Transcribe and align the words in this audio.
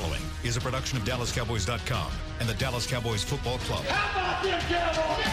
following 0.00 0.22
is 0.44 0.56
a 0.56 0.60
production 0.60 0.96
of 0.96 1.04
DallasCowboys.com 1.04 2.10
and 2.40 2.48
the 2.48 2.54
Dallas 2.54 2.86
Cowboys 2.86 3.22
Football 3.22 3.58
Club. 3.58 3.84
How 3.84 4.40
about 4.40 4.42
them 4.42 4.60
Cowboys? 4.68 5.26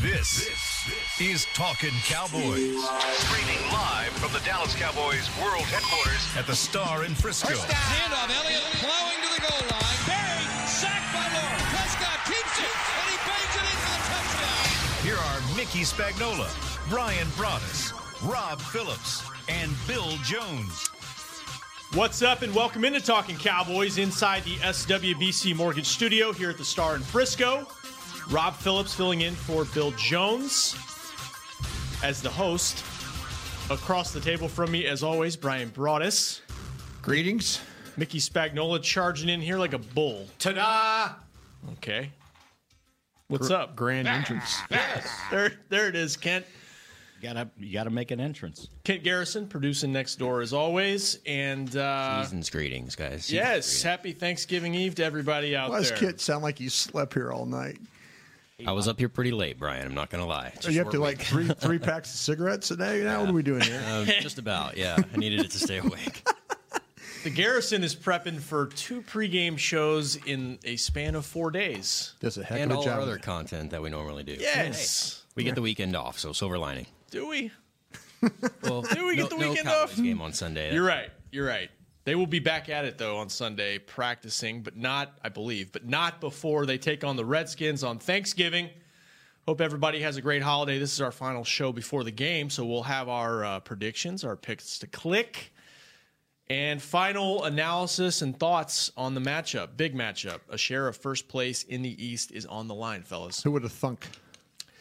This 0.00 1.20
is 1.20 1.46
Talking 1.54 1.90
Cowboys. 2.06 2.78
Streaming 3.26 3.62
live 3.72 4.12
from 4.22 4.32
the 4.32 4.40
Dallas 4.46 4.74
Cowboys 4.74 5.28
World 5.42 5.66
Headquarters 5.66 6.24
at 6.38 6.46
the 6.46 6.54
Star 6.54 7.04
in 7.04 7.14
Frisco. 7.14 7.54
Handoff, 7.54 8.30
Elliott 8.30 8.62
plowing 8.78 9.20
to 9.20 9.28
the 9.34 9.42
goal 9.42 9.62
line. 9.74 10.00
Barry, 10.06 10.46
sacked 10.70 11.10
by 11.12 11.26
Lawrence. 11.34 11.66
Prescott 11.74 12.20
keeps 12.30 12.56
it, 12.62 12.72
and 12.72 13.06
he 13.10 13.18
bangs 13.26 13.54
it 13.58 13.66
in 13.66 13.76
for 13.76 13.90
the 13.90 14.02
touchdown. 14.08 14.62
Here 15.04 15.18
are 15.18 15.38
Mickey 15.56 15.82
Spagnola, 15.84 16.48
Brian 16.88 17.26
Broaddus, 17.36 17.92
Rob 18.22 18.60
Phillips, 18.60 19.24
and 19.48 19.72
Bill 19.88 20.10
Jones. 20.24 20.88
What's 21.94 22.20
up, 22.20 22.42
and 22.42 22.54
welcome 22.54 22.84
into 22.84 23.00
Talking 23.00 23.36
Cowboys 23.36 23.96
inside 23.96 24.44
the 24.44 24.56
SWBC 24.56 25.56
Mortgage 25.56 25.86
Studio 25.86 26.30
here 26.30 26.50
at 26.50 26.58
the 26.58 26.64
Star 26.64 26.96
in 26.96 27.00
Frisco. 27.00 27.66
Rob 28.30 28.54
Phillips 28.56 28.94
filling 28.94 29.22
in 29.22 29.34
for 29.34 29.64
Bill 29.64 29.90
Jones 29.92 30.76
as 32.04 32.20
the 32.20 32.28
host. 32.28 32.84
Across 33.70 34.12
the 34.12 34.20
table 34.20 34.48
from 34.48 34.70
me, 34.70 34.84
as 34.84 35.02
always, 35.02 35.34
Brian 35.34 35.70
Broaddus. 35.70 36.42
Greetings. 37.00 37.60
Mickey 37.96 38.18
Spagnola 38.18 38.82
charging 38.82 39.30
in 39.30 39.40
here 39.40 39.56
like 39.56 39.72
a 39.72 39.78
bull. 39.78 40.26
Ta-da! 40.38 41.14
Okay. 41.78 42.10
What's 43.28 43.50
up? 43.50 43.76
Grand 43.76 44.08
entrance. 44.08 44.58
There, 45.30 45.52
there 45.70 45.88
it 45.88 45.96
is, 45.96 46.18
Kent. 46.18 46.44
You 47.20 47.28
gotta, 47.28 47.50
you 47.58 47.72
gotta 47.72 47.90
make 47.90 48.12
an 48.12 48.20
entrance. 48.20 48.68
Kent 48.82 49.02
Garrison 49.02 49.46
producing 49.46 49.92
next 49.92 50.16
door 50.16 50.40
as 50.40 50.54
always. 50.54 51.18
And 51.26 51.74
uh, 51.76 52.22
Season's 52.24 52.48
greetings, 52.48 52.96
guys. 52.96 53.26
Season's 53.26 53.32
yes, 53.32 53.50
greetings. 53.50 53.82
happy 53.82 54.12
Thanksgiving 54.12 54.74
Eve 54.74 54.94
to 54.94 55.04
everybody 55.04 55.54
out 55.54 55.66
there. 55.66 55.72
Why 55.72 55.78
does 55.80 55.90
there. 55.90 55.98
Kit 55.98 56.20
sound 56.20 56.42
like 56.42 56.60
you 56.60 56.70
slept 56.70 57.12
here 57.12 57.30
all 57.30 57.44
night? 57.44 57.78
I 58.66 58.72
was 58.72 58.88
up 58.88 58.98
here 58.98 59.08
pretty 59.08 59.32
late, 59.32 59.58
Brian. 59.58 59.86
I'm 59.86 59.94
not 59.94 60.10
gonna 60.10 60.26
lie. 60.26 60.52
So 60.60 60.70
you 60.70 60.78
have 60.78 60.90
to 60.90 61.00
like 61.00 61.20
three 61.20 61.48
three 61.48 61.78
packs 61.78 62.12
of 62.12 62.18
cigarettes 62.18 62.70
a 62.70 62.76
day 62.76 63.02
now? 63.02 63.20
What 63.20 63.30
are 63.30 63.34
we 63.34 63.42
doing 63.42 63.62
here? 63.62 63.82
Um, 63.90 64.06
just 64.06 64.38
about, 64.38 64.76
yeah. 64.76 64.96
I 65.12 65.16
needed 65.16 65.40
it 65.40 65.50
to 65.52 65.58
stay 65.58 65.78
awake. 65.78 66.26
The 67.22 67.28
Garrison 67.28 67.84
is 67.84 67.94
prepping 67.94 68.40
for 68.40 68.68
two 68.68 69.02
pregame 69.02 69.58
shows 69.58 70.16
in 70.16 70.58
a 70.64 70.76
span 70.76 71.14
of 71.14 71.26
four 71.26 71.50
days. 71.50 72.14
Does 72.20 72.38
a 72.38 72.42
heck 72.42 72.60
and 72.60 72.72
of 72.72 72.76
a 72.76 72.78
all 72.78 72.84
job. 72.84 72.94
our 72.94 73.00
other 73.02 73.18
content 73.18 73.72
that 73.72 73.82
we 73.82 73.90
normally 73.90 74.22
do. 74.22 74.38
Yes. 74.40 75.22
We 75.34 75.44
get 75.44 75.54
the 75.54 75.60
weekend 75.60 75.94
off, 75.94 76.18
so 76.18 76.32
silver 76.32 76.56
lining. 76.56 76.86
Do 77.10 77.28
we? 77.28 77.50
Well, 78.62 78.82
Do 78.82 79.06
we 79.06 79.16
get 79.16 79.30
no, 79.30 79.36
the 79.38 79.42
no 79.42 79.48
weekend 79.50 79.66
Cowboys 79.68 79.92
off? 79.92 79.96
game 79.96 80.20
on 80.20 80.34
Sunday. 80.34 80.74
You're 80.74 80.84
right. 80.84 81.10
You're 81.32 81.46
right. 81.46 81.70
They 82.04 82.14
will 82.14 82.26
be 82.26 82.38
back 82.38 82.68
at 82.68 82.84
it 82.84 82.98
though 82.98 83.16
on 83.16 83.30
Sunday 83.30 83.78
practicing, 83.78 84.62
but 84.62 84.76
not, 84.76 85.18
I 85.24 85.30
believe, 85.30 85.72
but 85.72 85.86
not 85.86 86.20
before 86.20 86.66
they 86.66 86.76
take 86.76 87.02
on 87.02 87.16
the 87.16 87.24
Redskins 87.24 87.82
on 87.82 87.98
Thanksgiving. 87.98 88.68
Hope 89.48 89.62
everybody 89.62 90.00
has 90.00 90.16
a 90.18 90.20
great 90.22 90.42
holiday. 90.42 90.78
This 90.78 90.92
is 90.92 91.00
our 91.00 91.10
final 91.12 91.44
show 91.44 91.72
before 91.72 92.04
the 92.04 92.10
game, 92.10 92.50
so 92.50 92.64
we'll 92.64 92.82
have 92.82 93.08
our 93.08 93.42
uh, 93.44 93.60
predictions, 93.60 94.22
our 94.22 94.36
picks 94.36 94.78
to 94.80 94.86
click, 94.86 95.52
and 96.50 96.80
final 96.80 97.44
analysis 97.44 98.20
and 98.22 98.38
thoughts 98.38 98.92
on 98.98 99.14
the 99.14 99.20
matchup. 99.20 99.76
Big 99.78 99.94
matchup. 99.94 100.40
A 100.50 100.58
share 100.58 100.88
of 100.88 100.96
first 100.96 101.26
place 101.26 101.62
in 101.62 101.80
the 101.80 102.04
East 102.04 102.32
is 102.32 102.44
on 102.44 102.68
the 102.68 102.74
line, 102.74 103.02
fellas. 103.02 103.42
Who 103.42 103.50
would 103.52 103.62
have 103.62 103.72
thunk? 103.72 104.06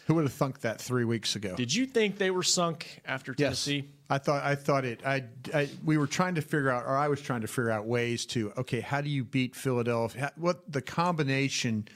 Who 0.09 0.15
would 0.15 0.23
have 0.23 0.33
thunk 0.33 0.61
that 0.61 0.81
three 0.81 1.05
weeks 1.05 1.35
ago? 1.35 1.55
Did 1.55 1.71
you 1.71 1.85
think 1.85 2.17
they 2.17 2.31
were 2.31 2.41
sunk 2.41 2.99
after 3.05 3.35
Tennessee? 3.35 3.75
yes? 3.75 3.85
I 4.09 4.17
thought 4.17 4.43
I 4.43 4.55
thought 4.55 4.83
it. 4.83 5.01
I, 5.05 5.25
I 5.53 5.69
we 5.85 5.99
were 5.99 6.07
trying 6.07 6.33
to 6.33 6.41
figure 6.41 6.71
out, 6.71 6.85
or 6.87 6.97
I 6.97 7.09
was 7.09 7.21
trying 7.21 7.41
to 7.41 7.47
figure 7.47 7.69
out 7.69 7.85
ways 7.85 8.25
to. 8.27 8.51
Okay, 8.57 8.79
how 8.79 9.01
do 9.01 9.09
you 9.09 9.23
beat 9.23 9.55
Philadelphia? 9.55 10.31
What 10.35 10.71
the 10.71 10.81
combination 10.81 11.87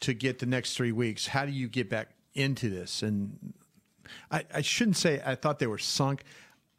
to 0.00 0.14
get 0.14 0.38
the 0.38 0.46
next 0.46 0.78
three 0.78 0.92
weeks? 0.92 1.26
How 1.26 1.44
do 1.44 1.52
you 1.52 1.68
get 1.68 1.90
back 1.90 2.08
into 2.32 2.70
this? 2.70 3.02
And 3.02 3.52
I, 4.30 4.44
I 4.54 4.62
shouldn't 4.62 4.96
say 4.96 5.20
I 5.22 5.34
thought 5.34 5.58
they 5.58 5.66
were 5.66 5.76
sunk. 5.76 6.24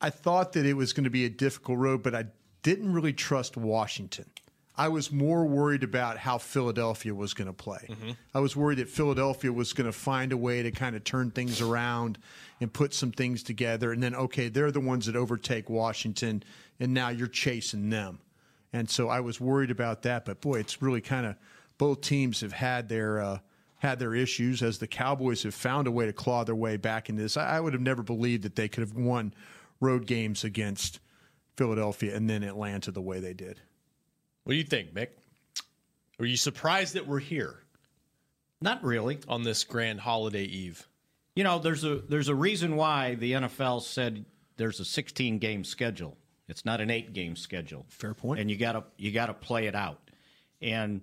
I 0.01 0.09
thought 0.09 0.53
that 0.53 0.65
it 0.65 0.73
was 0.73 0.91
going 0.91 1.03
to 1.03 1.11
be 1.11 1.25
a 1.25 1.29
difficult 1.29 1.77
road, 1.77 2.01
but 2.01 2.15
I 2.15 2.25
didn't 2.63 2.91
really 2.91 3.13
trust 3.13 3.57
Washington. 3.57 4.25
I 4.75 4.87
was 4.87 5.11
more 5.11 5.45
worried 5.45 5.83
about 5.83 6.17
how 6.17 6.39
Philadelphia 6.39 7.13
was 7.13 7.33
going 7.35 7.47
to 7.47 7.53
play. 7.53 7.87
I 8.33 8.39
was 8.39 8.55
worried 8.55 8.79
that 8.79 8.89
Philadelphia 8.89 9.53
was 9.53 9.71
going 9.71 9.85
to 9.85 9.91
find 9.97 10.31
a 10.31 10.37
way 10.37 10.63
to 10.63 10.71
kind 10.71 10.95
of 10.95 11.03
turn 11.03 11.29
things 11.29 11.61
around 11.61 12.17
and 12.59 12.73
put 12.73 12.93
some 12.93 13.11
things 13.11 13.43
together. 13.43 13.91
And 13.91 14.01
then, 14.01 14.15
okay, 14.15 14.49
they're 14.49 14.71
the 14.71 14.79
ones 14.79 15.05
that 15.05 15.15
overtake 15.15 15.69
Washington, 15.69 16.43
and 16.79 16.93
now 16.93 17.09
you're 17.09 17.27
chasing 17.27 17.91
them. 17.91 18.19
And 18.71 18.89
so 18.89 19.09
I 19.09 19.19
was 19.19 19.39
worried 19.39 19.69
about 19.69 20.01
that. 20.03 20.25
But 20.25 20.41
boy, 20.41 20.59
it's 20.59 20.81
really 20.81 21.01
kind 21.01 21.27
of 21.27 21.35
both 21.77 22.01
teams 22.01 22.41
have 22.41 22.53
had 22.53 22.89
their 22.89 23.21
uh, 23.21 23.39
had 23.77 23.99
their 23.99 24.15
issues 24.15 24.63
as 24.63 24.79
the 24.79 24.87
Cowboys 24.87 25.43
have 25.43 25.53
found 25.53 25.85
a 25.87 25.91
way 25.91 26.05
to 26.05 26.13
claw 26.13 26.43
their 26.43 26.55
way 26.55 26.77
back 26.77 27.09
into 27.09 27.21
this. 27.21 27.37
I, 27.37 27.57
I 27.57 27.59
would 27.59 27.73
have 27.73 27.81
never 27.81 28.01
believed 28.01 28.43
that 28.43 28.55
they 28.55 28.69
could 28.69 28.81
have 28.81 28.95
won 28.95 29.33
road 29.79 30.07
games 30.07 30.43
against 30.43 30.99
Philadelphia 31.57 32.15
and 32.15 32.29
then 32.29 32.41
Atlanta 32.43 32.91
the 32.91 33.01
way 33.01 33.19
they 33.19 33.33
did. 33.33 33.59
What 34.43 34.53
do 34.53 34.57
you 34.57 34.63
think, 34.63 34.93
Mick? 34.93 35.07
Were 36.19 36.25
you 36.25 36.37
surprised 36.37 36.93
that 36.95 37.07
we're 37.07 37.19
here 37.19 37.59
Not 38.61 38.83
really. 38.83 39.19
on 39.27 39.43
this 39.43 39.63
grand 39.63 40.01
holiday 40.01 40.43
eve? 40.43 40.87
You 41.35 41.43
know, 41.43 41.59
there's 41.59 41.83
a 41.83 41.95
there's 42.07 42.27
a 42.27 42.35
reason 42.35 42.75
why 42.75 43.15
the 43.15 43.33
NFL 43.33 43.81
said 43.81 44.25
there's 44.57 44.79
a 44.79 44.85
16 44.85 45.39
game 45.39 45.63
schedule. 45.63 46.17
It's 46.47 46.65
not 46.65 46.81
an 46.81 46.91
eight 46.91 47.13
game 47.13 47.35
schedule. 47.35 47.85
Fair 47.89 48.13
point. 48.13 48.39
And 48.39 48.51
you 48.51 48.57
gotta 48.57 48.83
you 48.97 49.11
gotta 49.11 49.33
play 49.33 49.65
it 49.65 49.75
out. 49.75 49.99
And 50.61 51.01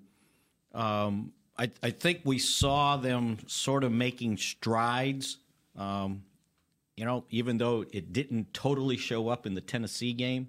um, 0.73 1.33
I 1.59 1.71
I 1.83 1.91
think 1.91 2.21
we 2.25 2.39
saw 2.39 2.97
them 2.97 3.39
sort 3.47 3.83
of 3.83 3.91
making 3.91 4.37
strides. 4.37 5.39
Um, 5.77 6.23
you 6.97 7.05
know, 7.05 7.25
even 7.31 7.59
though 7.59 7.85
it 7.93 8.13
didn't 8.13 8.53
totally 8.55 8.99
show 8.99 9.29
up 9.29 9.47
in 9.47 9.55
the 9.55 9.61
Tennessee 9.61 10.13
game, 10.13 10.49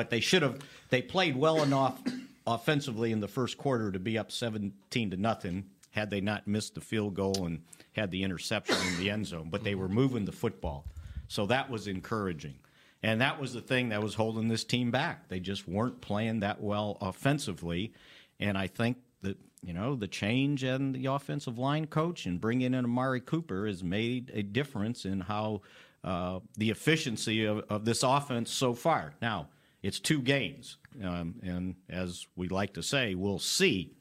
but 0.00 0.08
they 0.08 0.20
should 0.20 0.40
have. 0.40 0.58
They 0.88 1.02
played 1.02 1.36
well 1.36 1.62
enough 1.62 2.00
offensively 2.46 3.12
in 3.12 3.20
the 3.20 3.28
first 3.28 3.58
quarter 3.58 3.92
to 3.92 3.98
be 3.98 4.16
up 4.16 4.32
17 4.32 5.10
to 5.10 5.16
nothing 5.18 5.66
had 5.90 6.08
they 6.08 6.22
not 6.22 6.46
missed 6.46 6.74
the 6.74 6.80
field 6.80 7.12
goal 7.12 7.44
and 7.44 7.60
had 7.92 8.10
the 8.10 8.22
interception 8.22 8.78
in 8.88 8.98
the 8.98 9.10
end 9.10 9.26
zone. 9.26 9.48
But 9.50 9.62
they 9.62 9.74
were 9.74 9.90
moving 9.90 10.24
the 10.24 10.32
football, 10.32 10.86
so 11.28 11.44
that 11.46 11.68
was 11.68 11.86
encouraging. 11.86 12.54
And 13.02 13.20
that 13.20 13.38
was 13.38 13.52
the 13.52 13.60
thing 13.60 13.90
that 13.90 14.02
was 14.02 14.14
holding 14.14 14.48
this 14.48 14.64
team 14.64 14.90
back. 14.90 15.28
They 15.28 15.38
just 15.38 15.68
weren't 15.68 16.00
playing 16.00 16.40
that 16.40 16.62
well 16.62 16.96
offensively, 17.02 17.92
and 18.38 18.56
I 18.56 18.68
think 18.68 18.96
that 19.20 19.36
you 19.62 19.74
know 19.74 19.96
the 19.96 20.08
change 20.08 20.64
in 20.64 20.92
the 20.92 21.04
offensive 21.04 21.58
line 21.58 21.86
coach 21.86 22.24
and 22.24 22.40
bringing 22.40 22.72
in 22.72 22.86
Amari 22.86 23.20
Cooper 23.20 23.66
has 23.66 23.84
made 23.84 24.30
a 24.32 24.42
difference 24.42 25.04
in 25.04 25.20
how 25.20 25.60
uh, 26.02 26.40
the 26.56 26.70
efficiency 26.70 27.44
of, 27.44 27.64
of 27.68 27.84
this 27.84 28.02
offense 28.02 28.50
so 28.50 28.72
far. 28.72 29.12
Now 29.20 29.48
it's 29.82 30.00
two 30.00 30.20
games, 30.20 30.76
um, 31.02 31.36
and 31.42 31.74
as 31.88 32.26
we 32.36 32.48
like 32.48 32.74
to 32.74 32.82
say, 32.82 33.14
we'll 33.14 33.38
see. 33.38 33.94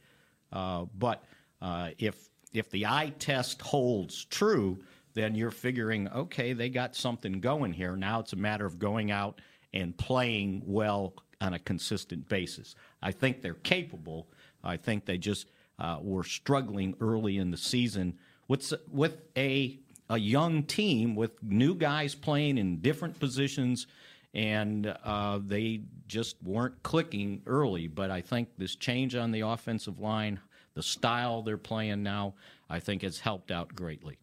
Uh, 0.51 0.85
but 0.97 1.23
uh, 1.61 1.91
if 1.97 2.29
if 2.53 2.69
the 2.69 2.85
eye 2.85 3.13
test 3.19 3.61
holds 3.61 4.25
true, 4.25 4.79
then 5.13 5.35
you're 5.35 5.51
figuring, 5.51 6.07
okay, 6.09 6.53
they 6.53 6.69
got 6.69 6.95
something 6.95 7.39
going 7.39 7.73
here. 7.73 7.95
Now 7.95 8.19
it's 8.19 8.33
a 8.33 8.37
matter 8.37 8.65
of 8.65 8.79
going 8.79 9.11
out 9.11 9.41
and 9.73 9.95
playing 9.97 10.63
well 10.65 11.13
on 11.41 11.53
a 11.53 11.59
consistent 11.59 12.27
basis. 12.27 12.75
I 13.01 13.11
think 13.11 13.41
they're 13.41 13.53
capable. 13.53 14.27
I 14.63 14.77
think 14.77 15.05
they 15.05 15.17
just 15.17 15.49
uh, 15.77 15.99
were 16.01 16.23
struggling 16.23 16.95
early 16.99 17.37
in 17.37 17.51
the 17.51 17.57
season 17.57 18.17
with 18.47 18.73
with 18.91 19.21
a 19.37 19.79
a 20.09 20.17
young 20.17 20.63
team 20.63 21.15
with 21.15 21.31
new 21.43 21.75
guys 21.75 22.15
playing 22.15 22.57
in 22.57 22.81
different 22.81 23.19
positions, 23.19 23.87
and 24.33 24.87
uh, 25.03 25.39
they 25.43 25.81
just 26.07 26.41
weren't 26.43 26.81
clicking 26.83 27.41
early. 27.45 27.87
But 27.87 28.11
I 28.11 28.21
think 28.21 28.49
this 28.57 28.75
change 28.75 29.15
on 29.15 29.31
the 29.31 29.41
offensive 29.41 29.99
line, 29.99 30.39
the 30.73 30.83
style 30.83 31.41
they're 31.41 31.57
playing 31.57 32.03
now, 32.03 32.35
I 32.69 32.79
think 32.79 33.01
has 33.01 33.19
helped 33.19 33.51
out 33.51 33.75
greatly. 33.75 34.17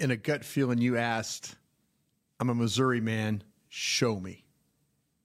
In 0.00 0.10
a 0.10 0.16
gut 0.16 0.44
feeling, 0.44 0.78
you 0.78 0.96
asked, 0.96 1.56
I'm 2.40 2.50
a 2.50 2.54
Missouri 2.54 3.00
man, 3.00 3.42
show 3.68 4.18
me. 4.18 4.44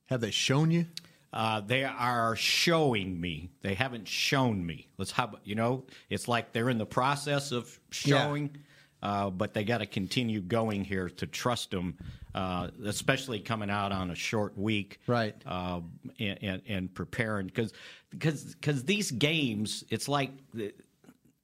Have 0.08 0.22
they 0.22 0.32
shown 0.32 0.72
you? 0.72 0.88
Uh, 1.32 1.62
they 1.62 1.84
are 1.84 2.36
showing 2.36 3.20
me. 3.20 3.50
They 3.62 3.74
haven't 3.74 4.08
shown 4.08 4.64
me. 4.64 4.88
Let's 5.00 5.10
how 5.10 5.32
you 5.44 5.56
know. 5.56 5.86
It's 6.10 6.28
like 6.28 6.52
they're 6.54 6.70
in 6.70 6.78
the 6.78 6.86
process 6.86 7.52
of 7.52 7.80
showing, 7.90 8.58
uh, 9.02 9.32
but 9.32 9.56
they 9.56 9.64
got 9.64 9.80
to 9.80 9.88
continue 9.88 10.42
going 10.42 10.84
here 10.84 11.10
to 11.10 11.26
trust 11.26 11.72
them, 11.72 11.98
uh, 12.36 12.70
especially 12.86 13.40
coming 13.40 13.70
out 13.70 13.92
on 13.92 14.12
a 14.12 14.16
short 14.16 14.58
week, 14.58 15.00
Right. 15.08 15.36
Uh, 15.46 15.82
and, 16.20 16.40
and, 16.42 16.62
and 16.68 16.94
preparing 16.94 17.46
because 17.48 17.74
because 18.10 18.84
these 18.84 19.12
games, 19.12 19.84
it's 19.90 20.08
like 20.08 20.32
the- 20.54 20.74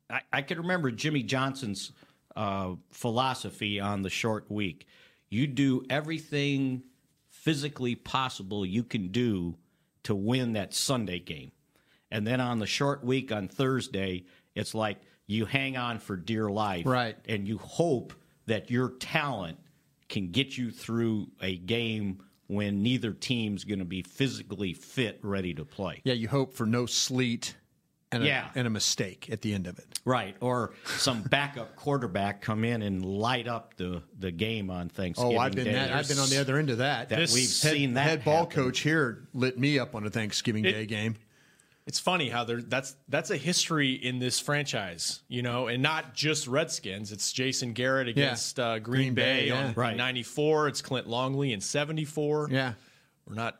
I, 0.09 0.21
I 0.33 0.41
can 0.41 0.57
remember 0.57 0.91
Jimmy 0.91 1.23
Johnson's 1.23 1.91
uh, 2.35 2.73
philosophy 2.91 3.79
on 3.79 4.01
the 4.01 4.09
short 4.09 4.49
week. 4.49 4.87
You 5.29 5.45
do 5.47 5.83
everything 5.89 6.83
physically 7.29 7.95
possible 7.95 8.65
you 8.65 8.83
can 8.83 9.09
do 9.09 9.55
to 10.03 10.15
win 10.15 10.53
that 10.53 10.73
Sunday 10.73 11.19
game. 11.19 11.51
And 12.11 12.25
then 12.25 12.41
on 12.41 12.57
the 12.59 12.65
short 12.65 13.03
week 13.03 13.31
on 13.31 13.47
Thursday, 13.47 14.25
it's 14.55 14.73
like 14.73 14.97
you 15.27 15.45
hang 15.45 15.77
on 15.77 15.99
for 15.99 16.15
dear 16.17 16.49
life. 16.49 16.85
Right. 16.87 17.15
And 17.27 17.47
you 17.47 17.59
hope 17.59 18.13
that 18.47 18.71
your 18.71 18.89
talent 18.97 19.59
can 20.09 20.31
get 20.31 20.57
you 20.57 20.71
through 20.71 21.27
a 21.41 21.55
game 21.57 22.21
when 22.47 22.81
neither 22.81 23.13
team's 23.13 23.63
going 23.63 23.79
to 23.79 23.85
be 23.85 24.01
physically 24.01 24.73
fit, 24.73 25.19
ready 25.21 25.53
to 25.53 25.63
play. 25.63 26.01
Yeah, 26.03 26.13
you 26.15 26.27
hope 26.27 26.53
for 26.55 26.65
no 26.65 26.87
sleet 26.87 27.55
and 28.11 28.23
a, 28.23 28.25
Yeah. 28.25 28.49
and 28.55 28.65
a 28.65 28.71
mistake 28.71 29.29
at 29.31 29.41
the 29.43 29.53
end 29.53 29.67
of 29.67 29.77
it. 29.77 29.99
Right, 30.03 30.35
or 30.41 30.73
some 30.97 31.21
backup 31.21 31.75
quarterback 31.75 32.41
come 32.41 32.63
in 32.63 32.81
and 32.81 33.05
light 33.05 33.47
up 33.47 33.75
the, 33.77 34.01
the 34.17 34.31
game 34.31 34.71
on 34.71 34.89
Thanksgiving 34.89 35.37
Oh, 35.37 35.39
I've 35.39 35.53
been 35.53 35.65
Day. 35.65 35.73
that, 35.73 35.93
I've 35.93 36.07
been 36.07 36.17
on 36.17 36.29
the 36.29 36.37
other 36.41 36.57
end 36.57 36.71
of 36.71 36.79
that. 36.79 37.09
That 37.09 37.19
This 37.19 37.33
we've 37.35 37.43
head, 37.43 37.77
seen 37.77 37.93
that 37.93 38.01
head 38.09 38.25
ball 38.25 38.45
happen. 38.45 38.51
coach 38.63 38.79
here 38.79 39.27
lit 39.35 39.59
me 39.59 39.77
up 39.77 39.93
on 39.93 40.07
a 40.07 40.09
Thanksgiving 40.09 40.65
It- 40.65 40.71
Day 40.71 40.85
game. 40.87 41.17
It's 41.89 41.97
funny 41.99 42.29
how 42.29 42.43
there 42.43 42.61
that's 42.61 42.95
that's 43.07 43.31
a 43.31 43.35
history 43.35 43.93
in 43.93 44.19
this 44.19 44.39
franchise, 44.39 45.23
you 45.27 45.41
know, 45.41 45.65
and 45.69 45.81
not 45.81 46.13
just 46.13 46.45
Redskins. 46.47 47.11
It's 47.11 47.31
Jason 47.33 47.73
Garrett 47.73 48.07
against 48.07 48.59
uh, 48.59 48.77
Green, 48.77 49.05
Green 49.05 49.13
Bay, 49.15 49.39
Bay, 49.41 49.47
yeah. 49.47 49.65
on 49.69 49.73
Right. 49.73 49.97
'94. 49.97 50.67
It's 50.67 50.83
Clint 50.83 51.07
Longley 51.07 51.51
in 51.51 51.61
'74. 51.61 52.49
Yeah. 52.51 52.73
we're 53.25 53.33
not. 53.33 53.59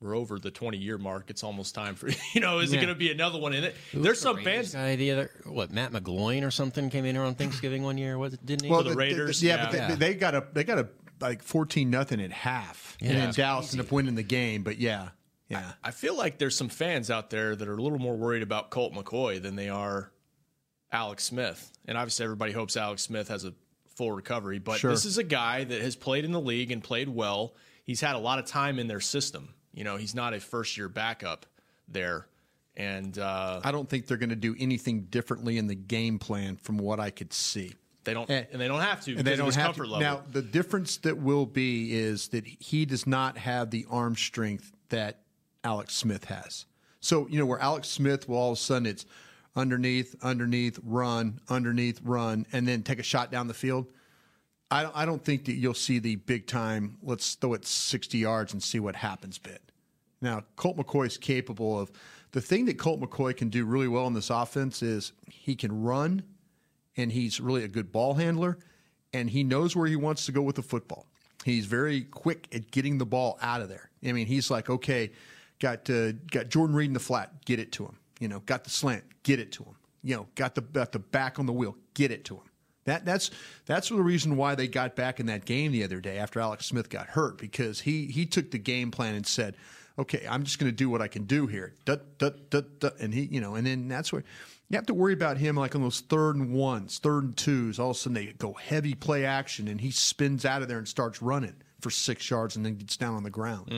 We're 0.00 0.16
over 0.16 0.40
the 0.40 0.50
20 0.50 0.76
year 0.76 0.98
mark. 0.98 1.30
It's 1.30 1.44
almost 1.44 1.72
time 1.76 1.94
for 1.94 2.08
you 2.34 2.40
know. 2.40 2.58
Is 2.58 2.72
it 2.72 2.78
going 2.78 2.88
to 2.88 2.96
be 2.96 3.12
another 3.12 3.38
one 3.38 3.52
in 3.54 3.62
it? 3.62 3.76
There's 3.94 4.20
some 4.20 4.38
Rangers 4.38 4.72
fans. 4.72 4.74
guy 4.74 4.96
the 4.96 5.12
other 5.12 5.30
what 5.44 5.70
Matt 5.70 5.92
McGloin 5.92 6.44
or 6.44 6.50
something 6.50 6.90
came 6.90 7.04
in 7.04 7.14
here 7.14 7.24
on 7.24 7.36
Thanksgiving 7.36 7.84
one 7.84 7.96
year. 7.96 8.18
Was 8.18 8.34
it 8.34 8.44
didn't 8.44 8.64
he? 8.68 8.76
the 8.76 8.82
the- 8.90 8.94
Raiders, 8.96 9.40
yeah, 9.40 9.54
yeah. 9.54 9.62
but 9.64 9.70
they, 9.72 9.78
Yeah. 9.78 9.94
they 9.94 10.14
got 10.14 10.34
a 10.34 10.44
they 10.52 10.64
got 10.64 10.78
a 10.80 10.88
like 11.20 11.44
fourteen 11.44 11.90
nothing 11.90 12.20
at 12.20 12.32
half, 12.32 12.98
and 13.00 13.12
Yeah. 13.12 13.18
then 13.26 13.34
Dallas 13.34 13.72
ended 13.72 13.86
up 13.86 13.92
winning 13.92 14.16
the 14.16 14.24
game. 14.24 14.64
But 14.64 14.78
yeah, 14.78 15.10
yeah, 15.48 15.72
I 15.82 15.90
feel 15.90 16.16
like 16.16 16.38
there's 16.38 16.56
some 16.56 16.68
fans 16.68 17.10
out 17.10 17.30
there 17.30 17.54
that 17.54 17.68
are 17.68 17.74
a 17.76 17.82
little 17.82 17.98
more 17.98 18.16
worried 18.16 18.42
about 18.42 18.70
Colt 18.70 18.92
McCoy 18.94 19.40
than 19.40 19.56
they 19.56 19.68
are 19.68 20.10
Alex 20.92 21.24
Smith. 21.24 21.70
And 21.86 21.96
obviously, 21.96 22.24
everybody 22.24 22.52
hopes 22.52 22.76
Alex 22.76 23.02
Smith 23.02 23.28
has 23.28 23.44
a 23.44 23.52
full 23.96 24.12
recovery. 24.12 24.58
But 24.58 24.78
Sure. 24.80 24.90
this 24.90 25.04
is 25.04 25.18
a 25.18 25.24
guy 25.24 25.64
that 25.64 25.80
has 25.82 25.96
played 25.96 26.24
in 26.24 26.32
the 26.32 26.40
league 26.40 26.70
and 26.70 26.82
played 26.82 27.08
well. 27.08 27.54
He's 27.84 28.00
had 28.00 28.14
a 28.16 28.18
lot 28.18 28.38
of 28.38 28.46
time 28.46 28.78
in 28.78 28.88
their 28.88 29.00
system. 29.00 29.54
You 29.72 29.84
know, 29.84 29.96
he's 29.96 30.14
not 30.14 30.34
a 30.34 30.40
first 30.40 30.76
year 30.76 30.88
backup 30.88 31.46
there. 31.88 32.26
And 32.76 33.18
uh, 33.18 33.60
I 33.64 33.72
don't 33.72 33.88
think 33.88 34.06
they're 34.06 34.16
going 34.18 34.30
to 34.30 34.36
do 34.36 34.54
anything 34.58 35.02
differently 35.04 35.56
in 35.58 35.66
the 35.66 35.74
game 35.74 36.18
plan 36.18 36.56
from 36.56 36.76
what 36.76 37.00
I 37.00 37.10
could 37.10 37.32
see. 37.32 37.72
they 38.04 38.12
don't, 38.12 38.28
Eh, 38.28 38.44
and 38.52 38.60
they 38.60 38.68
don't 38.68 38.80
have 38.82 39.02
to 39.04 39.16
And 39.16 39.26
they 39.26 39.34
don't 39.36 39.54
have 39.54 39.66
comfort 39.66 39.84
to. 39.84 39.90
level. 39.92 40.00
Now, 40.18 40.22
the 40.30 40.42
difference 40.42 40.98
that 40.98 41.16
will 41.18 41.46
be 41.46 41.94
is 41.94 42.28
that 42.28 42.46
he 42.46 42.84
does 42.84 43.06
not 43.06 43.38
have 43.38 43.70
the 43.70 43.86
arm 43.88 44.14
strength 44.16 44.72
that 44.90 45.20
Alex 45.66 45.94
Smith 45.94 46.26
has. 46.26 46.64
So, 47.00 47.26
you 47.26 47.40
know, 47.40 47.44
where 47.44 47.58
Alex 47.58 47.88
Smith 47.88 48.28
will 48.28 48.36
all 48.36 48.52
of 48.52 48.58
a 48.58 48.60
sudden 48.60 48.86
it's 48.86 49.04
underneath, 49.56 50.14
underneath, 50.22 50.78
run, 50.84 51.40
underneath, 51.48 52.00
run, 52.04 52.46
and 52.52 52.68
then 52.68 52.84
take 52.84 53.00
a 53.00 53.02
shot 53.02 53.32
down 53.32 53.48
the 53.48 53.54
field. 53.54 53.86
I 54.70 54.84
don't, 54.84 54.96
I 54.96 55.04
don't 55.04 55.24
think 55.24 55.44
that 55.46 55.54
you'll 55.54 55.74
see 55.74 55.98
the 55.98 56.16
big 56.16 56.46
time, 56.46 56.98
let's 57.02 57.34
throw 57.34 57.54
it 57.54 57.66
60 57.66 58.16
yards 58.16 58.52
and 58.52 58.62
see 58.62 58.78
what 58.78 58.94
happens 58.94 59.38
bit. 59.38 59.60
Now, 60.20 60.44
Colt 60.54 60.76
McCoy 60.76 61.06
is 61.06 61.18
capable 61.18 61.78
of 61.80 61.90
the 62.30 62.40
thing 62.40 62.66
that 62.66 62.78
Colt 62.78 63.00
McCoy 63.00 63.36
can 63.36 63.48
do 63.48 63.64
really 63.64 63.88
well 63.88 64.06
in 64.06 64.14
this 64.14 64.30
offense 64.30 64.84
is 64.84 65.12
he 65.28 65.56
can 65.56 65.82
run 65.82 66.22
and 66.96 67.10
he's 67.10 67.40
really 67.40 67.64
a 67.64 67.68
good 67.68 67.90
ball 67.90 68.14
handler 68.14 68.58
and 69.12 69.28
he 69.28 69.42
knows 69.42 69.74
where 69.74 69.88
he 69.88 69.96
wants 69.96 70.26
to 70.26 70.32
go 70.32 70.42
with 70.42 70.54
the 70.54 70.62
football. 70.62 71.06
He's 71.44 71.66
very 71.66 72.02
quick 72.02 72.46
at 72.52 72.70
getting 72.70 72.98
the 72.98 73.06
ball 73.06 73.36
out 73.42 73.62
of 73.62 73.68
there. 73.68 73.90
I 74.04 74.12
mean, 74.12 74.26
he's 74.26 74.48
like, 74.48 74.70
okay, 74.70 75.10
got 75.58 75.88
uh, 75.90 76.12
got 76.30 76.48
Jordan 76.48 76.76
Reed 76.76 76.88
in 76.88 76.94
the 76.94 77.00
flat, 77.00 77.44
get 77.44 77.58
it 77.58 77.72
to 77.72 77.84
him. 77.84 77.98
You 78.20 78.28
know, 78.28 78.40
got 78.40 78.64
the 78.64 78.70
slant, 78.70 79.04
get 79.22 79.38
it 79.38 79.52
to 79.52 79.64
him. 79.64 79.74
You 80.02 80.16
know, 80.16 80.26
got 80.34 80.54
the 80.54 80.60
got 80.60 80.92
the 80.92 80.98
back 80.98 81.38
on 81.38 81.46
the 81.46 81.52
wheel, 81.52 81.76
get 81.94 82.10
it 82.10 82.24
to 82.26 82.34
him. 82.34 82.42
That 82.84 83.04
that's 83.04 83.30
that's 83.66 83.88
the 83.88 84.02
reason 84.02 84.36
why 84.36 84.54
they 84.54 84.68
got 84.68 84.96
back 84.96 85.20
in 85.20 85.26
that 85.26 85.44
game 85.44 85.72
the 85.72 85.84
other 85.84 86.00
day 86.00 86.18
after 86.18 86.40
Alex 86.40 86.66
Smith 86.66 86.88
got 86.88 87.08
hurt 87.08 87.38
because 87.38 87.80
he 87.80 88.06
he 88.06 88.26
took 88.26 88.50
the 88.50 88.58
game 88.58 88.90
plan 88.90 89.14
and 89.14 89.26
said, 89.26 89.56
okay, 89.98 90.26
I'm 90.28 90.44
just 90.44 90.58
going 90.58 90.70
to 90.70 90.76
do 90.76 90.88
what 90.88 91.02
I 91.02 91.08
can 91.08 91.24
do 91.24 91.46
here. 91.46 91.74
Dut, 91.84 92.18
dut, 92.18 92.50
dut. 92.50 92.96
And 93.00 93.12
he, 93.12 93.22
you 93.22 93.40
know, 93.40 93.54
and 93.54 93.66
then 93.66 93.88
that's 93.88 94.12
where 94.12 94.22
you 94.68 94.76
have 94.76 94.86
to 94.86 94.94
worry 94.94 95.12
about 95.12 95.36
him 95.36 95.56
like 95.56 95.74
on 95.74 95.82
those 95.82 96.00
third 96.00 96.36
and 96.36 96.52
ones, 96.52 96.98
third 96.98 97.24
and 97.24 97.36
twos. 97.36 97.78
All 97.78 97.90
of 97.90 97.96
a 97.96 97.98
sudden 97.98 98.14
they 98.14 98.26
go 98.26 98.52
heavy 98.52 98.94
play 98.94 99.24
action 99.24 99.68
and 99.68 99.80
he 99.80 99.90
spins 99.90 100.44
out 100.44 100.62
of 100.62 100.68
there 100.68 100.78
and 100.78 100.86
starts 100.88 101.22
running 101.22 101.54
for 101.80 101.90
six 101.90 102.28
yards 102.30 102.56
and 102.56 102.64
then 102.64 102.76
gets 102.76 102.96
down 102.96 103.14
on 103.14 103.22
the 103.22 103.30
ground. 103.30 103.68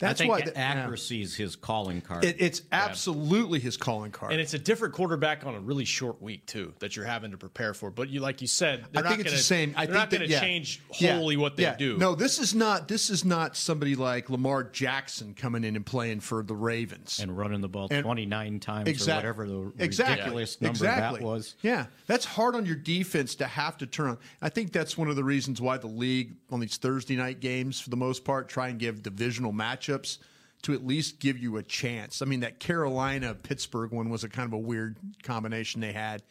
That's 0.00 0.20
I 0.20 0.24
think 0.24 0.30
why 0.32 0.40
the- 0.42 0.58
accuracy 0.58 1.22
is 1.22 1.36
his 1.36 1.54
calling 1.56 2.00
card. 2.00 2.24
It, 2.24 2.36
it's 2.40 2.62
absolutely 2.72 3.60
his 3.60 3.76
calling 3.76 4.10
card. 4.10 4.32
and 4.32 4.40
it's 4.40 4.52
a 4.54 4.58
different 4.58 4.92
quarterback 4.92 5.46
on 5.46 5.54
a 5.54 5.60
really 5.60 5.84
short 5.84 6.20
week 6.20 6.44
too 6.46 6.74
that 6.80 6.96
you're 6.96 7.04
having 7.04 7.30
to 7.30 7.36
prepare 7.38 7.74
for. 7.74 7.90
But 7.90 8.08
you, 8.08 8.20
like 8.20 8.40
you 8.40 8.46
said, 8.48 8.84
they're 8.92 9.04
I 9.06 9.08
think 9.08 9.20
not 9.20 9.20
it's 9.20 9.24
gonna, 9.30 9.36
the 9.36 9.42
same. 9.42 9.74
I 9.76 9.86
they're 9.86 9.94
think 9.94 9.94
not 9.94 10.10
going 10.10 10.20
that- 10.22 10.26
to 10.26 10.32
yeah. 10.32 10.40
change 10.40 10.82
Yeah. 10.98 11.16
wholly 11.16 11.36
what 11.36 11.56
they 11.56 11.62
Yeah. 11.62 11.76
do. 11.76 11.96
No, 11.96 12.14
this 12.14 12.38
is 12.38 12.54
not. 12.54 12.88
This 12.88 13.08
is 13.08 13.24
not 13.24 13.56
somebody 13.56 13.94
like 13.94 14.28
Lamar 14.30 14.64
Jackson 14.64 15.32
coming 15.32 15.62
in 15.64 15.76
and 15.76 15.86
playing 15.86 16.20
for 16.20 16.42
the 16.42 16.56
Ravens 16.56 17.20
and 17.20 17.36
running 17.36 17.60
the 17.60 17.68
ball 17.68 17.88
And- 17.90 18.02
29 18.04 18.58
times 18.60 19.08
or 19.08 19.14
whatever 19.14 19.46
the 19.46 19.72
exactly. 19.78 20.14
ridiculous 20.16 20.60
number 20.60 20.72
exactly. 20.76 21.20
that 21.20 21.24
was. 21.26 21.54
Yeah, 21.62 21.86
that's 22.06 22.24
hard 22.24 22.54
on 22.56 22.66
your 22.66 22.76
defense 22.76 23.36
to 23.36 23.46
have 23.46 23.78
to 23.78 23.86
turn 23.86 24.10
on. 24.10 24.18
I 24.42 24.48
think 24.48 24.72
that's 24.72 24.98
one 24.98 25.08
of 25.08 25.16
the 25.16 25.24
reasons 25.24 25.60
why 25.60 25.78
the 25.78 25.86
league 25.86 26.34
on 26.50 26.60
these 26.60 26.76
Thursday 26.76 27.16
night 27.16 27.40
games, 27.40 27.80
for 27.80 27.90
the 27.90 27.96
most 27.96 28.24
part, 28.24 28.48
try 28.48 28.68
and 28.68 28.78
give 28.78 29.02
divisional 29.02 29.52
matchups 29.84 30.18
to 30.62 30.72
at 30.72 30.86
least 30.86 31.20
give 31.20 31.38
you 31.38 31.56
a 31.58 31.62
chance. 31.62 32.22
I 32.22 32.24
mean, 32.24 32.40
that 32.40 32.58
Carolina 32.58 33.34
Pittsburgh 33.34 33.92
one 33.92 34.08
was 34.08 34.24
a 34.24 34.28
kind 34.28 34.46
of 34.46 34.52
a 34.54 34.58
weird 34.58 34.96
combination 35.22 35.80
they 35.80 35.92
had, 35.92 36.22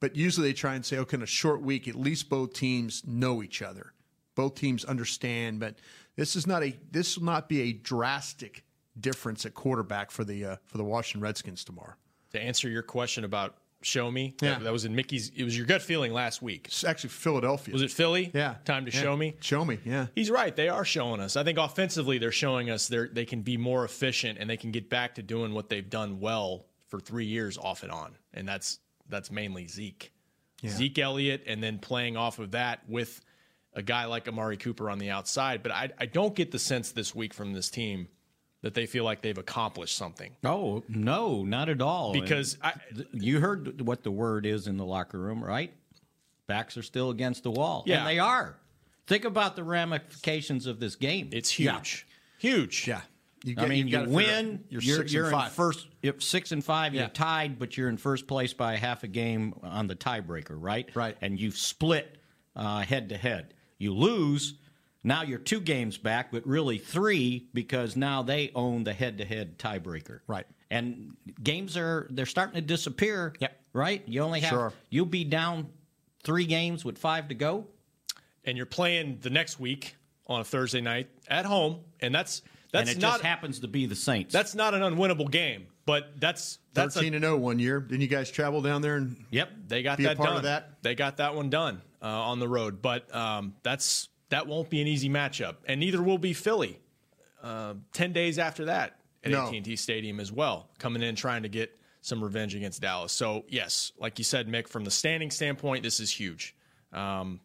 but 0.00 0.14
usually 0.14 0.48
they 0.48 0.52
try 0.52 0.74
and 0.74 0.84
say, 0.84 0.98
okay, 0.98 1.16
in 1.16 1.22
a 1.22 1.26
short 1.26 1.62
week, 1.62 1.88
at 1.88 1.94
least 1.94 2.28
both 2.28 2.52
teams 2.52 3.02
know 3.06 3.42
each 3.42 3.62
other, 3.62 3.92
both 4.34 4.54
teams 4.54 4.84
understand. 4.84 5.58
But 5.60 5.76
this 6.16 6.36
is 6.36 6.46
not 6.46 6.62
a 6.62 6.76
this 6.90 7.16
will 7.16 7.24
not 7.24 7.48
be 7.48 7.62
a 7.62 7.72
drastic 7.72 8.64
difference 9.00 9.46
at 9.46 9.54
quarterback 9.54 10.10
for 10.10 10.24
the 10.24 10.44
uh, 10.44 10.56
for 10.66 10.76
the 10.76 10.84
Washington 10.84 11.22
Redskins 11.22 11.64
tomorrow. 11.64 11.94
to 12.32 12.40
answer 12.40 12.68
your 12.68 12.82
question 12.82 13.24
about 13.24 13.56
show 13.82 14.10
me, 14.10 14.34
Yeah. 14.40 14.54
that, 14.54 14.64
that 14.64 14.72
was 14.72 14.84
in 14.84 14.94
Mickey's. 14.94 15.30
It 15.36 15.44
was 15.44 15.56
your 15.56 15.66
gut 15.66 15.82
feeling 15.82 16.12
last 16.12 16.42
week. 16.42 16.66
It's 16.66 16.84
actually 16.84 17.10
Philadelphia. 17.10 17.72
Was 17.72 17.82
it 17.82 17.90
Philly? 17.90 18.30
Yeah. 18.34 18.56
Time 18.64 18.84
to 18.86 18.92
Yeah. 18.92 19.00
show 19.02 19.16
me. 19.16 19.36
Show 19.40 19.64
me. 19.64 19.78
Yeah. 19.84 20.06
He's 20.14 20.30
right. 20.30 20.54
They 20.54 20.68
are 20.68 20.84
showing 20.84 21.20
us. 21.20 21.36
I 21.36 21.44
think 21.44 21.58
offensively, 21.58 22.18
they're 22.18 22.32
showing 22.32 22.70
us 22.70 22.88
they 22.88 23.06
they 23.06 23.24
can 23.24 23.42
be 23.42 23.56
more 23.56 23.84
efficient 23.84 24.38
and 24.40 24.48
they 24.50 24.56
can 24.56 24.70
get 24.72 24.90
back 24.90 25.14
to 25.16 25.22
doing 25.22 25.54
what 25.54 25.68
they've 25.68 25.88
done 25.88 26.20
well 26.20 26.66
for 26.88 26.98
three 27.00 27.26
years 27.26 27.56
off 27.58 27.82
and 27.82 27.92
on, 27.92 28.16
and 28.34 28.48
that's 28.48 28.78
that's 29.08 29.30
mainly 29.30 29.66
Zeke, 29.66 30.12
Zeke 30.66 30.98
Elliott, 30.98 31.44
and 31.46 31.62
then 31.62 31.78
playing 31.78 32.16
off 32.16 32.38
of 32.38 32.50
that 32.52 32.80
with 32.88 33.20
a 33.74 33.82
guy 33.82 34.06
like 34.06 34.26
Amari 34.26 34.56
Cooper 34.56 34.90
on 34.90 34.98
the 34.98 35.10
outside. 35.10 35.62
But 35.62 35.72
I 35.72 35.90
I 35.98 36.06
don't 36.06 36.34
get 36.34 36.50
the 36.50 36.58
sense 36.58 36.90
this 36.92 37.14
week 37.14 37.32
from 37.32 37.52
this 37.52 37.70
team 37.70 38.08
that 38.62 38.74
they 38.74 38.86
feel 38.86 39.04
like 39.04 39.22
they've 39.22 39.38
accomplished 39.38 39.96
something 39.96 40.34
Oh, 40.44 40.82
no, 40.88 41.44
not 41.44 41.68
at 41.68 41.80
all. 41.80 42.12
because 42.12 42.56
I, 42.62 42.72
And 42.90 43.06
you 43.12 43.38
heard 43.40 43.80
what 43.80 44.02
the 44.02 44.10
word 44.10 44.46
is 44.46 44.66
in 44.66 44.76
the 44.76 44.84
locker 44.84 45.18
room, 45.18 45.42
right? 45.44 45.72
Backs 46.46 46.76
are 46.76 46.82
still 46.82 47.10
against 47.10 47.42
the 47.42 47.50
wall. 47.50 47.84
Yeah. 47.86 47.98
And 47.98 48.06
they 48.08 48.18
are. 48.18 48.56
Think 49.06 49.24
about 49.24 49.54
the 49.56 49.62
ramifications 49.64 50.66
of 50.66 50.80
this 50.80 50.96
game. 50.96 51.28
it's 51.32 51.50
huge, 51.50 52.06
huge. 52.38 52.86
Yeah. 52.88 53.00
You 53.44 53.54
I 53.56 53.66
mean, 53.66 53.86
you 53.86 53.92
gotta 53.92 54.06
figure 54.06 54.20
out- 54.20 54.26
win. 54.26 54.64
You're, 54.68 54.80
You're, 54.82 54.96
six 54.96 55.12
you're 55.12 55.24
and 55.26 55.32
in 55.34 55.38
five. 55.40 55.52
first, 55.52 55.86
if 56.02 56.20
six 56.22 56.50
and 56.50 56.62
five. 56.64 56.92
Yeah. 56.92 57.02
You're 57.02 57.10
tied, 57.10 57.58
but 57.60 57.76
you're 57.76 57.88
in 57.88 57.96
first 57.96 58.26
place 58.26 58.52
by 58.52 58.74
half 58.76 59.04
a 59.04 59.06
game 59.08 59.54
on 59.62 59.86
the 59.86 59.94
tiebreaker, 59.94 60.56
right? 60.58 60.88
Right. 60.94 61.16
And 61.20 61.38
you've 61.38 61.56
split 61.56 62.18
uh, 62.56 62.80
head 62.80 63.10
to 63.10 63.16
head. 63.16 63.54
You 63.78 63.94
lose. 63.94 64.54
Now 65.08 65.22
you're 65.22 65.38
two 65.38 65.60
games 65.60 65.96
back, 65.98 66.30
but 66.30 66.46
really 66.46 66.78
three 66.78 67.48
because 67.54 67.96
now 67.96 68.22
they 68.22 68.50
own 68.54 68.84
the 68.84 68.92
head 68.92 69.18
to 69.18 69.24
head 69.24 69.58
tiebreaker. 69.58 70.20
Right. 70.26 70.46
And 70.70 71.16
games 71.42 71.76
are 71.78 72.06
they're 72.10 72.26
starting 72.26 72.54
to 72.56 72.60
disappear. 72.60 73.32
Yep. 73.40 73.60
Right. 73.72 74.02
You 74.06 74.20
only 74.20 74.40
have 74.40 74.50
Sure. 74.50 74.72
you'll 74.90 75.06
be 75.06 75.24
down 75.24 75.68
three 76.24 76.44
games 76.44 76.84
with 76.84 76.98
five 76.98 77.28
to 77.28 77.34
go. 77.34 77.66
and 78.44 78.56
you're 78.56 78.66
playing 78.66 79.18
the 79.20 79.30
next 79.30 79.58
week 79.60 79.96
on 80.26 80.40
a 80.40 80.44
Thursday 80.44 80.80
night 80.80 81.08
at 81.26 81.44
home, 81.44 81.80
and 82.00 82.14
that's 82.14 82.42
that's 82.72 82.90
and 82.90 82.98
it 82.98 83.02
not 83.02 83.14
just 83.14 83.24
happens 83.24 83.60
to 83.60 83.68
be 83.68 83.86
the 83.86 83.94
Saints. 83.96 84.32
that's 84.32 84.54
not 84.54 84.74
an 84.74 84.82
unwinnable 84.82 85.30
game, 85.30 85.66
but 85.86 86.12
that's 86.20 86.58
that's 86.74 86.96
a, 86.96 86.98
Thirteen 87.00 87.14
and 87.14 87.24
zero 87.24 87.36
one 87.36 87.58
year. 87.58 87.80
Didn't 87.80 88.02
you 88.02 88.08
guys 88.08 88.30
travel 88.30 88.60
down 88.62 88.82
there 88.82 88.96
and 88.96 89.24
yep. 89.30 89.50
they 89.66 89.82
got 89.82 89.98
be 89.98 90.04
a 90.04 90.08
that 90.08 90.16
part 90.18 90.28
done. 90.28 90.36
of 90.36 90.42
that? 90.44 90.82
They 90.82 90.94
got 90.94 91.16
that 91.18 91.34
one 91.34 91.48
done 91.50 91.80
uh, 92.02 92.06
on 92.06 92.38
the 92.40 92.48
road, 92.48 92.80
but 92.82 93.14
um, 93.14 93.54
that's 93.62 94.08
that 94.30 94.46
won't 94.46 94.70
be 94.70 94.80
an 94.80 94.86
easy 94.86 95.08
matchup, 95.08 95.56
and 95.66 95.80
neither 95.80 96.02
will 96.02 96.18
be 96.18 96.32
Philly. 96.32 96.78
Uh, 97.42 97.74
Ten 97.92 98.12
days 98.12 98.38
after 98.38 98.66
that 98.66 98.98
at 99.24 99.30
No. 99.30 99.46
AT&T 99.46 99.76
Stadium 99.76 100.20
as 100.20 100.30
well, 100.32 100.68
coming 100.78 101.02
in 101.02 101.14
trying 101.14 101.42
to 101.44 101.48
get 101.48 101.78
some 102.00 102.22
revenge 102.22 102.54
against 102.54 102.80
Dallas. 102.82 103.12
So 103.12 103.44
yes, 103.48 103.92
like 103.98 104.18
you 104.18 104.24
said, 104.24 104.48
Mick, 104.48 104.68
from 104.68 104.84
the 104.84 104.90
standing 104.90 105.30
standpoint, 105.30 105.82
this 105.82 106.00
is 106.00 106.10
huge. 106.10 106.54
Um, 106.92 107.40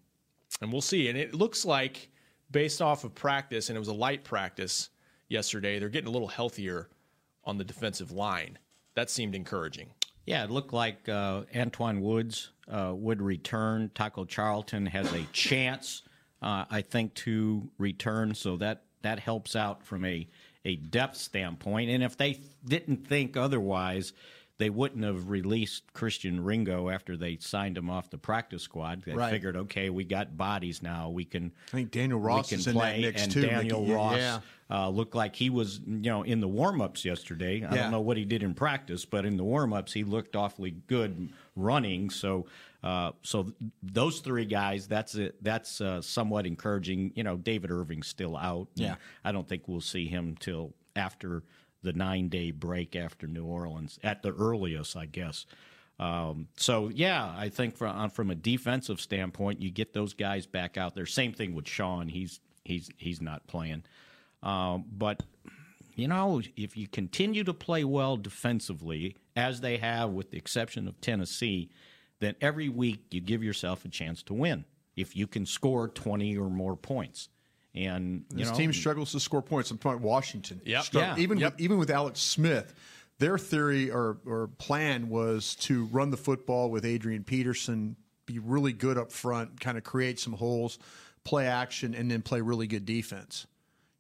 and 0.62 0.72
we'll 0.72 0.82
see. 0.82 1.10
And 1.10 1.18
it 1.18 1.34
looks 1.34 1.66
like, 1.66 2.10
based 2.52 2.82
off 2.82 3.04
of 3.04 3.14
practice, 3.16 3.70
and 3.70 3.76
it 3.76 3.80
was 3.80 3.88
a 3.88 3.94
light 3.94 4.24
practice 4.24 4.90
yesterday, 5.28 5.80
they're 5.80 5.90
getting 5.90 6.08
a 6.08 6.12
little 6.12 6.28
healthier 6.28 6.90
on 7.44 7.58
the 7.58 7.64
defensive 7.64 8.12
line. 8.12 8.58
That 8.96 9.10
seemed 9.10 9.36
encouraging. 9.36 9.90
Yeah, 10.26 10.44
it 10.44 10.52
looked 10.52 10.72
like 10.72 11.10
uh, 11.10 11.42
Antwaun 11.54 12.00
Woods 12.00 12.52
uh, 12.72 12.94
would 12.96 13.22
return. 13.22 13.92
Taco 13.94 14.24
Charlton 14.24 14.86
has 14.86 15.12
a 15.14 15.24
chance, 15.34 16.04
uh, 16.44 16.66
I 16.70 16.82
think, 16.82 17.14
to 17.16 17.70
return. 17.78 18.36
So 18.36 18.58
that 18.58 18.84
that 19.02 19.20
helps 19.20 19.56
out 19.56 19.84
from 19.84 20.06
a 20.06 20.28
a 20.66 20.76
depth 20.76 21.18
standpoint. 21.18 21.90
And 21.90 22.04
if 22.04 22.16
they 22.18 22.40
didn't 22.66 23.08
think 23.08 23.36
otherwise, 23.36 24.14
they 24.60 24.70
wouldn't 24.70 25.04
have 25.04 25.30
released 25.30 25.92
Christian 25.94 26.42
Ringo 26.42 26.90
after 26.90 27.18
they 27.18 27.38
signed 27.38 27.78
him 27.78 27.90
off 27.90 28.10
the 28.12 28.18
practice 28.18 28.62
squad. 28.64 29.02
They 29.04 29.14
Right. 29.14 29.32
figured, 29.32 29.58
okay, 29.58 29.90
we 29.90 30.06
got 30.06 30.38
bodies 30.38 30.82
now. 30.82 31.10
We 31.10 31.26
can. 31.26 31.52
I 31.70 31.72
think 31.72 31.92
Daniel 31.92 32.20
Ross 32.20 32.50
can 32.50 32.60
is 32.60 32.68
in 32.68 32.76
that 32.76 32.80
play, 32.80 33.02
mix 33.02 33.24
and 33.24 33.32
too, 33.32 33.42
Daniel 33.42 33.82
Mickey. 33.82 33.94
Ross 33.94 34.18
Yeah. 34.18 34.40
uh, 34.70 34.90
looked 34.90 35.16
like 35.16 35.36
he 35.36 35.50
was, 35.50 35.82
you 35.86 35.98
know, 36.10 36.22
in 36.24 36.40
the 36.40 36.48
warm-ups 36.48 37.04
yesterday. 37.04 37.56
I 37.66 37.76
Yeah. 37.76 37.82
don't 37.84 37.92
know 37.92 38.00
what 38.02 38.16
he 38.16 38.24
did 38.26 38.42
in 38.42 38.54
practice, 38.54 39.04
but 39.06 39.26
in 39.26 39.36
the 39.36 39.44
warm-ups 39.44 39.92
he 39.92 40.04
looked 40.06 40.36
awfully 40.36 40.72
good 40.88 41.30
running. 41.58 42.10
So, 42.10 42.46
uh, 42.84 43.12
so 43.22 43.44
th- 43.44 43.56
those 43.82 44.20
three 44.20 44.46
guys, 44.46 44.88
that's 44.88 45.16
it. 45.16 45.42
That's 45.42 45.80
uh, 45.80 46.02
somewhat 46.02 46.46
encouraging. 46.46 47.14
You 47.16 47.24
know, 47.24 47.38
David 47.38 47.72
Irving's 47.72 48.08
still 48.08 48.36
out. 48.36 48.68
Yeah. 48.76 48.96
I 49.24 49.32
don't 49.32 49.48
think 49.48 49.68
we'll 49.68 49.82
see 49.82 50.08
him 50.08 50.36
till 50.40 50.74
after 50.96 51.44
the 51.82 51.94
nine-day 51.94 52.52
break 52.52 52.96
after 52.96 53.28
New 53.28 53.46
Orleans 53.46 54.00
at 54.04 54.22
the 54.22 54.34
earliest, 54.34 54.96
I 54.96 55.06
guess. 55.06 55.46
Um, 56.00 56.48
so 56.58 56.90
yeah, 56.90 57.34
I 57.38 57.50
think 57.50 57.78
from 57.78 58.10
from 58.10 58.32
a 58.32 58.36
defensive 58.36 59.00
standpoint, 59.00 59.62
you 59.62 59.70
get 59.70 59.94
those 59.94 60.14
guys 60.14 60.46
back 60.46 60.78
out 60.78 60.96
there. 60.96 61.06
Same 61.06 61.34
thing 61.34 61.54
with 61.54 61.68
Sean. 61.68 62.08
He's 62.08 62.40
he's 62.66 62.90
he's 62.98 63.22
not 63.22 63.46
playing. 63.48 63.84
Um, 64.42 64.86
but 64.92 65.24
you 65.96 66.08
know, 66.08 66.42
if 66.58 66.76
you 66.76 66.88
continue 66.88 67.44
to 67.44 67.54
play 67.54 67.84
well 67.84 68.18
defensively, 68.18 69.16
as 69.36 69.62
they 69.62 69.78
have, 69.78 70.10
with 70.10 70.32
the 70.32 70.38
exception 70.38 70.88
of 70.88 71.00
Tennessee, 71.00 71.70
then 72.24 72.36
every 72.42 72.70
week 72.70 73.06
you 73.12 73.22
give 73.22 73.44
yourself 73.44 73.86
a 73.86 73.90
chance 73.90 74.24
to 74.24 74.34
win. 74.34 74.66
If 74.96 75.16
you 75.16 75.28
can 75.28 75.46
score 75.46 75.88
twenty 75.88 76.38
or 76.38 76.50
more 76.50 76.76
points, 76.76 77.30
and 77.76 78.26
you 78.32 78.38
This 78.40 78.50
know, 78.50 78.56
team 78.56 78.74
struggles 78.74 79.12
to 79.14 79.20
score 79.20 79.42
points. 79.42 79.72
I'm 79.72 79.78
talking 79.80 79.98
about 79.98 80.08
Washington. 80.08 80.62
Yep. 80.66 80.84
Struggle- 80.84 81.18
Yeah. 81.18 81.24
Even 81.24 81.38
Yep. 81.40 81.54
with, 81.54 81.62
even 81.62 81.78
with 81.80 81.90
Alex 81.90 82.20
Smith, 82.20 82.74
their 83.18 83.38
theory 83.38 83.90
or 83.90 84.18
or 84.26 84.48
plan 84.60 85.10
was 85.10 85.56
to 85.62 85.86
run 85.86 86.12
the 86.12 86.18
football 86.18 86.70
with 86.70 86.86
Adrian 86.86 87.24
Peterson, 87.24 87.96
be 88.28 88.38
really 88.40 88.72
good 88.74 88.98
up 88.98 89.12
front, 89.12 89.60
kind 89.60 89.78
of 89.78 89.84
create 89.84 90.20
some 90.20 90.34
holes, 90.34 90.78
play 91.24 91.48
action, 91.48 91.96
and 91.96 92.10
then 92.12 92.22
play 92.22 92.42
really 92.42 92.68
good 92.68 92.86
defense. 92.86 93.48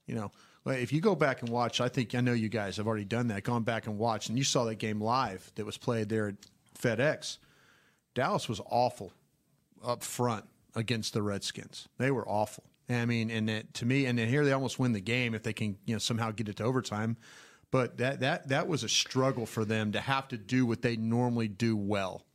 You 0.05 0.15
know, 0.15 0.31
if 0.67 0.93
you 0.93 1.01
go 1.01 1.15
back 1.15 1.41
and 1.41 1.49
watch, 1.49 1.81
I 1.81 1.89
think 1.89 2.13
I 2.13 2.21
know 2.21 2.33
you 2.33 2.49
guys 2.49 2.77
have 2.77 2.85
already 2.87 3.05
done 3.05 3.27
that. 3.29 3.43
Gone 3.43 3.63
back 3.63 3.87
and 3.87 3.97
watched, 3.97 4.29
and 4.29 4.37
you 4.37 4.43
saw 4.43 4.65
that 4.65 4.75
game 4.75 5.01
live 5.01 5.51
that 5.55 5.65
was 5.65 5.77
played 5.77 6.09
there 6.09 6.27
at 6.27 6.35
FedEx. 6.79 7.37
Dallas 8.13 8.47
was 8.49 8.61
awful 8.69 9.11
up 9.83 10.03
front 10.03 10.45
against 10.75 11.13
the 11.13 11.21
Redskins. 11.21 11.87
They 11.97 12.11
were 12.11 12.27
awful. 12.27 12.63
I 12.89 13.05
mean, 13.05 13.31
and 13.31 13.47
that, 13.49 13.73
to 13.75 13.85
me, 13.85 14.05
and 14.05 14.17
then 14.19 14.27
here 14.27 14.43
they 14.45 14.51
almost 14.51 14.77
win 14.77 14.91
the 14.91 14.99
game 14.99 15.33
if 15.33 15.43
they 15.43 15.53
can, 15.53 15.77
you 15.85 15.95
know, 15.95 15.99
somehow 15.99 16.31
get 16.31 16.49
it 16.49 16.57
to 16.57 16.63
overtime. 16.63 17.17
But 17.71 17.97
that 17.97 18.19
that 18.19 18.49
that 18.49 18.67
was 18.67 18.83
a 18.83 18.89
struggle 18.89 19.45
for 19.45 19.65
them 19.65 19.93
to 19.93 19.99
have 20.01 20.27
to 20.27 20.37
do 20.37 20.65
what 20.65 20.81
they 20.83 20.95
normally 20.95 21.47
do 21.47 21.75
well, 21.75 22.25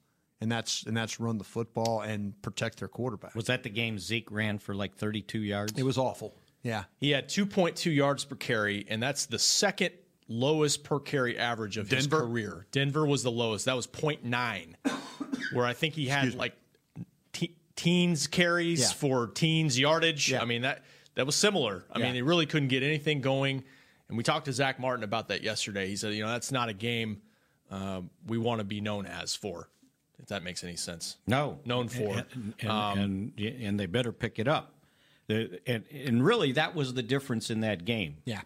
and 0.41 0.51
that's 0.51 0.83
and 0.85 0.97
that's 0.97 1.21
run 1.21 1.39
the 1.39 1.45
football 1.45 2.01
and 2.01 2.41
protect 2.43 2.79
their 2.81 2.89
quarterback. 2.89 3.35
was 3.37 3.45
that 3.47 3.63
the 3.63 3.69
game 3.69 3.99
Zeke 4.01 4.31
ran 4.33 4.59
for 4.59 4.75
like 4.75 4.97
thirty-two 4.97 5.41
yards? 5.41 5.79
It 5.79 5.85
was 5.85 5.97
awful. 5.99 6.35
Yeah, 6.65 6.85
He 6.97 7.11
had 7.11 7.29
2.2 7.29 7.95
yards 7.95 8.25
per 8.25 8.35
carry, 8.35 8.85
and 8.89 9.01
that's 9.01 9.27
the 9.27 9.39
second 9.39 9.93
lowest 10.27 10.83
per 10.83 10.99
carry 10.99 11.39
average 11.39 11.77
of 11.77 11.89
his 11.89 12.09
Denver? 12.09 12.27
career. 12.27 12.67
Denver 12.73 13.07
was 13.07 13.23
the 13.23 13.31
lowest. 13.31 13.67
That 13.67 13.77
was 13.77 13.87
0.9, 13.87 14.75
where 15.53 15.65
I 15.67 15.73
think 15.73 15.95
he 15.95 16.07
had 16.07 16.35
like 16.35 16.55
te- 17.33 17.57
teens 17.77 18.27
carries 18.27 18.81
Yeah. 18.81 18.89
for 18.89 19.27
teens 19.29 19.79
yardage. 19.79 20.31
Yeah. 20.31 20.41
I 20.43 20.45
mean 20.45 20.63
that 20.63 20.85
that 21.15 21.27
was 21.27 21.35
similar. 21.37 21.85
I 21.93 21.99
Yeah. 21.99 22.07
mean 22.07 22.15
they 22.15 22.23
really 22.23 22.47
couldn't 22.47 22.69
get 22.69 22.83
anything 22.83 23.21
going. 23.21 23.65
And 24.09 24.17
we 24.17 24.23
talked 24.25 24.47
to 24.47 24.53
Zach 24.53 24.81
Martin 24.81 25.05
about 25.05 25.29
that 25.29 25.43
yesterday. 25.43 25.87
He 25.89 25.97
said, 25.97 26.15
you 26.15 26.23
know, 26.25 26.31
that's 26.31 26.51
not 26.53 26.69
a 26.69 26.73
game 26.73 27.21
um, 27.71 28.09
we 28.27 28.39
want 28.39 28.61
to 28.61 28.65
be 28.65 28.81
known 28.81 29.05
as 29.05 29.35
for. 29.35 29.69
If 30.19 30.27
that 30.29 30.43
makes 30.43 30.65
any 30.65 30.77
sense. 30.77 31.17
No, 31.27 31.61
Known 31.67 31.89
for. 31.89 32.17
and 32.33 32.55
and, 32.61 33.33
and, 33.39 33.39
and 33.39 33.79
they 33.81 33.87
better 33.87 34.11
pick 34.11 34.39
it 34.39 34.49
up. 34.49 34.75
The, 35.29 35.61
and, 35.67 35.85
and 35.93 36.25
really, 36.25 36.53
that 36.53 36.75
was 36.75 36.95
the 36.95 37.03
difference 37.03 37.51
in 37.51 37.61
that 37.61 37.85
game. 37.85 38.17
Yeah. 38.25 38.41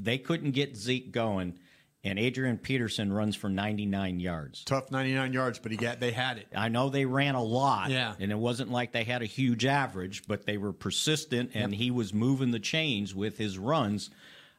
they 0.00 0.16
couldn't 0.18 0.52
get 0.52 0.76
Zeke 0.76 1.10
going, 1.10 1.58
and 2.04 2.18
Adrian 2.18 2.58
Peterson 2.58 3.12
runs 3.12 3.34
for 3.34 3.48
99 3.48 4.20
yards. 4.20 4.62
tough 4.64 4.90
99 4.90 5.32
yards, 5.32 5.58
but 5.58 5.72
he 5.72 5.76
got 5.76 5.98
they 6.00 6.12
had 6.12 6.38
it. 6.38 6.46
I 6.54 6.68
know 6.68 6.88
they 6.90 7.04
ran 7.04 7.34
a 7.34 7.42
lot, 7.42 7.90
Yeah. 7.90 8.14
and 8.20 8.30
it 8.30 8.38
wasn't 8.38 8.70
like 8.70 8.92
they 8.92 9.04
had 9.04 9.20
a 9.22 9.26
huge 9.26 9.64
average, 9.66 10.22
but 10.26 10.46
they 10.46 10.56
were 10.58 10.72
persistent, 10.72 11.50
and 11.54 11.74
he 11.74 11.90
was 11.90 12.14
moving 12.14 12.50
the 12.52 12.60
chains 12.60 13.14
with 13.14 13.36
his 13.38 13.58
runs 13.58 14.10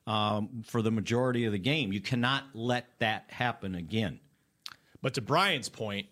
um, 0.05 0.63
for 0.65 0.81
the 0.81 0.91
majority 0.91 1.45
of 1.45 1.51
the 1.51 1.59
game. 1.59 1.93
You 1.93 2.01
cannot 2.01 2.43
let 2.53 2.87
that 2.99 3.25
happen 3.29 3.75
again. 3.75 4.19
But 5.01 5.13
to 5.13 5.21
Brian's 5.21 5.69
point, 5.69 6.07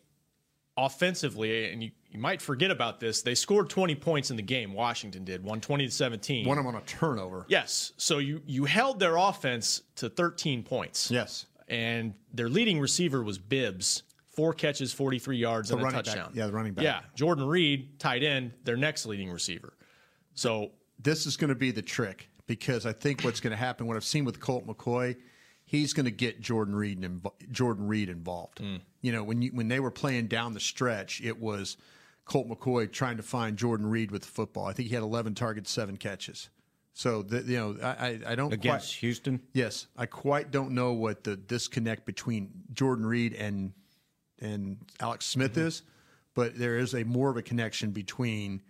offensively, 0.78 1.72
and 1.72 1.84
you, 1.84 1.92
you 2.10 2.20
might 2.20 2.42
forget 2.42 2.72
about 2.72 3.00
this, 3.00 3.22
they 3.22 3.36
scored 3.36 3.70
20 3.70 3.96
points 3.96 4.32
in 4.32 4.38
the 4.38 4.44
game. 4.44 4.74
Washington 4.74 5.24
did, 5.24 5.42
120 5.42 5.86
to 5.88 5.92
17. 5.92 6.48
One 6.48 6.58
of 6.58 6.66
them 6.66 6.76
on 6.76 6.82
a 6.82 6.86
turnover. 6.86 7.46
Yes. 7.50 7.94
So 7.98 8.18
you 8.20 8.42
you 8.46 8.66
held 8.66 9.00
their 9.00 9.18
offense 9.18 9.82
to 9.98 10.10
13 10.10 10.64
points. 10.64 11.12
Yes. 11.12 11.46
And 11.68 12.14
their 12.34 12.48
leading 12.50 12.80
receiver 12.80 13.22
was 13.24 13.38
Bibbs, 13.38 14.04
four 14.30 14.54
catches, 14.54 14.94
43 14.94 15.38
yards, 15.38 15.72
and 15.72 15.82
a 15.82 15.84
running 15.84 15.98
back. 15.98 16.06
touchdown. 16.06 16.32
Yeah, 16.34 16.48
the 16.48 16.54
running 16.54 16.74
back. 16.74 16.84
Yeah. 16.86 17.02
Jordan 17.16 17.46
Reed, 17.46 18.00
tight 18.00 18.24
end, 18.24 18.54
their 18.64 18.78
next 18.78 19.06
leading 19.06 19.30
receiver. 19.30 19.74
So 20.34 20.72
this 21.00 21.26
is 21.26 21.36
going 21.36 21.50
to 21.50 21.56
be 21.56 21.72
the 21.72 21.82
trick 21.82 22.30
because 22.48 22.86
I 22.86 22.94
think 22.94 23.24
what's 23.24 23.40
going 23.42 23.52
to 23.52 23.58
happen, 23.58 23.86
what 23.86 23.98
I've 23.98 24.04
seen 24.06 24.24
with 24.24 24.40
Colt 24.40 24.66
McCoy, 24.66 25.18
he's 25.66 25.92
going 25.94 26.06
to 26.06 26.12
get 26.12 26.40
Jordan 26.40 26.74
Reed 26.76 27.02
invo- 27.02 27.34
Jordan 27.52 27.88
Reed 27.88 28.08
involved. 28.10 28.60
Mm. 28.60 28.80
You 29.08 29.14
know, 29.14 29.24
when 29.24 29.42
you 29.42 29.52
when 29.54 29.70
they 29.70 29.80
were 29.80 29.90
playing 29.90 30.28
down 30.28 30.54
the 30.54 30.60
stretch, 30.60 31.22
it 31.22 31.40
was 31.40 31.78
Colt 32.26 32.50
McCoy 32.50 32.92
trying 32.92 33.16
to 33.16 33.24
find 33.24 33.56
Jordan 33.56 33.86
Reed 33.86 34.12
with 34.12 34.24
the 34.24 34.28
football. 34.28 34.66
I 34.66 34.74
think 34.74 34.90
he 34.90 34.96
had 34.96 35.02
11 35.02 35.34
targets, 35.34 35.72
seven 35.72 35.96
catches. 35.96 36.50
So 36.92 37.22
the, 37.22 37.42
you 37.44 37.58
know, 37.58 37.78
I 37.82 38.20
I, 38.28 38.36
don't 38.36 38.52
Against 38.52 38.88
quite, 38.96 39.00
Houston? 39.00 39.42
Yes, 39.54 39.88
I 39.96 40.08
quite 40.08 40.52
don't 40.52 40.72
know 40.72 40.92
what 40.92 41.24
the 41.24 41.38
disconnect 41.38 42.06
between 42.06 42.50
Jordan 42.74 43.06
Reed 43.06 43.32
and 43.34 43.72
and 44.42 44.76
Alex 45.00 45.26
Smith 45.26 45.54
Mm-hmm. 45.54 45.68
is, 45.68 45.84
but 46.34 46.60
there 46.60 46.78
is 46.78 46.94
a 46.94 47.06
more 47.06 47.30
of 47.30 47.38
a 47.38 47.42
connection 47.42 47.92
between, 47.92 48.62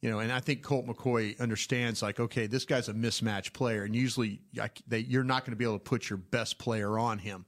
you 0.00 0.10
know, 0.10 0.20
and 0.20 0.30
I 0.30 0.38
think 0.38 0.62
Colt 0.62 0.86
McCoy 0.86 1.40
understands 1.40 2.02
like, 2.02 2.20
okay, 2.20 2.46
this 2.46 2.64
guy's 2.64 2.88
a 2.88 2.94
mismatch 2.94 3.52
player, 3.52 3.82
and 3.82 3.96
usually 3.96 4.42
I, 4.60 4.70
they, 4.86 5.00
you're 5.00 5.24
not 5.24 5.44
going 5.44 5.50
to 5.50 5.56
be 5.56 5.64
able 5.64 5.80
to 5.80 5.84
put 5.84 6.08
your 6.08 6.18
best 6.18 6.58
player 6.58 7.00
on 7.00 7.18
him, 7.18 7.46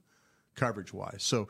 coverage 0.53 0.91
wise. 0.91 1.23
So. 1.23 1.47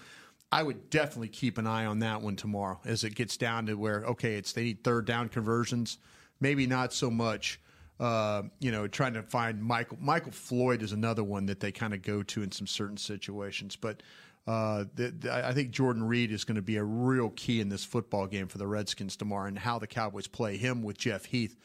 I 0.51 0.63
would 0.63 0.89
definitely 0.89 1.29
keep 1.29 1.57
an 1.57 1.67
eye 1.67 1.85
on 1.85 1.99
that 1.99 2.21
one 2.21 2.35
tomorrow 2.35 2.79
as 2.85 3.03
it 3.03 3.15
gets 3.15 3.37
down 3.37 3.65
to 3.65 3.75
where 3.75 4.03
okay, 4.05 4.35
it's 4.35 4.53
they 4.53 4.63
need 4.63 4.83
third 4.83 5.05
down 5.05 5.29
conversions, 5.29 5.97
maybe 6.39 6.67
not 6.67 6.93
so 6.93 7.11
much 7.11 7.59
uh, 7.99 8.43
you 8.59 8.71
know, 8.71 8.87
trying 8.87 9.13
to 9.13 9.23
find 9.23 9.61
Michael. 9.63 9.97
Michael 10.01 10.31
Floyd 10.31 10.81
is 10.81 10.91
another 10.91 11.23
one 11.23 11.45
that 11.45 11.59
they 11.59 11.71
kind 11.71 11.93
of 11.93 12.01
go 12.01 12.23
to 12.23 12.43
in 12.43 12.51
some 12.51 12.67
certain 12.67 12.97
situations. 12.97 13.75
But 13.75 14.03
uh, 14.47 14.85
the, 14.95 15.11
the, 15.11 15.47
I 15.47 15.53
think 15.53 15.71
Jordan 15.71 16.03
Reed 16.03 16.31
is 16.31 16.43
going 16.43 16.55
to 16.55 16.61
be 16.61 16.77
a 16.77 16.83
real 16.83 17.29
key 17.31 17.61
in 17.61 17.69
this 17.69 17.85
football 17.85 18.27
game 18.27 18.47
for 18.47 18.57
the 18.57 18.67
Redskins 18.67 19.15
tomorrow, 19.15 19.47
and 19.47 19.57
how 19.57 19.79
the 19.79 19.87
Cowboys 19.87 20.27
play 20.27 20.57
him 20.57 20.83
with 20.83 20.97
Jeff 20.97 21.25
Heath 21.25 21.55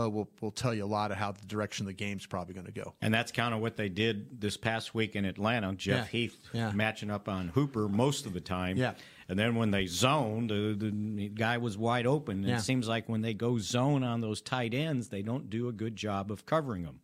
uh, 0.00 0.08
will 0.08 0.28
will 0.40 0.50
tell 0.50 0.72
you 0.74 0.84
a 0.84 0.86
lot 0.86 1.10
of 1.10 1.16
how 1.16 1.32
the 1.32 1.44
direction 1.46 1.86
the 1.86 1.92
game's 1.92 2.26
probably 2.26 2.54
going 2.54 2.66
to 2.66 2.72
go. 2.72 2.94
And 3.02 3.12
that's 3.12 3.32
kind 3.32 3.54
of 3.54 3.60
what 3.60 3.76
they 3.76 3.88
did 3.88 4.40
this 4.40 4.56
past 4.56 4.94
week 4.94 5.16
in 5.16 5.24
Atlanta. 5.24 5.72
Jeff 5.74 6.06
Yeah. 6.06 6.18
Heath 6.20 6.38
Yeah. 6.52 6.72
matching 6.72 7.10
up 7.10 7.28
on 7.28 7.48
Hooper 7.48 7.88
most 7.88 8.26
of 8.26 8.32
the 8.32 8.40
time. 8.40 8.76
Yeah. 8.76 8.94
And 9.28 9.38
then 9.38 9.54
when 9.54 9.70
they 9.70 9.86
zoned, 9.86 10.50
the, 10.50 10.74
the 10.76 11.28
guy 11.28 11.58
was 11.58 11.78
wide 11.78 12.06
open. 12.06 12.38
And 12.38 12.48
Yeah. 12.48 12.56
It 12.56 12.62
seems 12.62 12.88
like 12.88 13.08
when 13.08 13.20
they 13.22 13.34
go 13.34 13.58
zone 13.58 14.02
on 14.02 14.20
those 14.20 14.40
tight 14.40 14.74
ends, 14.74 15.08
they 15.08 15.22
don't 15.22 15.48
do 15.48 15.68
a 15.68 15.72
good 15.72 15.94
job 15.96 16.30
of 16.32 16.46
covering 16.46 16.82
them. 16.82 17.00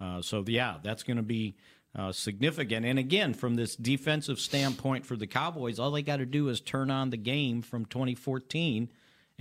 Uh, 0.00 0.20
so, 0.20 0.44
yeah, 0.46 0.78
that's 0.82 1.02
going 1.02 1.16
to 1.16 1.22
be 1.22 1.54
uh, 1.94 2.10
significant. 2.10 2.84
And 2.86 2.98
again, 2.98 3.34
from 3.34 3.54
this 3.54 3.76
defensive 3.76 4.40
standpoint 4.40 5.06
for 5.06 5.14
the 5.16 5.26
Cowboys, 5.26 5.78
all 5.78 5.90
they 5.90 6.02
got 6.02 6.16
to 6.18 6.26
do 6.26 6.48
is 6.48 6.60
turn 6.60 6.90
on 6.90 7.10
the 7.10 7.16
game 7.16 7.62
from 7.62 7.84
2014 7.84 8.90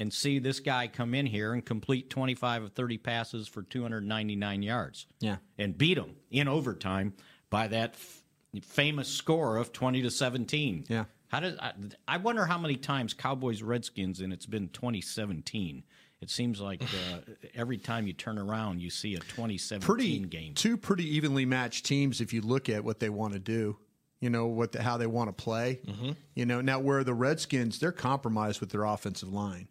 and 0.01 0.11
see 0.11 0.39
this 0.39 0.59
guy 0.59 0.87
come 0.87 1.13
in 1.13 1.27
here 1.27 1.53
and 1.53 1.63
complete 1.63 2.09
25 2.09 2.63
of 2.63 2.71
30 2.73 2.97
passes 2.97 3.47
for 3.47 3.61
299 3.61 4.63
yards. 4.63 5.05
Yeah. 5.19 5.37
And 5.59 5.77
beat 5.77 5.93
them 5.95 6.15
in 6.31 6.47
overtime 6.47 7.13
by 7.51 7.67
that 7.67 7.93
f- 7.93 8.23
famous 8.63 9.07
score 9.07 9.57
of 9.57 9.71
20 9.71 10.01
to 10.01 10.09
17. 10.09 10.85
Yeah. 10.89 11.05
How 11.27 11.39
does 11.41 11.57
I, 11.59 11.73
I 12.07 12.17
wonder 12.17 12.45
how 12.45 12.57
many 12.57 12.75
times 12.77 13.13
Cowboys 13.13 13.61
Redskins 13.61 14.19
and 14.21 14.33
it's 14.33 14.47
been 14.47 14.69
2017 14.69 15.83
It 16.19 16.29
seems 16.29 16.59
like 16.59 16.81
uh, 16.83 17.19
every 17.55 17.77
time 17.77 18.07
you 18.07 18.13
turn 18.13 18.37
around, 18.39 18.81
you 18.81 18.89
see 18.89 19.13
a 19.13 19.19
2017 19.19 19.85
pretty 19.85 20.19
game. 20.19 20.53
two 20.55 20.77
pretty 20.77 21.15
evenly 21.15 21.45
matched 21.45 21.85
teams 21.85 22.21
if 22.21 22.33
you 22.33 22.41
look 22.41 22.69
at 22.69 22.83
what 22.83 22.99
they 22.99 23.09
want 23.09 23.33
to 23.33 23.39
do. 23.39 23.77
You 24.19 24.29
know 24.29 24.47
what 24.47 24.71
the, 24.71 24.83
how 24.83 24.97
they 24.97 25.07
want 25.07 25.29
to 25.29 25.43
play. 25.43 25.79
Mm-hmm. 25.85 26.11
You 26.35 26.45
know 26.45 26.61
now 26.61 26.79
where 26.79 27.03
the 27.03 27.13
Redskins 27.13 27.79
they're 27.79 27.91
compromised 27.91 28.59
with 28.59 28.69
their 28.71 28.83
offensive 28.83 29.31
line. 29.33 29.67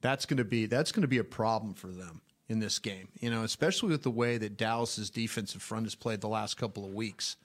That's 0.00 0.26
going 0.26 0.38
to 0.38 0.44
be 0.44 0.66
that's 0.66 0.92
going 0.92 1.02
to 1.02 1.08
be 1.08 1.18
a 1.18 1.24
problem 1.24 1.74
for 1.74 1.88
them 1.88 2.20
in 2.48 2.60
this 2.60 2.78
game. 2.78 3.08
You 3.20 3.30
know, 3.30 3.42
especially 3.42 3.90
with 3.90 4.02
the 4.02 4.10
way 4.10 4.38
that 4.38 4.56
Dallas's 4.56 5.10
defensive 5.10 5.62
front 5.62 5.86
has 5.86 5.94
played 5.94 6.20
the 6.20 6.28
last 6.28 6.56
couple 6.56 6.84
of 6.84 6.92
weeks. 6.92 7.36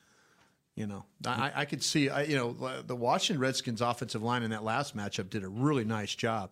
You 0.76 0.88
know, 0.88 1.06
I, 1.26 1.52
I 1.56 1.66
could 1.66 1.84
see. 1.84 2.10
I, 2.10 2.24
you 2.24 2.36
know, 2.36 2.82
the 2.82 2.96
Washington 2.96 3.40
Redskins 3.40 3.82
offensive 3.82 4.24
line 4.24 4.42
in 4.42 4.50
that 4.50 4.64
last 4.64 4.98
matchup 4.98 5.30
did 5.30 5.44
a 5.44 5.50
really 5.50 5.86
nice 5.86 6.16
job. 6.16 6.50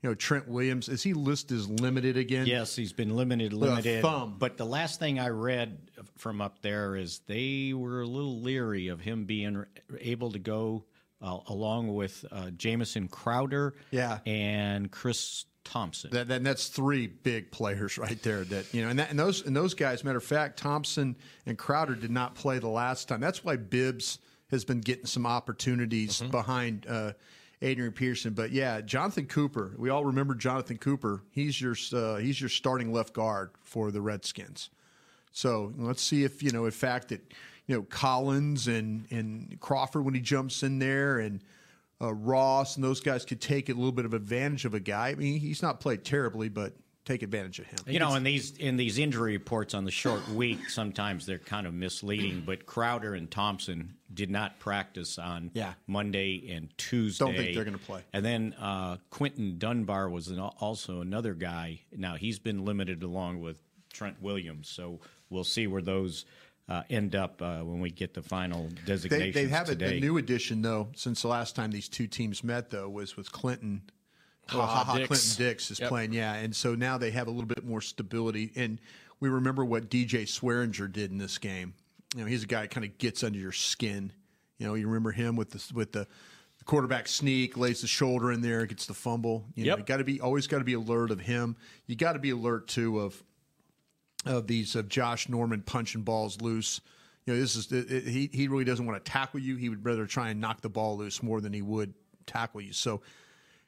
You 0.00 0.10
know, 0.10 0.14
Trent 0.14 0.46
Williams 0.46 0.88
is 0.88 1.02
he 1.02 1.12
listed 1.12 1.56
as 1.56 1.68
limited 1.68 2.16
again? 2.16 2.46
Yes, 2.46 2.76
he's 2.76 2.92
been 2.92 3.16
limited, 3.16 3.52
limited. 3.52 4.02
thumb. 4.02 4.36
But 4.38 4.58
the 4.58 4.66
last 4.66 5.00
thing 5.00 5.18
I 5.18 5.30
read 5.30 5.78
from 6.18 6.40
up 6.40 6.60
there 6.62 6.94
is 6.94 7.20
they 7.26 7.72
were 7.74 8.02
a 8.02 8.06
little 8.06 8.38
leery 8.38 8.88
of 8.88 9.00
him 9.00 9.24
being 9.24 9.64
able 9.98 10.30
to 10.32 10.38
go 10.38 10.84
uh, 11.24 11.38
along 11.48 11.94
with 11.94 12.24
uh, 12.30 12.50
Jamison 12.50 13.08
Crowder, 13.08 13.74
Yeah. 13.90 14.18
and 14.26 14.90
Chris 14.90 15.46
Thompson. 15.64 16.10
That, 16.12 16.28
that 16.28 16.44
that's 16.44 16.68
three 16.68 17.06
big 17.06 17.50
players 17.50 17.96
right 18.06 18.22
there. 18.22 18.44
That 18.44 18.72
you 18.74 18.82
know, 18.82 18.90
and, 18.90 18.98
that, 18.98 19.08
and 19.10 19.18
those 19.18 19.44
and 19.46 19.56
those 19.56 19.72
guys. 19.74 20.04
Matter 20.04 20.18
of 20.18 20.24
fact, 20.24 20.58
Thompson 20.58 21.16
and 21.46 21.56
Crowder 21.56 21.94
did 21.94 22.10
not 22.10 22.34
play 22.34 22.58
the 22.58 22.68
last 22.68 23.08
time. 23.08 23.20
That's 23.20 23.42
why 23.42 23.56
Bibbs 23.56 24.18
has 24.50 24.64
been 24.64 24.80
getting 24.80 25.06
some 25.06 25.24
opportunities 25.26 26.20
behind 26.20 26.86
uh, 26.86 27.12
Adrian 27.62 27.92
Peterson. 27.92 28.34
But 28.34 28.50
yeah, 28.52 28.82
Jonathan 28.82 29.24
Cooper. 29.26 29.72
We 29.78 29.88
all 29.88 30.04
remember 30.04 30.34
Jonathan 30.34 30.76
Cooper. 30.76 31.22
He's 31.30 31.58
your 31.58 31.74
uh, 31.94 32.16
he's 32.16 32.38
your 32.38 32.50
starting 32.50 32.92
left 32.92 33.14
guard 33.14 33.50
for 33.62 33.90
the 33.90 34.02
Redskins. 34.02 34.68
So 35.32 35.72
let's 35.78 36.02
see 36.02 36.24
if 36.24 36.42
you 36.42 36.50
know, 36.52 36.66
in 36.66 36.70
fact, 36.72 37.08
that 37.08 37.32
you 37.66 37.76
know 37.76 37.82
Collins 37.82 38.68
and 38.68 39.06
and 39.10 39.56
Crawford 39.60 40.04
when 40.04 40.14
he 40.14 40.20
jumps 40.20 40.62
in 40.62 40.78
there 40.78 41.18
and 41.18 41.40
uh, 42.00 42.12
Ross 42.12 42.76
and 42.76 42.84
those 42.84 43.00
guys 43.00 43.24
could 43.24 43.40
take 43.40 43.68
a 43.68 43.72
little 43.72 43.92
bit 43.92 44.04
of 44.04 44.14
advantage 44.14 44.64
of 44.64 44.74
a 44.74 44.80
guy. 44.80 45.08
I 45.08 45.14
mean, 45.14 45.38
he's 45.40 45.62
not 45.62 45.80
played 45.80 46.04
terribly, 46.04 46.48
but 46.48 46.74
take 47.04 47.22
advantage 47.22 47.58
of 47.58 47.66
him. 47.66 47.78
You 47.86 47.98
know, 47.98 48.14
in 48.14 48.24
these 48.24 48.56
in 48.56 48.76
these 48.76 48.98
injury 48.98 49.32
reports 49.34 49.74
on 49.74 49.84
the 49.84 49.90
short 49.90 50.26
week, 50.34 50.68
sometimes 50.70 51.24
they're 51.26 51.38
kind 51.38 51.66
of 51.66 51.74
misleading. 51.74 52.42
But 52.44 52.66
Crowder 52.66 53.14
and 53.14 53.30
Thompson 53.30 53.94
did 54.12 54.30
not 54.30 54.58
practice 54.58 55.18
on 55.18 55.50
Yeah. 55.54 55.74
Monday 55.86 56.50
and 56.50 56.68
Tuesday. 56.76 57.24
Don't 57.24 57.36
think 57.36 57.54
they're 57.54 57.64
gonna 57.64 57.78
play. 57.78 58.02
And 58.12 58.24
then 58.24 58.54
uh, 58.60 58.96
Quinton 59.10 59.58
Dunbar 59.58 60.08
was 60.08 60.28
an, 60.28 60.38
also 60.40 61.00
another 61.00 61.34
guy. 61.34 61.80
Now 61.96 62.16
he's 62.16 62.38
been 62.38 62.64
limited 62.64 63.02
along 63.02 63.40
with 63.40 63.56
Trent 63.92 64.20
Williams, 64.20 64.68
so 64.68 65.00
we'll 65.30 65.44
see 65.44 65.66
where 65.66 65.82
those 65.82 66.24
uh, 66.68 66.82
end 66.88 67.14
up 67.14 67.42
uh, 67.42 67.58
when 67.60 67.80
we 67.80 67.90
get 67.90 68.14
the 68.14 68.22
final 68.22 68.68
They, 68.68 68.82
designations 68.86 69.34
they 69.34 69.46
have 69.48 69.68
a, 69.68 69.72
today. 69.72 69.98
a 69.98 70.00
new 70.00 70.16
addition 70.18 70.62
though. 70.62 70.88
Since 70.94 71.22
the 71.22 71.28
last 71.28 71.54
time 71.54 71.70
these 71.70 71.88
two 71.88 72.06
teams 72.06 72.42
met, 72.42 72.70
though, 72.70 72.88
was 72.88 73.16
with 73.16 73.30
Clinton. 73.32 73.82
Oh, 74.52 74.60
Ha-Ha 74.60 74.84
Ha-Ha 74.84 74.96
Dix. 74.98 75.08
Clinton 75.08 75.46
Dix 75.46 75.70
is 75.70 75.80
Yep. 75.80 75.88
playing, 75.88 76.12
yeah, 76.12 76.34
and 76.34 76.54
so 76.54 76.74
now 76.74 76.98
they 76.98 77.10
have 77.10 77.26
a 77.28 77.30
little 77.30 77.46
bit 77.46 77.64
more 77.64 77.80
stability. 77.80 78.52
And 78.56 78.78
we 79.20 79.28
remember 79.28 79.64
what 79.64 79.88
DJ 79.90 80.24
Swearinger 80.26 80.90
did 80.92 81.10
in 81.10 81.18
this 81.18 81.38
game. 81.38 81.74
You 82.14 82.22
know, 82.22 82.26
he's 82.26 82.42
a 82.44 82.46
guy 82.46 82.62
that 82.62 82.70
kind 82.70 82.84
of 82.84 82.96
gets 82.98 83.22
under 83.24 83.38
your 83.38 83.52
skin. 83.52 84.12
You 84.58 84.66
know, 84.66 84.74
you 84.74 84.86
remember 84.86 85.12
him 85.12 85.36
with 85.36 85.50
the 85.50 85.72
with 85.74 85.92
the 85.92 86.06
quarterback 86.64 87.08
sneak, 87.08 87.56
lays 87.58 87.80
the 87.82 87.86
shoulder 87.86 88.32
in 88.32 88.40
there, 88.40 88.64
gets 88.66 88.86
the 88.86 88.94
fumble. 88.94 89.44
You 89.54 89.64
know, 89.64 89.68
Yep. 89.72 89.78
you 89.78 89.84
got 89.84 89.96
to 89.98 90.04
be 90.04 90.20
always 90.20 90.46
got 90.46 90.58
to 90.58 90.64
be 90.64 90.72
alert 90.74 91.10
of 91.10 91.20
him. 91.20 91.56
You 91.86 91.96
got 91.96 92.14
to 92.14 92.18
be 92.18 92.30
alert 92.30 92.68
too 92.68 93.00
of 93.00 93.22
of 94.24 94.46
these 94.46 94.74
of 94.74 94.88
Josh 94.88 95.28
Norman 95.28 95.62
punching 95.62 96.02
balls 96.02 96.40
loose. 96.40 96.80
You 97.26 97.34
know, 97.34 97.40
this 97.40 97.56
is 97.56 97.70
it, 97.72 97.90
it- 97.90 98.04
he 98.06 98.28
he 98.32 98.48
really 98.48 98.64
doesn't 98.64 98.84
want 98.86 99.02
to 99.04 99.10
tackle 99.10 99.40
you. 99.40 99.56
He 99.56 99.68
would 99.68 99.84
rather 99.84 100.06
try 100.06 100.30
and 100.30 100.40
knock 100.40 100.60
the 100.60 100.68
ball 100.68 100.96
loose 100.96 101.22
more 101.22 101.40
than 101.40 101.52
he 101.52 101.62
would 101.62 101.94
tackle 102.26 102.60
you. 102.60 102.72
So, 102.72 103.02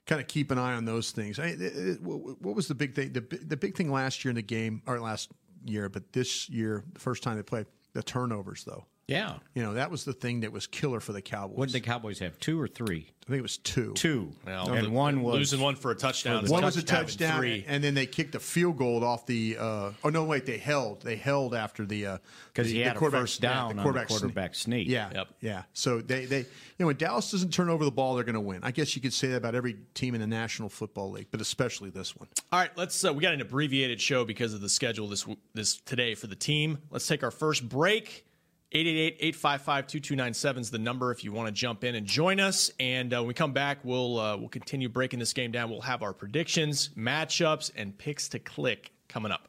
kind 0.07 0.21
of 0.21 0.29
keep 0.29 0.51
an 0.51 0.59
eye 0.59 0.75
on 0.75 0.85
those 0.85 1.11
things. 1.11 1.38
I, 1.38 1.57
it, 1.59 2.01
what 2.03 2.55
was 2.55 2.69
the 2.69 2.75
big 2.75 2.95
thing? 2.95 3.12
The 3.12 3.21
the 3.21 3.57
big 3.57 3.77
thing 3.77 3.90
last 3.90 4.25
year 4.25 4.31
in 4.31 4.37
the 4.37 4.42
game, 4.42 4.83
or 4.87 5.01
last 5.01 5.31
year, 5.64 5.88
but 5.88 6.12
this 6.12 6.49
year, 6.51 6.85
the 6.92 7.01
first 7.01 7.23
time 7.23 7.37
they 7.37 7.42
played, 7.42 7.66
the 7.92 8.03
turnovers 8.03 8.64
though. 8.64 8.85
Yeah. 9.09 9.35
You 9.55 9.62
know, 9.62 9.75
that 9.75 9.90
was 9.90 10.05
the 10.05 10.12
thing 10.12 10.40
that 10.40 10.53
was 10.53 10.66
killer 10.66 11.01
for 11.01 11.12
the 11.12 11.23
Cowboys. 11.23 11.57
What 11.57 11.69
did 11.69 11.75
the 11.75 11.81
Cowboys 11.87 12.19
have? 12.19 12.38
Two 12.40 12.61
or 12.61 12.69
three? 12.69 13.12
I 13.27 13.31
think 13.31 13.40
it 13.40 13.42
was 13.42 13.57
two. 13.59 13.92
Two. 13.95 14.33
Well, 14.47 14.73
and 14.73 14.87
the- 14.87 14.90
one 14.90 15.21
was 15.23 15.35
losing 15.35 15.61
one 15.61 15.75
for 15.75 15.90
a 15.90 15.97
touchdown. 15.97 16.45
is 16.45 16.51
One 16.51 16.62
was 16.62 16.77
a 16.77 16.83
touchdown 16.83 17.31
and 17.33 17.38
Three. 17.40 17.64
and 17.66 17.83
then 17.83 17.95
they 17.95 18.07
kicked 18.07 18.37
a 18.37 18.40
field 18.40 18.77
goal 18.79 19.03
off 19.03 19.27
the. 19.27 19.57
Uh, 19.59 19.90
oh 20.05 20.11
no, 20.11 20.23
wait, 20.25 20.47
they 20.47 20.59
held. 20.59 21.03
They 21.03 21.16
held 21.16 21.53
after 21.53 21.85
the 21.85 22.07
uh, 22.07 22.19
because 22.53 22.69
the- 22.69 22.75
he 22.75 22.79
the 22.81 22.85
had 22.85 22.97
a 22.97 22.99
quarterback 23.01 23.23
first 23.23 23.40
down 23.40 23.71
on 23.71 23.77
the 23.77 23.83
quarterback 23.83 24.07
sne- 24.07 24.19
quarterback 24.21 24.55
sneak. 24.55 24.87
Yeah, 24.88 25.11
Yep. 25.12 25.29
yeah. 25.40 25.62
So 25.73 26.01
they, 26.01 26.25
they, 26.27 26.38
you 26.40 26.47
know, 26.79 26.87
when 26.87 26.97
Dallas 26.97 27.29
doesn't 27.33 27.53
turn 27.53 27.69
over 27.69 27.85
the 27.85 27.90
ball, 27.90 28.14
they're 28.14 28.23
going 28.23 28.35
to 28.35 28.40
win. 28.40 28.61
I 28.62 28.71
guess 28.71 28.95
you 28.95 29.03
could 29.03 29.12
say 29.12 29.29
that 29.29 29.38
about 29.38 29.57
every 29.57 29.77
team 29.95 30.14
in 30.14 30.21
the 30.21 30.27
National 30.29 30.69
Football 30.69 31.11
League, 31.11 31.27
but 31.33 31.40
especially 31.40 31.90
this 31.90 32.14
one. 32.16 32.29
All 32.53 32.61
right, 32.61 32.71
let's. 32.77 33.05
Uh, 33.05 33.12
we 33.12 33.23
got 33.23 33.35
an 33.35 33.40
abbreviated 33.40 34.01
show 34.01 34.25
because 34.25 34.55
of 34.55 34.61
the 34.61 34.69
schedule 34.69 35.09
this 35.09 35.27
this 35.53 35.79
today 35.79 36.14
for 36.14 36.29
the 36.29 36.37
team. 36.37 36.79
Let's 36.90 37.09
take 37.09 37.25
our 37.25 37.33
first 37.33 37.69
break. 37.69 38.25
888-855-2297 38.74 40.59
is 40.59 40.70
the 40.70 40.79
number 40.79 41.11
if 41.12 41.22
you 41.22 41.33
want 41.33 41.46
to 41.46 41.52
jump 41.52 41.85
in 41.85 41.94
and 41.94 42.07
join 42.07 42.40
us. 42.40 42.70
And 42.81 43.14
uh, 43.14 43.18
when 43.18 43.29
we 43.29 43.35
come 43.35 43.52
back, 43.52 43.79
we'll 43.85 44.18
uh, 44.18 44.37
we'll 44.37 44.48
continue 44.48 44.88
breaking 44.88 45.18
this 45.18 45.33
game 45.33 45.52
down. 45.52 45.70
We'll 45.70 45.81
have 45.83 46.02
our 46.02 46.12
predictions, 46.12 46.90
matchups, 46.96 47.70
and 47.76 47.96
picks 47.96 48.29
to 48.31 48.38
click 48.38 48.92
coming 49.09 49.31
up. 49.31 49.48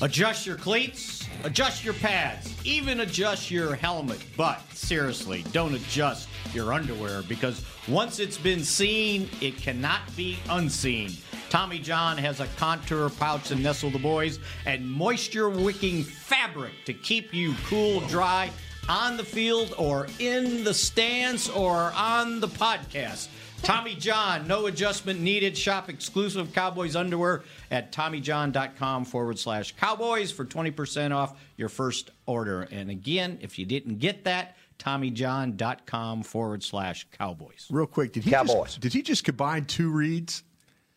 Adjust 0.00 0.46
your 0.46 0.54
cleats, 0.54 1.26
adjust 1.42 1.84
your 1.84 1.94
pads, 1.94 2.54
even 2.64 3.00
adjust 3.00 3.50
your 3.50 3.74
helmet. 3.74 4.20
But 4.36 4.62
seriously, 4.72 5.44
don't 5.50 5.74
adjust 5.74 6.28
your 6.54 6.72
underwear 6.72 7.22
because 7.22 7.64
once 7.88 8.20
it's 8.20 8.38
been 8.38 8.62
seen, 8.62 9.28
it 9.40 9.56
cannot 9.56 10.02
be 10.16 10.38
unseen. 10.50 11.10
Tommy 11.50 11.80
John 11.80 12.16
has 12.16 12.38
a 12.38 12.46
contour 12.58 13.10
pouch 13.10 13.48
to 13.48 13.56
nestle 13.56 13.90
the 13.90 13.98
boys 13.98 14.38
and 14.66 14.88
moisture 14.88 15.48
wicking 15.48 16.04
fabric 16.04 16.74
to 16.84 16.94
keep 16.94 17.34
you 17.34 17.54
cool, 17.66 17.98
dry 18.02 18.52
on 18.88 19.16
the 19.16 19.24
field 19.24 19.74
or 19.76 20.06
in 20.20 20.62
the 20.62 20.74
stands 20.74 21.50
or 21.50 21.92
on 21.96 22.38
the 22.38 22.48
podcast. 22.48 23.26
Tommy 23.62 23.94
John, 23.94 24.46
no 24.46 24.66
adjustment 24.66 25.20
needed. 25.20 25.56
Shop 25.56 25.88
exclusive 25.90 26.54
Cowboys 26.54 26.96
underwear 26.96 27.42
at 27.70 27.92
TommyJohn.com 27.92 29.04
forward 29.04 29.38
slash 29.38 29.74
Cowboys 29.76 30.30
for 30.32 30.44
20% 30.46 31.14
off 31.14 31.38
your 31.56 31.68
first 31.68 32.10
order. 32.24 32.62
And 32.62 32.88
again, 32.90 33.38
if 33.42 33.58
you 33.58 33.66
didn't 33.66 33.98
get 33.98 34.24
that, 34.24 34.56
TommyJohn.com 34.78 36.22
forward 36.22 36.62
slash 36.62 37.06
Cowboys. 37.18 37.66
Real 37.70 37.86
quick, 37.86 38.12
did 38.12 38.24
he 38.24 38.30
just 38.30 38.80
did 38.80 38.92
he 38.92 39.02
just 39.02 39.24
combine 39.24 39.64
two 39.66 39.90
reads? 39.90 40.44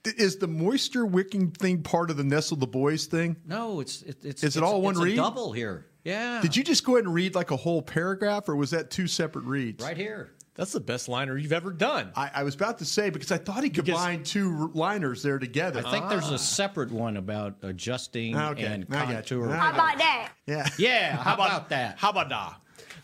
Is 0.05 0.37
the 0.37 0.47
moisture 0.47 1.05
wicking 1.05 1.51
thing 1.51 1.83
part 1.83 2.09
of 2.09 2.17
the 2.17 2.23
nestle 2.23 2.57
the 2.57 2.67
boys 2.67 3.05
thing? 3.05 3.35
No, 3.45 3.81
it's 3.81 4.01
it, 4.03 4.17
it's 4.23 4.43
Is 4.43 4.55
it 4.55 4.59
it's- 4.59 4.71
all 4.71 4.81
one 4.81 4.91
it's 4.93 5.01
a 5.01 5.03
read? 5.05 5.15
double 5.17 5.51
here. 5.51 5.87
Yeah. 6.03 6.41
Did 6.41 6.55
you 6.55 6.63
just 6.63 6.83
go 6.83 6.95
ahead 6.95 7.05
and 7.05 7.13
read 7.13 7.35
like 7.35 7.51
a 7.51 7.55
whole 7.57 7.81
paragraph, 7.81 8.47
or 8.49 8.55
was 8.55 8.71
that 8.71 8.89
two 8.89 9.07
separate 9.07 9.45
reads? 9.45 9.83
Right 9.83 9.97
here. 9.97 10.31
That's 10.55 10.73
the 10.73 10.81
best 10.81 11.07
liner 11.07 11.37
you've 11.37 11.53
ever 11.53 11.71
done. 11.71 12.11
I, 12.15 12.29
I 12.35 12.43
was 12.43 12.55
about 12.55 12.79
to 12.79 12.85
say 12.85 13.09
because 13.09 13.31
I 13.31 13.37
thought 13.37 13.63
he 13.63 13.69
combined 13.69 14.25
two 14.25 14.69
liners 14.73 15.23
there 15.23 15.39
together. 15.39 15.81
I 15.85 15.91
think 15.91 16.09
there's 16.09 16.29
a 16.29 16.33
ah. 16.33 16.37
separate 16.37 16.91
one 16.91 17.17
about 17.17 17.55
adjusting 17.61 18.35
ah, 18.35 18.49
Okay, 18.49 18.65
and 18.65 18.85
I 18.89 19.11
got 19.11 19.31
you. 19.31 19.39
contour. 19.39 19.49
How 19.55 19.71
about 19.71 19.97
that? 19.99 20.31
Yeah. 20.45 20.67
Yeah, 20.77 21.15
how 21.17 21.35
about 21.35 21.69
that? 21.69 21.97
How 21.97 22.09
about 22.09 22.29
that? 22.29 22.55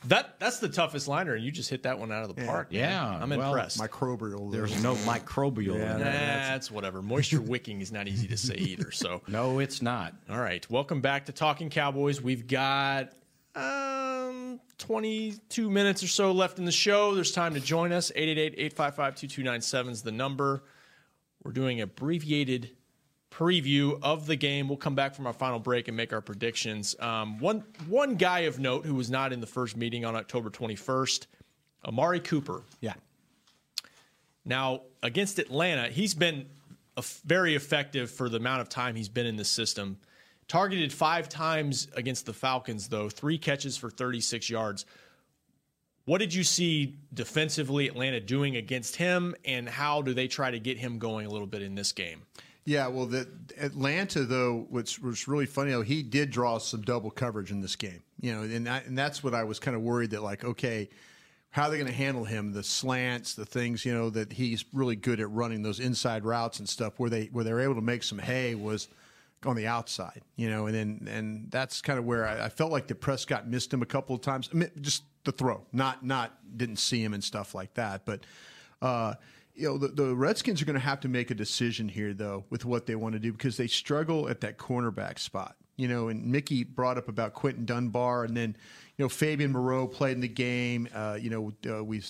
That 0.06 0.40
that's 0.40 0.60
the 0.60 0.70
toughest 0.70 1.08
liner, 1.08 1.34
and 1.34 1.44
you 1.44 1.52
just 1.52 1.70
hit 1.70 1.84
that 1.84 1.98
one 1.98 2.12
out 2.12 2.24
of 2.30 2.36
the 2.36 2.46
park. 2.46 2.72
man. 2.72 2.82
Yeah, 2.82 3.20
I'm 3.22 3.30
well, 3.30 3.50
impressed. 3.50 3.80
Microbial. 3.80 4.52
There's 4.52 4.82
no 4.82 4.96
microbial. 4.96 5.78
Nah, 5.78 5.94
in 5.94 6.00
there. 6.00 6.00
that's 6.00 6.72
whatever. 6.72 7.02
Moisture 7.02 7.42
wicking 7.42 7.82
is 7.82 7.92
not 7.92 8.08
easy 8.08 8.28
to 8.28 8.38
say 8.38 8.56
either. 8.56 8.92
So 8.92 9.22
No, 9.28 9.60
it's 9.60 9.82
not. 9.82 10.14
All 10.30 10.40
right, 10.40 10.70
welcome 10.70 11.02
back 11.02 11.26
to 11.26 11.32
Talking 11.32 11.70
Cowboys. 11.70 12.22
We've 12.22 12.48
got 12.48 13.14
uh, 13.56 14.07
um 14.48 14.60
22 14.78 15.70
minutes 15.70 16.04
or 16.04 16.08
so 16.08 16.32
left 16.32 16.60
in 16.60 16.66
the 16.66 16.72
show. 16.72 17.16
There's 17.16 17.32
time 17.32 17.54
to 17.56 17.60
join 17.60 17.92
us. 17.92 18.12
888-855-2297 18.16 19.90
is 19.90 20.02
the 20.04 20.12
number. 20.12 20.64
We're 21.44 21.52
doing 21.52 21.80
an 21.80 21.86
abbreviated 21.86 22.72
preview 23.32 24.00
of 24.02 24.26
the 24.26 24.36
game. 24.36 24.68
We'll 24.68 24.78
come 24.78 24.96
back 24.96 25.16
from 25.16 25.28
our 25.28 25.34
final 25.34 25.60
break 25.60 25.88
and 25.88 25.98
make 25.98 26.14
our 26.14 26.22
predictions. 26.22 26.96
Um, 27.00 27.40
one 27.40 27.64
one 27.88 28.16
guy 28.16 28.42
of 28.42 28.60
note 28.60 28.86
who 28.86 28.96
was 28.96 29.10
not 29.10 29.34
in 29.34 29.42
the 29.42 29.48
first 29.48 29.76
meeting 29.76 30.06
on 30.06 30.16
October 30.16 30.50
21st, 30.50 31.28
Amari 31.86 32.20
Cooper. 32.20 32.62
Yeah. 32.82 32.94
Now, 34.46 34.82
against 35.04 35.40
Atlanta, 35.40 35.90
he's 35.90 36.14
been 36.14 36.46
a 36.96 37.00
f- 37.00 37.22
very 37.26 37.56
effective 37.56 38.10
for 38.10 38.30
the 38.30 38.38
amount 38.38 38.62
of 38.62 38.70
time 38.70 38.96
he's 38.96 39.10
been 39.10 39.26
in 39.26 39.36
the 39.36 39.46
system. 39.46 39.98
Targeted 40.48 40.94
five 40.94 41.28
times 41.28 41.88
against 41.96 42.26
the 42.26 42.34
Falcons, 42.34 42.88
though, 42.88 43.10
three 43.10 43.38
catches 43.38 43.76
for 43.76 43.90
36 43.90 44.50
yards. 44.50 44.86
What 46.06 46.20
did 46.20 46.34
you 46.34 46.46
see 46.46 47.00
defensively 47.14 47.90
Atlanta 47.90 48.22
doing 48.22 48.56
against 48.56 48.96
him, 48.96 49.36
and 49.44 49.68
how 49.68 50.02
do 50.02 50.14
they 50.14 50.30
try 50.30 50.50
to 50.50 50.60
get 50.60 50.78
him 50.78 51.00
going 51.00 51.26
a 51.26 51.30
little 51.30 51.48
bit 51.48 51.62
in 51.62 51.76
this 51.76 51.92
game? 51.92 52.22
Yeah, 52.64 52.88
well, 52.88 53.06
the 53.06 53.28
Atlanta 53.60 54.24
though, 54.24 54.68
which 54.70 55.00
was 55.00 55.28
really 55.28 55.46
funny, 55.46 55.72
though, 55.72 55.82
he 55.82 56.04
did 56.04 56.32
draw 56.32 56.58
some 56.60 56.82
double 56.82 57.12
coverage 57.12 57.52
in 57.52 57.62
this 57.62 57.76
game. 57.76 58.04
You 58.22 58.34
know, 58.34 58.42
and 58.44 58.68
that, 58.68 58.86
and 58.86 58.98
that's 58.98 59.24
what 59.24 59.34
I 59.34 59.44
was 59.44 59.60
kind 59.60 59.76
of 59.76 59.84
worried 59.84 60.12
that 60.12 60.24
like, 60.24 60.44
okay, 60.44 60.90
how 61.50 61.64
they're 61.64 61.72
they 61.72 61.84
going 61.84 61.92
to 61.92 61.98
handle 61.98 62.24
him? 62.24 62.52
The 62.52 62.64
slants, 62.64 63.36
the 63.36 63.46
things, 63.46 63.86
you 63.86 63.94
know, 63.94 64.10
that 64.10 64.34
he's 64.34 64.66
really 64.74 64.96
good 64.96 65.20
at 65.20 65.30
running 65.32 65.62
those 65.62 65.80
inside 65.80 66.24
routes 66.24 66.60
and 66.60 66.68
stuff. 66.68 67.00
Where 67.00 67.10
they 67.10 67.26
where 67.26 67.44
they're 67.44 67.62
able 67.62 67.76
to 67.76 67.82
make 67.82 68.04
some 68.04 68.20
hay 68.20 68.54
was 68.54 68.90
on 69.46 69.56
the 69.56 69.68
outside, 69.68 70.22
you 70.36 70.50
know, 70.50 70.66
and 70.66 70.76
then 70.76 71.08
and 71.10 71.52
that's 71.52 71.82
kind 71.82 72.00
of 72.00 72.06
where 72.06 72.28
I, 72.28 72.46
I 72.46 72.50
felt 72.50 72.72
like 72.72 72.88
the 72.88 72.96
Prescott 72.96 73.48
missed 73.48 73.74
him 73.74 73.82
a 73.82 73.86
couple 73.86 74.16
of 74.16 74.22
times. 74.22 74.50
I 74.52 74.58
mean, 74.58 74.72
just 74.82 75.04
the 75.24 75.32
throw, 75.32 75.66
not 75.72 76.06
not 76.06 76.38
didn't 76.58 76.78
see 76.78 77.04
him 77.04 77.14
and 77.14 77.24
stuff 77.24 77.54
like 77.56 77.74
that, 77.76 78.06
but. 78.06 78.26
Uh, 78.82 79.16
you 79.58 79.68
know, 79.68 79.78
the, 79.80 79.88
the 79.88 80.16
Redskins 80.16 80.62
are 80.62 80.66
going 80.66 80.76
to 80.76 80.80
have 80.80 81.00
to 81.00 81.08
make 81.08 81.32
a 81.32 81.36
decision 81.36 81.90
here, 81.90 82.14
though, 82.14 82.46
with 82.52 82.64
what 82.64 82.86
they 82.86 82.94
want 82.94 83.14
to 83.14 83.20
do 83.20 83.32
because 83.32 83.58
they 83.58 83.66
struggle 83.66 84.30
at 84.30 84.40
that 84.42 84.60
cornerback 84.60 85.18
spot. 85.18 85.56
You 85.78 85.88
know, 85.88 86.10
and 86.10 86.26
Mickey 86.28 86.64
brought 86.64 86.98
up 86.98 87.08
about 87.08 87.34
Quinton 87.34 87.66
Dunbar, 87.66 88.24
and 88.24 88.38
then, 88.38 88.56
you 88.98 89.06
know, 89.06 89.10
Fabian 89.10 89.52
Moreau 89.52 89.88
played 89.88 90.14
in 90.14 90.22
the 90.22 90.28
game. 90.28 90.88
Uh, 90.94 91.18
you 91.20 91.32
know, 91.32 91.76
uh, 91.76 91.84
we 91.84 92.04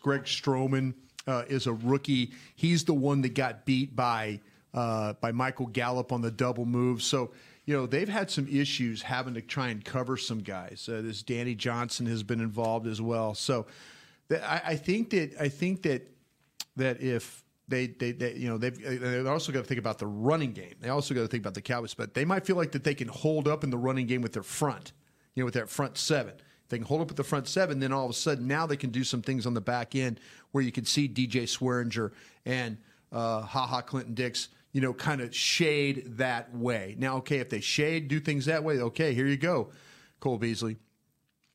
Greg 0.00 0.24
Stroman 0.24 0.94
uh, 1.26 1.44
is 1.48 1.66
a 1.66 1.72
rookie. 1.72 2.32
He's 2.54 2.84
the 2.84 2.94
one 2.94 3.20
that 3.22 3.34
got 3.34 3.66
beat 3.66 3.94
by 3.94 4.40
uh, 4.74 5.14
by 5.14 5.32
Michael 5.32 5.66
Gallup 5.66 6.12
on 6.12 6.20
the 6.20 6.30
double 6.30 6.66
move. 6.66 7.02
So, 7.02 7.30
you 7.64 7.74
know, 7.74 7.86
they've 7.86 8.08
had 8.08 8.30
some 8.30 8.46
issues 8.48 9.00
having 9.02 9.34
to 9.34 9.40
try 9.40 9.68
and 9.68 9.82
cover 9.82 10.16
some 10.16 10.40
guys. 10.40 10.88
Uh, 10.90 11.00
this 11.02 11.22
Danny 11.22 11.54
Johnson 11.54 12.06
has 12.06 12.22
been 12.22 12.40
involved 12.40 12.86
as 12.86 13.00
well. 13.00 13.34
So, 13.34 13.66
th- 14.28 14.42
I, 14.42 14.62
I 14.66 14.76
think 14.76 15.10
that 15.10 15.34
I 15.40 15.48
think 15.48 15.82
that 15.82 16.10
that 16.76 17.00
if 17.00 17.44
they, 17.68 17.86
they, 17.86 18.12
they 18.12 18.34
you 18.34 18.48
know 18.48 18.58
they've 18.58 18.76
they 18.76 19.26
also 19.26 19.52
got 19.52 19.60
to 19.60 19.64
think 19.64 19.78
about 19.78 19.98
the 19.98 20.06
running 20.06 20.52
game. 20.52 20.74
They 20.80 20.90
also 20.90 21.14
got 21.14 21.22
to 21.22 21.28
think 21.28 21.42
about 21.42 21.54
the 21.54 21.62
Cowboys, 21.62 21.94
but 21.94 22.14
they 22.14 22.24
might 22.24 22.44
feel 22.44 22.56
like 22.56 22.72
that 22.72 22.84
they 22.84 22.94
can 22.94 23.08
hold 23.08 23.48
up 23.48 23.64
in 23.64 23.70
the 23.70 23.78
running 23.78 24.06
game 24.06 24.20
with 24.20 24.32
their 24.32 24.42
front, 24.42 24.92
you 25.34 25.42
know, 25.42 25.44
with 25.46 25.54
that 25.54 25.70
front 25.70 25.96
seven. 25.96 26.34
They 26.68 26.78
can 26.78 26.86
hold 26.86 27.00
up 27.02 27.08
with 27.08 27.16
the 27.16 27.24
front 27.24 27.46
seven, 27.46 27.78
then 27.78 27.92
all 27.92 28.04
of 28.04 28.10
a 28.10 28.14
sudden 28.14 28.46
now 28.46 28.66
they 28.66 28.76
can 28.76 28.90
do 28.90 29.04
some 29.04 29.22
things 29.22 29.46
on 29.46 29.54
the 29.54 29.60
back 29.60 29.94
end 29.94 30.18
where 30.52 30.64
you 30.64 30.72
can 30.72 30.84
see 30.84 31.08
DJ 31.08 31.42
Swearinger 31.44 32.10
and 32.44 32.78
uh, 33.12 33.42
Ha 33.42 33.66
Ha 33.66 33.80
Clinton 33.82 34.14
Dix, 34.14 34.48
you 34.74 34.82
know, 34.82 34.92
kind 34.92 35.22
of 35.22 35.34
shade 35.34 36.02
that 36.18 36.54
way. 36.54 36.94
Now, 36.98 37.16
okay, 37.18 37.38
if 37.38 37.48
they 37.48 37.60
shade, 37.60 38.08
do 38.08 38.20
things 38.20 38.44
that 38.44 38.62
way, 38.62 38.78
okay, 38.80 39.14
here 39.14 39.26
you 39.26 39.38
go, 39.38 39.70
Cole 40.20 40.36
Beasley. 40.36 40.76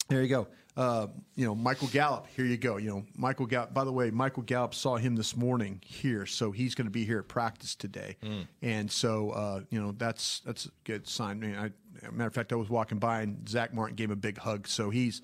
There 0.07 0.23
you 0.23 0.29
go. 0.29 0.47
Uh, 0.77 1.07
you 1.35 1.45
know, 1.45 1.53
Michael 1.53 1.89
Gallup. 1.89 2.27
Here 2.35 2.45
you 2.45 2.55
go. 2.57 2.77
You 2.77 2.89
know, 2.89 3.05
Michael 3.15 3.45
Gallup. 3.45 3.73
By 3.73 3.83
the 3.83 3.91
way, 3.91 4.09
Michael 4.09 4.43
Gallup 4.43 4.73
saw 4.73 4.95
him 4.95 5.15
this 5.17 5.35
morning 5.35 5.81
here, 5.85 6.25
so 6.25 6.51
he's 6.51 6.73
going 6.73 6.87
to 6.87 6.91
be 6.91 7.03
here 7.05 7.19
at 7.19 7.27
practice 7.27 7.75
today. 7.75 8.15
And 8.61 8.89
so, 8.89 9.31
uh, 9.31 9.61
you 9.69 9.79
know, 9.81 9.91
that's 9.91 10.39
that's 10.39 10.65
a 10.67 10.69
good 10.85 11.05
sign. 11.05 11.43
I 11.43 11.47
mean, 11.47 11.55
I, 11.57 12.09
matter 12.11 12.27
of 12.27 12.33
fact, 12.33 12.53
I 12.53 12.55
was 12.55 12.69
walking 12.69 12.97
by 12.97 13.21
and 13.21 13.47
Zach 13.47 13.73
Martin 13.73 13.95
gave 13.97 14.05
him 14.05 14.13
a 14.13 14.15
big 14.15 14.37
hug, 14.37 14.67
so 14.67 14.89
he's 14.89 15.21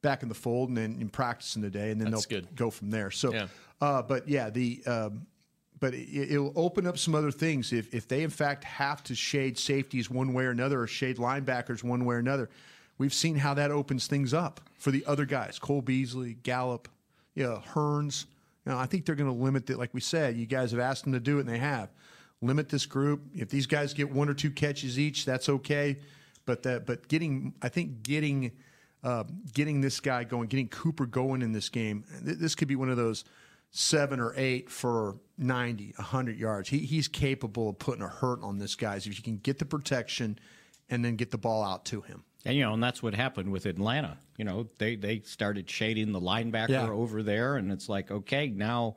back 0.00 0.22
in 0.22 0.28
the 0.30 0.34
fold 0.34 0.70
and 0.70 0.78
then 0.78 0.96
in 1.00 1.10
practicing 1.10 1.60
today, 1.62 1.90
and 1.90 2.00
then 2.00 2.10
That's 2.10 2.24
they'll 2.26 2.40
good. 2.40 2.56
go 2.56 2.70
from 2.70 2.90
there. 2.90 3.10
So, 3.10 3.32
Yeah. 3.34 3.46
uh, 3.82 4.00
but 4.02 4.26
yeah, 4.28 4.48
the 4.50 4.82
um, 4.86 5.26
but 5.84 5.92
it, 5.92 6.32
it'll 6.32 6.54
open 6.56 6.86
up 6.86 6.96
some 6.96 7.14
other 7.14 7.30
things 7.30 7.70
if 7.70 7.92
if 7.92 8.08
they 8.08 8.22
in 8.22 8.30
fact 8.30 8.64
have 8.64 9.02
to 9.02 9.14
shade 9.14 9.58
safeties 9.58 10.08
one 10.08 10.32
way 10.32 10.44
or 10.46 10.50
another, 10.50 10.80
or 10.80 10.86
shade 10.86 11.18
linebackers 11.18 11.84
one 11.84 12.06
way 12.06 12.14
or 12.14 12.18
another. 12.18 12.48
We've 12.96 13.12
seen 13.12 13.36
how 13.36 13.52
that 13.52 13.70
opens 13.70 14.06
things 14.06 14.32
up 14.32 14.62
for 14.78 14.90
the 14.90 15.04
other 15.04 15.26
guys, 15.26 15.58
Cole 15.58 15.82
Beasley, 15.82 16.38
Gallup, 16.42 16.88
you 17.34 17.44
know, 17.44 17.62
Hurns. 17.74 18.24
You 18.64 18.72
know, 18.72 18.78
I 18.78 18.86
think 18.86 19.04
they're 19.04 19.14
going 19.14 19.30
to 19.30 19.44
limit 19.44 19.68
it. 19.68 19.76
Like 19.76 19.92
we 19.92 20.00
said, 20.00 20.38
you 20.38 20.46
guys 20.46 20.70
have 20.70 20.80
asked 20.80 21.04
them 21.04 21.12
to 21.12 21.20
do 21.20 21.36
it, 21.36 21.40
and 21.40 21.50
they 21.50 21.58
have. 21.58 21.90
Limit 22.40 22.70
this 22.70 22.86
group. 22.86 23.20
If 23.34 23.50
these 23.50 23.66
guys 23.66 23.92
get 23.92 24.10
one 24.10 24.30
or 24.30 24.34
two 24.34 24.50
catches 24.50 24.98
each, 24.98 25.26
that's 25.26 25.50
okay. 25.50 25.98
But 26.46 26.62
that, 26.62 26.86
but 26.86 27.08
getting, 27.08 27.52
I 27.60 27.68
think 27.68 28.02
getting, 28.02 28.52
uh, 29.02 29.24
getting 29.52 29.82
this 29.82 30.00
guy 30.00 30.24
going, 30.24 30.48
getting 30.48 30.68
Cooper 30.68 31.04
going 31.04 31.42
in 31.42 31.52
this 31.52 31.68
game. 31.68 32.04
th- 32.24 32.38
This 32.38 32.54
could 32.54 32.68
be 32.68 32.76
one 32.76 32.88
of 32.88 32.96
those 32.96 33.24
seven 33.76 34.20
or 34.20 34.32
eight 34.36 34.70
for 34.70 35.16
90, 35.36 35.94
100 35.96 36.38
yards. 36.38 36.68
He, 36.68 36.78
he's 36.78 37.08
capable 37.08 37.68
of 37.70 37.78
putting 37.80 38.02
a 38.02 38.08
hurt 38.08 38.40
on 38.42 38.58
this 38.58 38.76
guys 38.76 39.04
if 39.08 39.16
you 39.16 39.22
can 39.22 39.36
get 39.38 39.58
the 39.58 39.64
protection 39.64 40.38
and 40.88 41.04
then 41.04 41.16
get 41.16 41.32
the 41.32 41.38
ball 41.38 41.64
out 41.64 41.84
to 41.86 42.00
him. 42.02 42.22
And 42.44 42.56
you 42.56 42.62
know, 42.62 42.72
and 42.74 42.82
that's 42.82 43.02
what 43.02 43.14
happened 43.14 43.50
with 43.50 43.66
Atlanta. 43.66 44.16
You 44.36 44.44
know, 44.44 44.68
they 44.78 44.94
they 44.96 45.20
started 45.20 45.68
shading 45.68 46.12
the 46.12 46.20
linebacker 46.20 46.68
Yeah. 46.68 46.88
over 46.90 47.22
there, 47.22 47.56
and 47.56 47.72
it's 47.72 47.88
like, 47.88 48.10
okay, 48.12 48.48
now, 48.48 48.94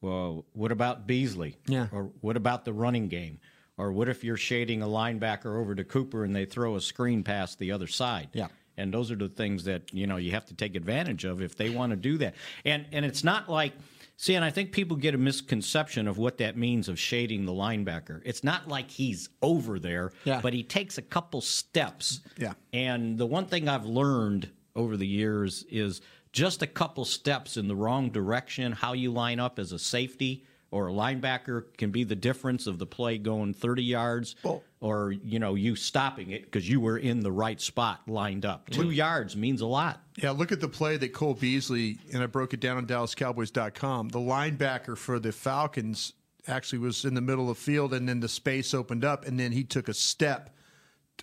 well, 0.00 0.44
what 0.54 0.72
about 0.72 1.06
Beasley? 1.06 1.56
Yeah. 1.68 1.86
Or 1.92 2.10
what 2.20 2.36
about 2.36 2.64
the 2.64 2.72
running 2.72 3.06
game? 3.08 3.38
Or 3.78 3.92
what 3.92 4.08
if 4.08 4.24
you're 4.24 4.38
shading 4.38 4.82
a 4.82 4.86
linebacker 4.86 5.60
over 5.60 5.74
to 5.74 5.84
Cooper 5.84 6.24
and 6.24 6.34
they 6.34 6.46
throw 6.46 6.74
a 6.76 6.80
screen 6.80 7.22
past 7.22 7.58
the 7.58 7.70
other 7.70 7.86
side? 7.86 8.30
Yeah. 8.32 8.48
And 8.78 8.92
those 8.92 9.10
are 9.10 9.16
the 9.16 9.28
things 9.28 9.64
that 9.64 9.92
you 9.94 10.06
know 10.08 10.16
you 10.16 10.32
have 10.32 10.46
to 10.46 10.54
take 10.54 10.74
advantage 10.74 11.24
of 11.24 11.42
if 11.42 11.54
they 11.56 11.70
want 11.70 11.90
to 11.90 11.96
do 11.96 12.18
that. 12.18 12.34
And 12.64 12.86
and 12.92 13.04
it's 13.04 13.22
not 13.22 13.48
like 13.48 13.72
see, 14.16 14.34
and 14.34 14.44
I 14.44 14.50
think 14.50 14.72
people 14.72 14.96
get 14.96 15.14
a 15.14 15.18
misconception 15.18 16.08
of 16.08 16.18
what 16.18 16.38
that 16.38 16.56
means 16.56 16.88
of 16.88 16.98
shading 16.98 17.44
the 17.44 17.52
linebacker. 17.52 18.20
It's 18.24 18.42
not 18.42 18.68
like 18.68 18.90
he's 18.90 19.28
over 19.42 19.78
there, 19.78 20.12
Yeah. 20.24 20.40
but 20.40 20.52
he 20.52 20.62
takes 20.62 20.98
a 20.98 21.02
couple 21.02 21.40
steps. 21.40 22.20
Yeah. 22.38 22.54
And 22.72 23.18
the 23.18 23.26
one 23.26 23.46
thing 23.46 23.68
I've 23.68 23.86
learned 23.86 24.50
over 24.74 24.96
the 24.96 25.06
years 25.06 25.64
is 25.70 26.00
just 26.32 26.62
a 26.62 26.66
couple 26.66 27.04
steps 27.04 27.56
in 27.56 27.68
the 27.68 27.76
wrong 27.76 28.10
direction, 28.10 28.72
how 28.72 28.92
you 28.92 29.10
line 29.10 29.40
up 29.40 29.58
as 29.58 29.72
a 29.72 29.78
safety 29.78 30.44
or 30.70 30.88
a 30.88 30.92
linebacker 30.92 31.64
can 31.76 31.90
be 31.90 32.04
the 32.04 32.16
difference 32.16 32.66
of 32.66 32.78
the 32.78 32.86
play 32.86 33.18
going 33.18 33.54
30 33.54 33.82
yards 33.84 34.36
or 34.80 35.12
you 35.12 35.38
know 35.38 35.54
you 35.54 35.76
stopping 35.76 36.30
it 36.30 36.42
because 36.44 36.68
you 36.68 36.80
were 36.80 36.98
in 36.98 37.20
the 37.20 37.32
right 37.32 37.60
spot 37.60 38.00
lined 38.06 38.44
up. 38.44 38.68
Two 38.70 38.90
yards 38.90 39.36
means 39.36 39.60
a 39.60 39.66
lot. 39.66 40.00
Yeah, 40.16 40.30
look 40.30 40.52
at 40.52 40.60
the 40.60 40.68
play 40.68 40.96
that 40.96 41.12
Cole 41.12 41.34
Beasley, 41.34 41.98
and 42.12 42.22
I 42.22 42.26
broke 42.26 42.54
it 42.54 42.60
down 42.60 42.76
on 42.76 42.86
DallasCowboys.com. 42.86 44.08
The 44.08 44.18
linebacker 44.18 44.96
for 44.96 45.18
the 45.18 45.32
Falcons 45.32 46.12
actually 46.48 46.78
was 46.78 47.04
in 47.04 47.14
the 47.14 47.20
middle 47.20 47.50
of 47.50 47.56
the 47.56 47.62
field, 47.62 47.92
and 47.94 48.08
then 48.08 48.20
the 48.20 48.28
space 48.28 48.74
opened 48.74 49.04
up, 49.04 49.26
and 49.26 49.38
then 49.38 49.52
he 49.52 49.64
took 49.64 49.88
a 49.88 49.94
step 49.94 50.54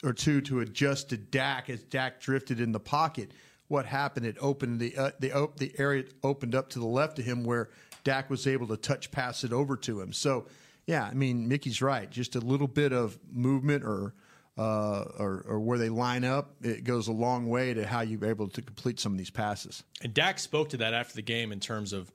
or 0.03 0.13
two 0.13 0.41
to 0.41 0.59
adjust 0.59 1.09
to 1.09 1.17
Dak 1.17 1.69
as 1.69 1.83
Dak 1.83 2.19
drifted 2.19 2.59
in 2.59 2.71
the 2.71 2.79
pocket. 2.79 3.31
What 3.67 3.85
happened? 3.85 4.25
It 4.25 4.37
opened 4.39 4.79
the 4.79 4.95
uh, 4.97 5.11
the 5.19 5.31
op- 5.31 5.57
the 5.57 5.73
area 5.77 6.03
opened 6.23 6.55
up 6.55 6.69
to 6.71 6.79
the 6.79 6.85
left 6.85 7.19
of 7.19 7.25
him 7.25 7.43
where 7.43 7.69
Dak 8.03 8.29
was 8.29 8.47
able 8.47 8.67
to 8.67 8.77
touch 8.77 9.11
pass 9.11 9.43
it 9.43 9.53
over 9.53 9.75
to 9.77 10.01
him. 10.01 10.13
So, 10.13 10.45
yeah, 10.85 11.03
I 11.05 11.13
mean 11.13 11.47
Mickey's 11.47 11.81
right. 11.81 12.09
Just 12.09 12.35
a 12.35 12.39
little 12.39 12.67
bit 12.67 12.91
of 12.93 13.17
movement 13.31 13.83
or. 13.83 14.13
Uh, 14.55 15.05
or, 15.17 15.43
or 15.47 15.59
where 15.59 15.79
they 15.79 15.89
line 15.89 16.23
up, 16.23 16.53
it 16.61 16.83
goes 16.83 17.07
a 17.07 17.11
long 17.11 17.47
way 17.49 17.73
to 17.73 17.87
how 17.87 18.01
you're 18.01 18.23
able 18.29 18.47
to 18.47 18.61
complete 18.61 18.99
some 18.99 19.11
of 19.11 19.17
these 19.17 19.31
passes. 19.31 19.81
And 20.03 20.13
Dak 20.13 20.37
spoke 20.37 20.69
to 20.69 20.77
that 20.77 20.93
after 20.93 21.15
the 21.15 21.23
game 21.23 21.51
in 21.51 21.59
terms 21.59 21.91
of, 21.91 22.11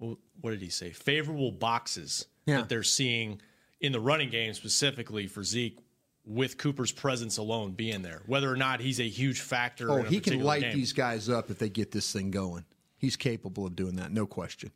well, 0.00 0.18
what 0.40 0.50
did 0.50 0.60
he 0.60 0.70
say? 0.70 0.90
Favorable 0.90 1.52
boxes 1.52 2.26
Yeah. 2.46 2.56
that 2.62 2.68
they're 2.68 2.82
seeing 2.82 3.40
in 3.80 3.92
the 3.92 4.00
running 4.00 4.28
game 4.28 4.54
specifically 4.54 5.28
for 5.28 5.44
Zeke 5.44 5.78
with 6.24 6.58
Cooper's 6.58 6.90
presence 6.90 7.36
alone 7.38 7.74
being 7.74 8.02
there. 8.02 8.22
Whether 8.26 8.52
or 8.52 8.56
not 8.56 8.80
he's 8.80 8.98
a 8.98 9.08
huge 9.08 9.40
factor. 9.40 9.88
Oh, 9.88 10.02
he 10.02 10.18
can 10.18 10.40
light 10.40 10.62
game. 10.62 10.74
these 10.74 10.92
guys 10.92 11.28
up 11.28 11.48
if 11.48 11.60
they 11.60 11.68
get 11.68 11.92
this 11.92 12.12
thing 12.12 12.32
going. 12.32 12.64
He's 12.96 13.14
capable 13.14 13.64
of 13.66 13.76
doing 13.76 13.94
that, 13.94 14.10
no 14.10 14.26
question. 14.26 14.72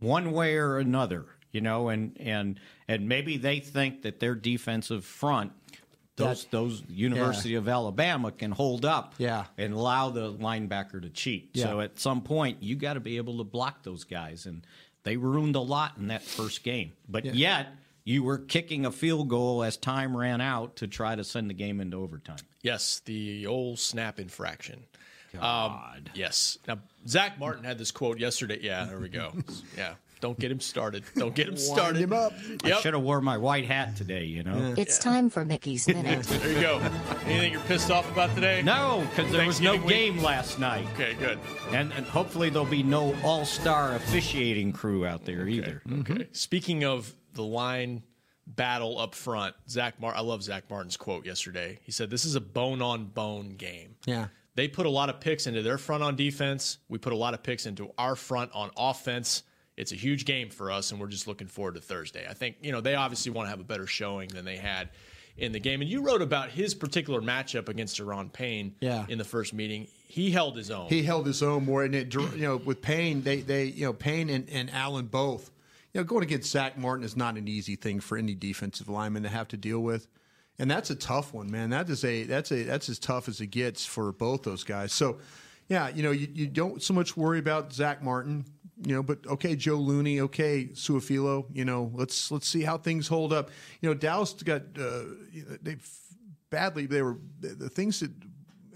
One 0.00 0.32
way 0.32 0.56
or 0.56 0.78
another, 0.78 1.26
you 1.52 1.60
know, 1.60 1.88
and 1.88 2.16
and 2.20 2.60
and 2.88 3.08
maybe 3.08 3.36
they 3.36 3.60
think 3.60 4.02
that 4.02 4.20
their 4.20 4.34
defensive 4.34 5.04
front, 5.04 5.52
those 6.16 6.42
That- 6.44 6.50
those 6.50 6.82
University 6.88 7.54
of 7.54 7.68
Alabama 7.68 8.32
can 8.32 8.52
hold 8.52 8.84
up, 8.84 9.14
Yeah. 9.18 9.46
and 9.58 9.72
allow 9.74 10.10
the 10.10 10.32
linebacker 10.32 11.00
to 11.02 11.10
cheat. 11.10 11.56
So 11.56 11.80
at 11.80 11.98
some 11.98 12.22
point, 12.22 12.62
you 12.62 12.76
got 12.76 12.94
to 12.94 13.00
be 13.00 13.16
able 13.16 13.38
to 13.38 13.44
block 13.44 13.82
those 13.82 14.04
guys, 14.04 14.46
and 14.46 14.66
they 15.02 15.16
ruined 15.16 15.56
a 15.56 15.60
lot 15.60 15.96
in 15.98 16.08
that 16.08 16.22
first 16.22 16.62
game. 16.62 16.92
But 17.08 17.24
Yeah. 17.26 17.32
yet, 17.32 17.68
you 18.04 18.22
were 18.22 18.38
kicking 18.38 18.86
a 18.86 18.92
field 18.92 19.28
goal 19.28 19.62
as 19.64 19.76
time 19.76 20.16
ran 20.16 20.40
out 20.40 20.76
to 20.76 20.86
try 20.86 21.16
to 21.16 21.24
send 21.24 21.50
the 21.50 21.54
game 21.54 21.80
into 21.80 21.96
overtime. 21.96 22.38
Yes, 22.62 23.00
the 23.04 23.46
old 23.46 23.78
snap 23.78 24.18
infraction. 24.20 24.84
Um, 25.34 25.40
God. 25.40 26.10
yes. 26.14 26.58
Now 26.66 26.78
Zach 27.06 27.38
Martin 27.38 27.64
had 27.64 27.78
this 27.78 27.90
quote 27.90 28.18
yesterday. 28.18 28.58
Yeah, 28.62 28.84
there 28.86 28.98
we 28.98 29.08
go. 29.08 29.32
yeah. 29.76 29.94
Don't 30.20 30.38
get 30.38 30.50
him 30.50 30.60
started. 30.60 31.04
Don't 31.14 31.34
get 31.34 31.46
him 31.46 31.58
started. 31.58 32.00
him 32.00 32.12
up. 32.14 32.32
I 32.64 32.80
should 32.80 32.94
have 32.94 33.02
wore 33.02 33.20
my 33.20 33.36
white 33.36 33.66
hat 33.66 33.96
today, 33.96 34.24
you 34.24 34.42
know. 34.42 34.74
It's 34.78 34.98
time 34.98 35.28
for 35.28 35.44
Mickey's 35.44 35.86
Minute. 35.88 36.22
There 36.24 36.52
you 36.52 36.60
go. 36.60 36.78
Anything 37.26 37.52
you're 37.52 37.60
pissed 37.62 37.90
off 37.90 38.10
about 38.10 38.34
today? 38.34 38.62
No, 38.62 39.06
because 39.10 39.30
there 39.30 39.46
was 39.46 39.60
no 39.60 39.76
week? 39.76 39.88
game 39.88 40.22
last 40.22 40.58
night. 40.58 40.86
Okay, 40.94 41.12
good. 41.14 41.38
And, 41.70 41.92
and 41.92 42.06
hopefully 42.06 42.48
there'll 42.48 42.64
be 42.66 42.82
no 42.82 43.14
all-star 43.22 43.94
officiating 43.94 44.72
crew 44.72 45.04
out 45.04 45.26
there 45.26 45.46
either. 45.48 45.82
Okay. 45.86 46.14
Mm-hmm. 46.14 46.22
Speaking 46.32 46.84
of 46.84 47.14
the 47.34 47.44
line 47.44 48.02
battle 48.46 48.98
up 48.98 49.14
front, 49.14 49.54
Zach 49.68 50.00
Martin. 50.00 50.18
I 50.18 50.22
love 50.22 50.42
Zach 50.42 50.64
Martin's 50.70 50.96
quote 50.96 51.26
yesterday. 51.26 51.78
He 51.82 51.92
said, 51.92 52.08
"This 52.08 52.24
is 52.24 52.36
a 52.36 52.40
bone-on-bone 52.40 53.56
game." 53.56 53.96
Yeah. 54.06 54.28
They 54.56 54.66
put 54.68 54.86
a 54.86 54.90
lot 54.90 55.08
of 55.10 55.20
picks 55.20 55.46
into 55.46 55.62
their 55.62 55.78
front 55.78 56.02
on 56.02 56.16
defense. 56.16 56.78
We 56.88 56.98
put 56.98 57.12
a 57.12 57.16
lot 57.16 57.34
of 57.34 57.42
picks 57.42 57.66
into 57.66 57.92
our 57.96 58.16
front 58.16 58.50
on 58.54 58.70
offense. 58.76 59.42
It's 59.76 59.92
a 59.92 59.96
huge 59.96 60.24
game 60.24 60.48
for 60.50 60.70
us, 60.70 60.90
and 60.90 60.98
we're 61.00 61.06
just 61.08 61.26
looking 61.28 61.46
forward 61.46 61.74
to 61.74 61.80
Thursday. 61.80 62.26
I 62.28 62.32
think 62.34 62.56
you 62.62 62.72
know 62.72 62.80
they 62.80 62.94
obviously 62.94 63.30
want 63.32 63.46
to 63.46 63.50
have 63.50 63.60
a 63.60 63.64
better 63.64 63.86
showing 63.86 64.28
than 64.30 64.44
they 64.44 64.56
had 64.56 64.88
in 65.36 65.52
the 65.52 65.60
game. 65.60 65.82
And 65.82 65.90
you 65.90 66.00
wrote 66.00 66.22
about 66.22 66.48
his 66.48 66.74
particular 66.74 67.20
matchup 67.20 67.68
against 67.68 68.00
Da'Ron 68.00 68.32
Payne 68.32 68.74
Yeah. 68.80 69.04
in 69.06 69.18
the 69.18 69.24
first 69.24 69.52
meeting. 69.52 69.86
He 70.08 70.30
held 70.30 70.56
his 70.56 70.70
own. 70.70 70.88
He 70.88 71.02
held 71.02 71.26
his 71.26 71.42
own 71.42 71.66
more, 71.66 71.84
and 71.84 71.94
it, 71.94 72.14
you 72.14 72.28
know, 72.38 72.56
with 72.56 72.80
Payne, 72.80 73.20
they, 73.20 73.42
they, 73.42 73.64
you 73.66 73.84
know, 73.84 73.92
Payne 73.92 74.30
and, 74.30 74.48
and 74.48 74.70
Allen 74.70 75.04
both, 75.08 75.50
you 75.92 76.00
know, 76.00 76.04
going 76.06 76.22
against 76.22 76.50
Zach 76.50 76.78
Martin 76.78 77.04
is 77.04 77.18
not 77.18 77.36
an 77.36 77.48
easy 77.48 77.76
thing 77.76 78.00
for 78.00 78.16
any 78.16 78.34
defensive 78.34 78.88
lineman 78.88 79.24
to 79.24 79.28
have 79.28 79.48
to 79.48 79.58
deal 79.58 79.80
with, 79.80 80.06
and 80.58 80.70
that's 80.70 80.90
a 80.90 80.94
tough 80.94 81.34
one, 81.34 81.50
man. 81.50 81.70
That 81.70 81.88
is 81.90 82.04
a 82.04 82.24
that's 82.24 82.50
a 82.50 82.62
that's 82.62 82.88
as 82.88 82.98
tough 82.98 83.28
as 83.28 83.40
it 83.40 83.48
gets 83.48 83.84
for 83.84 84.12
both 84.12 84.42
those 84.42 84.64
guys. 84.64 84.92
So, 84.92 85.18
yeah, 85.68 85.88
you 85.88 86.02
know, 86.02 86.12
you, 86.12 86.28
you 86.32 86.46
don't 86.46 86.82
so 86.82 86.94
much 86.94 87.16
worry 87.16 87.38
about 87.38 87.72
Zach 87.72 88.02
Martin, 88.02 88.44
you 88.84 88.94
know, 88.94 89.02
but 89.02 89.26
okay, 89.26 89.56
Joe 89.56 89.76
Looney, 89.76 90.20
okay, 90.20 90.68
Su'a-Filo, 90.72 91.46
you 91.52 91.64
know, 91.64 91.90
let's 91.94 92.30
let's 92.30 92.48
see 92.48 92.62
how 92.62 92.78
things 92.78 93.08
hold 93.08 93.32
up. 93.32 93.50
You 93.80 93.90
know, 93.90 93.94
Dallas 93.94 94.32
got 94.32 94.62
uh, 94.78 95.02
they 95.62 95.76
badly 96.50 96.86
they 96.86 97.02
were 97.02 97.18
the, 97.40 97.68
things 97.68 98.00
that 98.00 98.10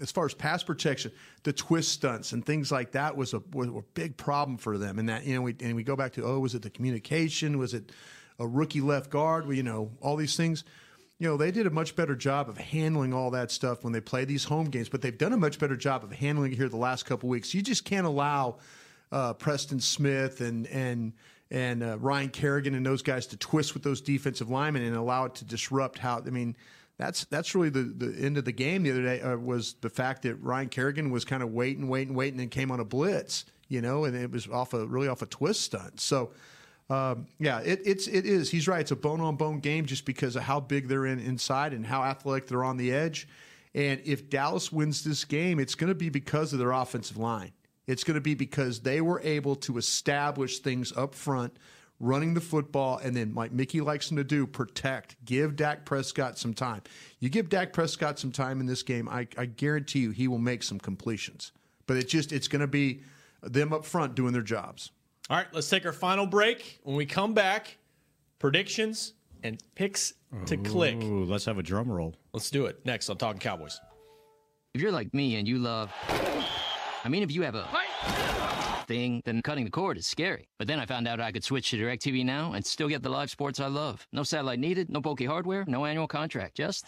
as 0.01 0.11
far 0.11 0.25
as 0.25 0.33
pass 0.33 0.63
protection, 0.63 1.11
the 1.43 1.53
twist 1.53 1.91
stunts 1.91 2.31
and 2.31 2.45
things 2.45 2.71
like 2.71 2.91
that 2.91 3.15
was 3.15 3.33
a 3.33 3.41
was 3.53 3.67
a 3.69 3.81
big 3.93 4.17
problem 4.17 4.57
for 4.57 4.77
them. 4.77 4.99
And 4.99 5.09
that 5.09 5.25
you 5.25 5.35
know, 5.35 5.41
we 5.41 5.55
and 5.61 5.75
we 5.75 5.83
go 5.83 5.95
back 5.95 6.13
to 6.13 6.25
oh, 6.25 6.39
was 6.39 6.55
it 6.55 6.61
the 6.61 6.69
communication? 6.69 7.57
Was 7.57 7.73
it 7.73 7.91
a 8.39 8.47
rookie 8.47 8.81
left 8.81 9.09
guard? 9.09 9.45
Well, 9.45 9.55
you 9.55 9.63
know, 9.63 9.91
all 10.01 10.15
these 10.15 10.35
things. 10.35 10.63
You 11.21 11.27
know, 11.27 11.37
they 11.37 11.51
did 11.51 11.67
a 11.67 11.69
much 11.69 11.95
better 11.95 12.15
job 12.15 12.49
of 12.49 12.57
handling 12.57 13.13
all 13.13 13.29
that 13.29 13.51
stuff 13.51 13.83
when 13.83 13.93
they 13.93 14.01
play 14.01 14.25
these 14.25 14.43
home 14.43 14.71
games, 14.71 14.89
but 14.89 15.03
they've 15.03 15.15
done 15.15 15.33
a 15.33 15.37
much 15.37 15.59
better 15.59 15.75
job 15.75 16.03
of 16.03 16.11
handling 16.11 16.51
it 16.51 16.55
here 16.55 16.67
the 16.67 16.77
last 16.77 17.05
couple 17.05 17.29
weeks. 17.29 17.53
You 17.53 17.61
just 17.61 17.85
can't 17.85 18.07
allow 18.07 18.57
uh, 19.11 19.33
Preston 19.33 19.79
Smith 19.81 20.41
and 20.41 20.65
and 20.65 21.13
and 21.51 21.83
uh, 21.83 21.99
Ryan 21.99 22.29
Kerrigan 22.29 22.73
and 22.73 22.83
those 22.83 23.03
guys 23.03 23.27
to 23.27 23.37
twist 23.37 23.75
with 23.75 23.83
those 23.83 24.01
defensive 24.01 24.49
linemen 24.49 24.81
and 24.81 24.95
allow 24.95 25.25
it 25.25 25.35
to 25.35 25.45
disrupt 25.45 25.99
how. 25.99 26.23
I 26.25 26.31
mean, 26.31 26.57
that's 26.97 27.25
that's 27.25 27.53
really 27.53 27.69
the, 27.69 27.83
the 27.83 28.19
end 28.19 28.39
of 28.39 28.45
the 28.45 28.51
game 28.51 28.81
the 28.81 28.89
other 28.89 29.03
day 29.03 29.21
uh, 29.21 29.37
was 29.37 29.75
the 29.81 29.91
fact 29.91 30.23
that 30.23 30.37
Ryan 30.37 30.69
Kerrigan 30.69 31.11
was 31.11 31.23
kind 31.23 31.43
of 31.43 31.51
waiting, 31.51 31.87
waiting, 31.87 32.15
waiting, 32.15 32.41
and 32.41 32.49
came 32.49 32.71
on 32.71 32.79
a 32.79 32.85
blitz, 32.85 33.45
you 33.67 33.79
know, 33.79 34.05
and 34.05 34.15
it 34.15 34.31
was 34.31 34.47
off 34.47 34.73
a 34.73 34.87
really 34.87 35.07
off 35.07 35.21
a 35.21 35.27
twist 35.27 35.61
stunt. 35.61 35.99
So. 36.01 36.31
Um, 36.91 37.27
yeah, 37.39 37.59
it, 37.59 37.81
it's 37.85 38.07
it 38.07 38.25
is. 38.25 38.51
He's 38.51 38.67
right. 38.67 38.81
It's 38.81 38.91
a 38.91 38.97
bone 38.97 39.21
on 39.21 39.37
bone 39.37 39.61
game 39.61 39.85
just 39.85 40.03
because 40.03 40.35
of 40.35 40.43
how 40.43 40.59
big 40.59 40.89
they're 40.89 41.05
in 41.05 41.19
inside 41.19 41.71
and 41.71 41.85
how 41.85 42.03
athletic 42.03 42.47
they're 42.49 42.65
on 42.65 42.75
the 42.75 42.91
edge. 42.91 43.29
And 43.73 44.01
if 44.03 44.29
Dallas 44.29 44.73
wins 44.73 45.01
this 45.01 45.23
game, 45.23 45.57
it's 45.57 45.73
going 45.73 45.87
to 45.87 45.95
be 45.95 46.09
because 46.09 46.51
of 46.51 46.59
their 46.59 46.73
offensive 46.73 47.15
line. 47.15 47.53
It's 47.87 48.03
going 48.03 48.15
to 48.15 48.21
be 48.21 48.35
because 48.35 48.81
they 48.81 48.99
were 48.99 49.21
able 49.23 49.55
to 49.57 49.77
establish 49.77 50.59
things 50.59 50.91
up 50.97 51.15
front, 51.15 51.55
running 52.01 52.33
the 52.33 52.41
football, 52.41 52.97
and 52.97 53.15
then, 53.15 53.35
like 53.35 53.53
Mickey 53.53 53.79
likes 53.79 54.09
them 54.09 54.17
to 54.17 54.25
do, 54.25 54.45
protect. 54.45 55.15
Give 55.23 55.55
Dak 55.55 55.85
Prescott 55.85 56.37
some 56.37 56.53
time. 56.53 56.81
You 57.21 57.29
give 57.29 57.47
Dak 57.47 57.71
Prescott 57.71 58.19
some 58.19 58.33
time 58.33 58.59
in 58.59 58.65
this 58.65 58.83
game, 58.83 59.07
I, 59.07 59.29
I 59.37 59.45
guarantee 59.45 59.99
you 59.99 60.11
he 60.11 60.27
will 60.27 60.39
make 60.39 60.61
some 60.61 60.77
completions. 60.77 61.53
But 61.87 61.95
it 61.95 62.09
just 62.09 62.33
it's 62.33 62.49
going 62.49 62.59
to 62.59 62.67
be 62.67 63.03
them 63.41 63.71
up 63.71 63.85
front 63.85 64.15
doing 64.15 64.33
their 64.33 64.41
jobs. 64.41 64.91
All 65.29 65.37
right, 65.37 65.47
let's 65.53 65.69
take 65.69 65.85
our 65.85 65.93
final 65.93 66.25
break. 66.25 66.79
When 66.83 66.95
we 66.95 67.05
come 67.05 67.33
back, 67.33 67.77
predictions 68.39 69.13
and 69.43 69.61
picks 69.75 70.13
to 70.45 70.57
click. 70.57 70.95
Ooh, 71.03 71.25
let's 71.25 71.45
have 71.45 71.57
a 71.57 71.63
drum 71.63 71.89
roll. 71.91 72.15
Let's 72.33 72.49
do 72.49 72.65
it 72.65 72.85
next 72.85 73.09
on 73.09 73.17
Talking 73.17 73.39
Cowboys. 73.39 73.79
If 74.73 74.81
you're 74.81 74.91
like 74.91 75.13
me 75.13 75.35
and 75.35 75.47
you 75.47 75.57
love. 75.57 75.91
I 77.03 77.09
mean, 77.09 77.23
if 77.23 77.31
you 77.31 77.41
have 77.43 77.55
a 77.55 77.67
thing, 78.87 79.21
then 79.25 79.41
cutting 79.41 79.65
the 79.65 79.71
cord 79.71 79.97
is 79.97 80.05
scary. 80.05 80.47
But 80.57 80.67
then 80.67 80.79
I 80.79 80.85
found 80.85 81.07
out 81.07 81.19
I 81.19 81.31
could 81.31 81.43
switch 81.43 81.71
to 81.71 81.77
DirecTV 81.77 82.25
Now 82.25 82.53
and 82.53 82.65
still 82.65 82.87
get 82.87 83.03
the 83.03 83.09
live 83.09 83.29
sports 83.29 83.59
I 83.59 83.67
love. 83.67 84.05
No 84.11 84.23
satellite 84.23 84.59
needed, 84.59 84.89
no 84.89 85.01
bulky 85.01 85.25
hardware, 85.25 85.65
no 85.67 85.85
annual 85.85 86.07
contract. 86.07 86.55
Just. 86.55 86.87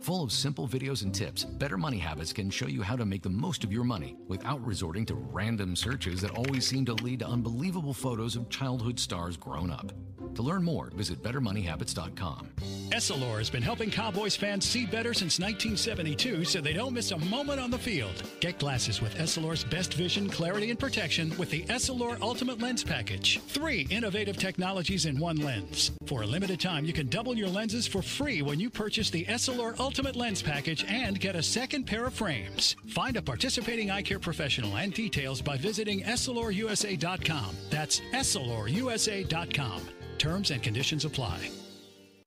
Full 0.00 0.22
of 0.22 0.30
simple 0.32 0.68
videos 0.68 1.02
and 1.02 1.14
tips, 1.14 1.44
Better 1.44 1.76
Money 1.76 1.98
Habits 1.98 2.32
can 2.32 2.50
show 2.50 2.68
you 2.68 2.82
how 2.82 2.96
to 2.96 3.04
make 3.04 3.22
the 3.22 3.28
most 3.28 3.64
of 3.64 3.72
your 3.72 3.84
money 3.84 4.16
without 4.28 4.64
resorting 4.64 5.04
to 5.06 5.14
random 5.14 5.74
searches 5.74 6.20
that 6.20 6.30
always 6.30 6.66
seem 6.66 6.84
to 6.86 6.94
lead 6.94 7.18
to 7.18 7.26
unbelievable 7.26 7.92
photos 7.92 8.36
of 8.36 8.48
childhood 8.48 8.98
stars 8.98 9.36
grown 9.36 9.70
up. 9.70 9.92
To 10.34 10.42
learn 10.42 10.62
more, 10.62 10.90
visit 10.94 11.20
BetterMoneyHabits.com. 11.22 12.48
Essilor 12.90 13.38
has 13.38 13.50
been 13.50 13.62
helping 13.62 13.90
Cowboys 13.90 14.36
fans 14.36 14.64
see 14.64 14.86
better 14.86 15.12
since 15.12 15.40
1972 15.40 16.44
so 16.44 16.60
they 16.60 16.72
don't 16.72 16.92
miss 16.92 17.10
a 17.10 17.18
moment 17.18 17.58
on 17.58 17.70
the 17.70 17.78
field. 17.78 18.22
Get 18.40 18.58
glasses 18.58 19.00
with 19.02 19.16
Essilor's 19.16 19.64
best 19.64 19.94
vision, 19.94 20.28
clarity, 20.28 20.70
and 20.70 20.78
protection 20.78 21.36
with 21.38 21.50
the 21.50 21.64
Essilor 21.64 22.20
Ultimate 22.20 22.60
Lens 22.60 22.84
Package. 22.84 23.40
Three 23.48 23.86
innovative 23.90 24.36
technologies 24.36 25.06
in 25.06 25.18
one 25.18 25.36
lens. 25.38 25.90
For 26.06 26.22
a 26.22 26.26
limited 26.26 26.60
time, 26.60 26.84
you 26.84 26.92
can 26.92 27.08
double 27.08 27.36
your 27.36 27.48
lenses 27.48 27.86
for 27.86 28.00
free 28.00 28.42
when 28.42 28.60
you 28.60 28.70
purchase 28.70 29.10
the 29.10 29.24
Essilor 29.24 29.78
Ultimate 29.78 29.87
Lens 30.16 30.42
Package 30.42 30.84
and 30.88 31.18
get 31.18 31.34
a 31.34 31.42
second 31.42 31.84
pair 31.84 32.06
of 32.06 32.14
frames. 32.14 32.76
Find 32.88 33.16
a 33.16 33.22
participating 33.22 33.90
eye 33.90 34.02
care 34.02 34.18
professional 34.18 34.76
and 34.76 34.92
details 34.92 35.40
by 35.40 35.56
visiting 35.56 36.02
EssilorUSA.com. 36.02 37.56
That's 37.70 38.00
EssilorUSA.com. 38.12 39.82
Terms 40.18 40.50
and 40.50 40.62
conditions 40.62 41.04
apply. 41.04 41.50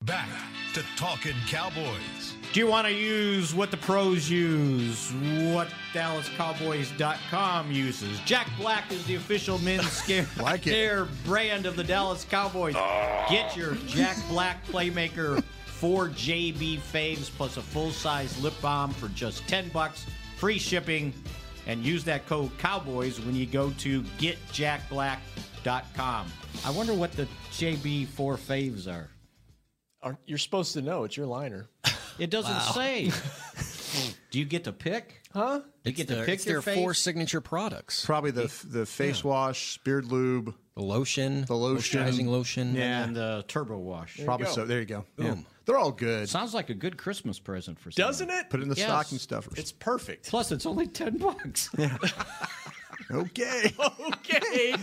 Back 0.02 0.28
to 0.74 0.82
Talking 0.96 1.36
Cowboys. 1.48 2.34
Do 2.52 2.60
you 2.60 2.66
want 2.66 2.86
to 2.86 2.92
use 2.92 3.54
what 3.54 3.70
the 3.70 3.76
pros 3.76 4.28
use? 4.28 5.12
What 5.52 5.68
DallasCowboys.com 5.94 7.70
uses? 7.70 8.18
Jack 8.20 8.48
Black 8.58 8.90
is 8.90 9.06
the 9.06 9.14
official 9.14 9.58
men's 9.58 9.90
scare 9.92 10.26
Like 10.40 10.62
care 10.62 11.06
brand 11.24 11.66
of 11.66 11.76
the 11.76 11.84
Dallas 11.84 12.24
Cowboys. 12.24 12.74
Ah. 12.76 13.26
Get 13.30 13.56
your 13.56 13.74
Jack 13.86 14.16
Black 14.28 14.66
Playmaker 14.66 15.42
4 15.82 16.10
JB 16.10 16.78
faves 16.78 17.28
plus 17.28 17.56
a 17.56 17.60
full 17.60 17.90
size 17.90 18.40
lip 18.40 18.54
balm 18.62 18.92
for 18.92 19.08
just 19.08 19.44
10 19.48 19.68
bucks, 19.70 20.06
free 20.36 20.56
shipping, 20.56 21.12
and 21.66 21.84
use 21.84 22.04
that 22.04 22.24
code 22.28 22.56
Cowboys 22.58 23.18
when 23.20 23.34
you 23.34 23.46
go 23.46 23.70
to 23.78 24.02
getjackblack.com. 24.20 26.26
I 26.64 26.70
wonder 26.70 26.94
what 26.94 27.10
the 27.10 27.26
JB 27.50 28.06
4 28.06 28.36
faves 28.36 28.86
are. 28.86 29.10
Aren't- 30.02 30.20
You're 30.24 30.38
supposed 30.38 30.72
to 30.74 30.82
know. 30.82 31.02
It's 31.02 31.16
your 31.16 31.26
liner. 31.26 31.66
It 32.16 32.30
doesn't 32.30 32.54
Wow. 32.54 32.72
say. 32.74 33.10
Do 34.30 34.38
you 34.38 34.44
get 34.44 34.62
to 34.64 34.72
pick? 34.72 35.22
Huh? 35.34 35.62
Do 35.82 35.90
you 35.90 35.96
get 35.96 36.06
to 36.08 36.22
pick 36.24 36.34
it's 36.36 36.46
your 36.46 36.60
their 36.60 36.74
fave? 36.74 36.80
four 36.80 36.94
signature 36.94 37.40
products. 37.40 38.04
Probably 38.06 38.30
the 38.30 38.48
the 38.68 38.86
face 38.86 39.24
wash, 39.24 39.78
beard 39.84 40.04
lube, 40.06 40.54
The 40.76 40.82
lotion, 40.82 41.44
the 41.46 41.56
lotion, 41.56 42.00
moisturizing 42.00 42.26
lotion. 42.28 42.74
Yeah. 42.76 43.02
and 43.02 43.16
the 43.16 43.44
turbo 43.48 43.78
wash. 43.78 44.20
Probably 44.24 44.46
so. 44.46 44.64
There 44.64 44.78
you 44.78 44.86
go. 44.86 45.04
Yeah. 45.18 45.34
They're 45.64 45.78
all 45.78 45.92
good. 45.92 46.28
Sounds 46.28 46.54
like 46.54 46.70
a 46.70 46.74
good 46.74 46.96
Christmas 46.96 47.38
present 47.38 47.78
for 47.78 47.90
someone. 47.90 48.08
Doesn't 48.10 48.30
it? 48.30 48.50
Put 48.50 48.60
it 48.60 48.64
in 48.64 48.68
the 48.68 48.74
Yes. 48.74 48.86
stocking 48.88 49.18
stuffers. 49.18 49.54
It's 49.58 49.72
perfect. 49.72 50.28
Plus, 50.28 50.50
it's 50.52 50.66
only 50.66 50.86
ten 50.88 51.18
bucks. 51.18 51.70
okay. 53.10 53.72
okay. 54.00 54.74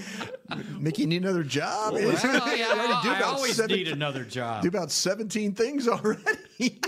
Mickey, 0.80 1.06
need 1.06 1.24
another 1.24 1.44
job? 1.44 1.94
Well, 1.94 2.04
well, 2.24 2.58
yeah, 2.58 2.74
you 2.74 2.80
already 2.80 3.02
do 3.04 3.10
I 3.10 3.18
about 3.18 3.34
always 3.36 3.56
seven- 3.56 3.76
need 3.76 3.88
another 3.90 4.24
job. 4.24 4.62
Do 4.64 4.68
about 4.70 4.92
17 4.92 5.54
things 5.54 5.88
already. 5.88 6.80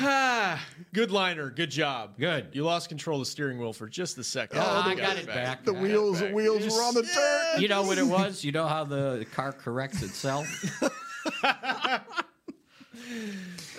Ah, 0.00 0.64
good 0.94 1.10
liner. 1.10 1.50
Good 1.50 1.70
job. 1.70 2.18
Good. 2.18 2.48
You 2.52 2.64
lost 2.64 2.88
control 2.88 3.20
of 3.20 3.26
the 3.26 3.30
steering 3.30 3.58
wheel 3.58 3.72
for 3.72 3.88
just 3.88 4.16
a 4.18 4.24
second. 4.24 4.58
Oh, 4.60 4.82
I 4.86 4.94
got 4.94 5.16
it 5.16 5.26
back. 5.26 5.64
the 5.64 5.72
wheels, 5.74 6.20
the 6.20 6.30
wheels 6.30 6.64
were 6.64 6.82
on 6.82 6.94
the 6.94 7.02
dirt. 7.02 7.60
You 7.60 7.68
know 7.68 7.82
what 7.82 7.98
it 7.98 8.06
was? 8.06 8.44
You 8.44 8.52
know 8.52 8.66
how 8.66 8.84
the 8.84 9.26
car 9.34 9.52
corrects 9.52 10.02
itself? 10.02 10.46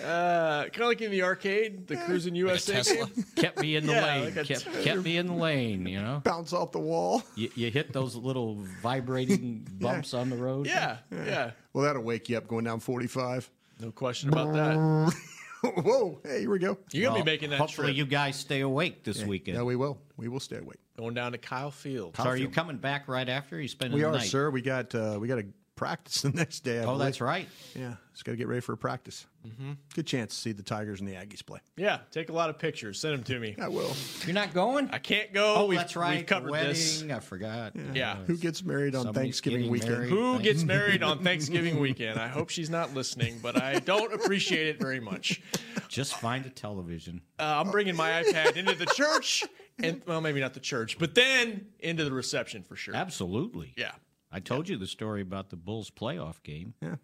Uh, 0.09 0.63
kind 0.69 0.81
of 0.81 0.87
like 0.87 1.01
in 1.01 1.11
the 1.11 1.23
arcade, 1.23 1.87
the 1.87 1.95
Cruising 1.97 2.35
USA 2.35 2.73
Tesla. 2.73 3.05
game. 3.07 3.25
kept 3.35 3.59
me 3.61 3.75
in 3.75 3.85
the 3.85 3.93
Yeah, 3.93 4.05
lane. 4.05 4.23
like 4.25 4.31
a 4.37 4.43
kept, 4.43 4.63
Tesla. 4.65 4.81
kept 4.83 5.03
me 5.03 5.17
in 5.17 5.27
the 5.27 5.33
lane, 5.33 5.85
you 5.87 6.01
know? 6.01 6.21
Bounce 6.23 6.51
off 6.53 6.71
the 6.71 6.79
wall. 6.79 7.23
You, 7.35 7.49
you 7.55 7.69
hit 7.71 7.93
those 7.93 8.15
little 8.15 8.55
vibrating 8.81 9.67
bumps 9.79 10.13
on 10.13 10.29
the 10.29 10.37
road. 10.37 10.67
Yeah, 10.67 10.97
yeah. 11.11 11.51
Well, 11.73 11.85
that'll 11.85 12.03
wake 12.03 12.29
you 12.29 12.37
up 12.37 12.47
going 12.47 12.65
down 12.65 12.79
45. 12.79 13.49
No 13.81 13.91
question 13.91 14.29
about 14.29 14.53
that. 14.53 15.13
Whoa, 15.61 16.19
hey, 16.23 16.39
here 16.41 16.49
we 16.51 16.59
go. 16.59 16.77
You're 16.93 17.03
gonna 17.07 17.15
Well, 17.15 17.23
be 17.25 17.31
making 17.31 17.49
that 17.49 17.59
Hopefully, 17.59 17.87
trip. 17.87 17.97
you 17.97 18.05
guys 18.05 18.37
stay 18.37 18.61
awake 18.61 19.03
this 19.03 19.19
Yeah, 19.19 19.27
weekend. 19.27 19.57
No, 19.57 19.65
we 19.65 19.75
will. 19.75 19.99
We 20.15 20.29
will 20.29 20.39
stay 20.39 20.57
awake. 20.57 20.79
Going 20.97 21.13
down 21.13 21.33
to 21.33 21.37
Kyle 21.37 21.69
Field. 21.71 22.15
so, 22.15 22.23
are 22.23 22.37
you 22.37 22.47
coming 22.49 22.77
back 22.77 23.07
right 23.09 23.27
after? 23.27 23.57
Or 23.57 23.59
you 23.59 23.67
spending 23.67 23.95
We 23.95 24.01
the 24.01 24.07
are, 24.07 24.13
night? 24.13 24.27
sir. 24.27 24.49
We 24.49 24.61
got 24.61 24.95
uh, 24.95 25.17
we 25.19 25.27
got 25.27 25.35
to 25.35 25.45
practice 25.79 26.21
the 26.23 26.29
next 26.31 26.59
day. 26.59 26.79
I 26.79 26.83
Oh, 26.83 26.85
believe. 26.87 26.99
that's 26.99 27.21
right. 27.21 27.47
Yeah, 27.73 27.95
just 28.11 28.25
got 28.25 28.33
to 28.33 28.37
get 28.37 28.47
ready 28.47 28.59
for 28.61 28.73
a 28.73 28.77
practice. 28.77 29.25
Mm-hmm. 29.47 29.71
Good 29.95 30.05
chance 30.05 30.35
to 30.35 30.41
see 30.41 30.51
the 30.51 30.61
Tigers 30.61 30.99
and 30.99 31.07
the 31.07 31.13
Aggies 31.13 31.45
play. 31.45 31.59
Yeah, 31.77 31.99
take 32.11 32.27
a 32.29 32.33
lot 32.33 32.49
of 32.49 32.59
pictures. 32.59 32.99
Send 32.99 33.13
them 33.13 33.23
to 33.23 33.39
me. 33.39 33.55
I 33.59 33.69
will. 33.69 33.93
You're 34.25 34.33
not 34.33 34.53
going? 34.53 34.89
I 34.91 34.97
can't 34.99 35.31
go. 35.33 35.55
Oh, 35.55 35.65
we've, 35.65 35.79
that's 35.79 35.95
right. 35.95 36.17
We've 36.17 36.25
covered 36.25 36.47
the 36.47 36.51
wedding. 36.51 36.69
this. 36.69 37.03
I 37.09 37.19
forgot. 37.21 37.73
Yeah. 37.93 38.17
Who 38.27 38.35
gets 38.35 38.61
married 38.63 38.93
on 38.95 39.03
Somebody's 39.05 39.27
Thanksgiving 39.39 39.69
weekend? 39.71 39.91
married. 39.93 40.09
Who 40.09 40.31
Thank- 40.33 40.43
gets 40.43 40.63
married 40.65 41.01
on 41.03 41.19
Thanksgiving 41.23 41.79
weekend? 41.79 42.19
I 42.19 42.27
hope 42.27 42.49
she's 42.49 42.69
not 42.69 42.93
listening, 42.93 43.39
but 43.41 43.61
I 43.61 43.79
don't 43.79 44.13
appreciate 44.13 44.67
it 44.67 44.79
very 44.81 44.99
much. 44.99 45.41
Just 45.87 46.15
find 46.15 46.45
a 46.45 46.49
television. 46.49 47.21
Uh, 47.39 47.63
I'm 47.65 47.71
bringing 47.71 47.95
my 47.95 48.21
iPad 48.21 48.57
into 48.57 48.75
the 48.75 48.85
church, 48.87 49.45
and 49.81 50.01
well, 50.05 50.19
maybe 50.19 50.41
not 50.41 50.53
the 50.53 50.59
church, 50.59 50.99
but 50.99 51.15
then 51.15 51.67
into 51.79 52.03
the 52.03 52.11
reception 52.11 52.63
for 52.63 52.75
sure. 52.75 52.93
Absolutely. 52.95 53.71
Yeah. 53.77 53.91
I 54.31 54.39
told 54.39 54.69
you 54.69 54.77
the 54.77 54.87
story 54.87 55.21
about 55.21 55.49
the 55.49 55.55
Bulls 55.55 55.89
playoff 55.89 56.43
game. 56.43 56.75
Yeah. 56.81 56.95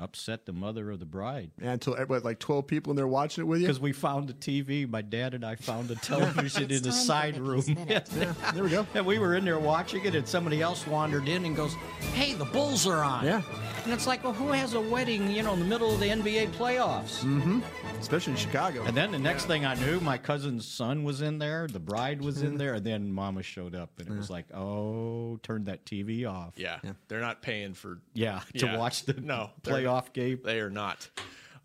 Upset 0.00 0.46
the 0.46 0.52
mother 0.52 0.90
of 0.90 1.00
the 1.00 1.06
bride. 1.06 1.50
And 1.60 1.70
until 1.70 1.96
what, 2.06 2.24
like 2.24 2.38
twelve 2.38 2.66
people 2.66 2.90
in 2.92 2.96
there 2.96 3.08
watching 3.08 3.42
it 3.42 3.46
with 3.46 3.60
you. 3.60 3.66
Because 3.66 3.80
we 3.80 3.92
found 3.92 4.28
the 4.28 4.34
TV. 4.34 4.88
My 4.88 5.02
dad 5.02 5.34
and 5.34 5.44
I 5.44 5.56
found 5.56 5.88
the 5.88 5.94
television 6.02 6.70
in 6.70 6.82
the 6.82 6.92
side 6.92 7.36
room. 7.38 7.62
Yeah, 7.88 8.00
there 8.54 8.62
we 8.64 8.70
go. 8.70 8.86
And 8.94 9.04
we 9.06 9.18
were 9.18 9.34
in 9.34 9.44
there 9.44 9.58
watching 9.58 10.04
it, 10.04 10.14
and 10.14 10.26
somebody 10.28 10.60
else 10.62 10.86
wandered 10.86 11.26
in 11.28 11.44
and 11.44 11.56
goes, 11.56 11.74
Hey, 12.14 12.34
the 12.34 12.44
Bulls 12.44 12.86
are 12.86 13.02
on. 13.02 13.24
Yeah. 13.24 13.42
And 13.84 13.92
it's 13.94 14.06
like, 14.06 14.22
well, 14.22 14.34
who 14.34 14.48
has 14.48 14.74
a 14.74 14.80
wedding, 14.80 15.30
you 15.30 15.42
know, 15.42 15.54
in 15.54 15.60
the 15.60 15.64
middle 15.64 15.92
of 15.94 15.98
the 16.00 16.06
NBA 16.06 16.48
playoffs? 16.50 17.20
Mm-hmm. 17.24 17.60
Especially 17.98 18.32
in 18.34 18.36
Chicago. 18.38 18.82
And 18.84 18.94
then 18.96 19.10
the 19.12 19.18
next 19.18 19.46
thing 19.46 19.64
I 19.64 19.74
knew, 19.76 19.98
my 20.00 20.18
cousin's 20.18 20.66
son 20.68 21.04
was 21.04 21.22
in 21.22 21.38
there, 21.38 21.66
the 21.66 21.80
bride 21.80 22.20
was 22.20 22.42
in 22.42 22.58
there, 22.58 22.74
and 22.74 22.84
then 22.84 23.10
Mama 23.12 23.42
showed 23.42 23.74
up, 23.74 23.90
and 23.98 24.08
it 24.08 24.16
was 24.16 24.28
like, 24.28 24.44
oh, 24.54 25.38
turn 25.42 25.64
that 25.64 25.86
TV 25.86 26.28
off. 26.30 26.52
Yeah, 26.56 26.78
they're 27.08 27.20
not 27.20 27.40
paying 27.40 27.72
for 27.74 28.00
Yeah, 28.12 28.40
to 28.58 28.66
Yeah. 28.66 28.76
watch 28.76 29.04
the 29.04 29.14
no 29.14 29.50
they're- 29.62 29.74
playoff 29.88 30.12
game. 30.12 30.40
They 30.44 30.60
are 30.60 30.70
not. 30.70 31.08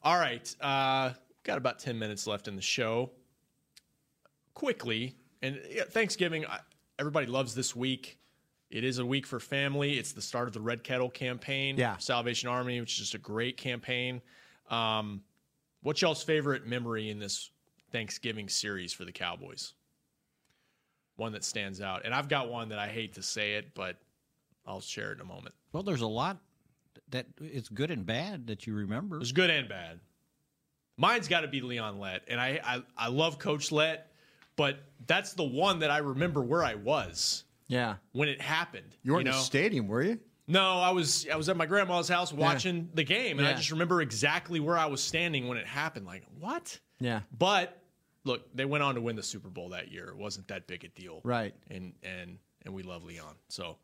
All 0.01 0.17
right, 0.17 0.55
uh, 0.61 1.11
got 1.43 1.57
about 1.57 1.79
ten 1.79 1.97
minutes 1.99 2.27
left 2.27 2.47
in 2.47 2.55
the 2.55 2.61
show. 2.61 3.11
Quickly, 4.53 5.15
and 5.41 5.59
yeah, 5.69 5.83
Thanksgiving. 5.83 6.45
Everybody 6.99 7.27
loves 7.27 7.55
this 7.55 7.75
week. 7.75 8.19
It 8.69 8.83
is 8.83 8.99
a 8.99 9.05
week 9.05 9.25
for 9.25 9.39
family. 9.39 9.97
It's 9.97 10.13
the 10.13 10.21
start 10.21 10.47
of 10.47 10.53
the 10.53 10.61
Red 10.61 10.83
Kettle 10.83 11.09
campaign. 11.09 11.77
Yeah. 11.77 11.97
Salvation 11.97 12.49
Army, 12.49 12.79
which 12.79 12.93
is 12.93 12.99
just 12.99 13.13
a 13.13 13.19
great 13.19 13.57
campaign. 13.57 14.21
Um, 14.69 15.21
what's 15.81 16.01
y'all's 16.01 16.23
favorite 16.23 16.65
memory 16.65 17.09
in 17.09 17.19
this 17.19 17.51
Thanksgiving 17.91 18.49
series 18.49 18.93
for 18.93 19.05
the 19.05 19.11
Cowboys? 19.11 19.73
One 21.15 21.33
that 21.33 21.43
stands 21.43 21.81
out, 21.81 22.01
and 22.05 22.13
I've 22.13 22.27
got 22.27 22.49
one 22.49 22.69
that 22.69 22.79
I 22.79 22.87
hate 22.87 23.13
to 23.13 23.21
say 23.21 23.53
it, 23.53 23.75
but 23.75 23.97
I'll 24.65 24.81
share 24.81 25.11
it 25.11 25.15
in 25.15 25.21
a 25.21 25.25
moment. 25.25 25.53
Well, 25.71 25.83
there's 25.83 26.01
a 26.01 26.07
lot 26.07 26.37
that 27.09 27.25
it's 27.41 27.69
good 27.69 27.91
and 27.91 28.05
bad 28.05 28.47
that 28.47 28.65
you 28.67 28.73
remember. 28.73 29.17
There's 29.17 29.31
good 29.31 29.49
and 29.49 29.67
bad. 29.69 29.99
Mine's 30.97 31.27
got 31.27 31.41
to 31.41 31.47
be 31.47 31.61
Leon 31.61 31.99
Lett, 31.99 32.21
and 32.27 32.39
I, 32.39 32.59
I 32.63 32.83
I 32.97 33.07
love 33.07 33.39
Coach 33.39 33.71
Lett, 33.71 34.11
but 34.55 34.77
that's 35.07 35.33
the 35.33 35.43
one 35.43 35.79
that 35.79 35.89
I 35.89 35.97
remember 35.99 36.41
where 36.41 36.63
I 36.63 36.75
was 36.75 37.43
Yeah. 37.67 37.95
when 38.11 38.29
it 38.29 38.39
happened. 38.39 38.95
You 39.01 39.13
weren't 39.13 39.25
know? 39.25 39.31
in 39.31 39.37
the 39.37 39.43
stadium, 39.43 39.87
were 39.87 40.03
you? 40.03 40.19
No, 40.47 40.61
I 40.79 40.91
was 40.91 41.25
I 41.31 41.35
was 41.35 41.49
at 41.49 41.57
my 41.57 41.65
grandma's 41.65 42.09
house 42.09 42.31
watching 42.33 42.89
the 42.93 43.03
game, 43.03 43.39
and 43.39 43.47
I 43.47 43.53
just 43.53 43.71
remember 43.71 44.01
exactly 44.01 44.59
where 44.59 44.77
I 44.77 44.85
was 44.85 45.01
standing 45.01 45.47
when 45.47 45.57
it 45.57 45.65
happened. 45.65 46.05
Like 46.05 46.25
what? 46.39 46.77
Yeah. 46.99 47.21
But 47.37 47.81
look, 48.23 48.55
they 48.55 48.65
went 48.65 48.83
on 48.83 48.95
to 48.95 49.01
win 49.01 49.15
the 49.15 49.23
Super 49.23 49.49
Bowl 49.49 49.69
that 49.69 49.89
year. 49.91 50.09
It 50.09 50.17
wasn't 50.17 50.47
that 50.49 50.67
big 50.67 50.83
a 50.83 50.89
deal, 50.89 51.21
Right. 51.23 51.55
And 51.71 51.93
and 52.03 52.37
and 52.65 52.73
we 52.73 52.83
love 52.83 53.03
Leon. 53.03 53.35
So, 53.49 53.77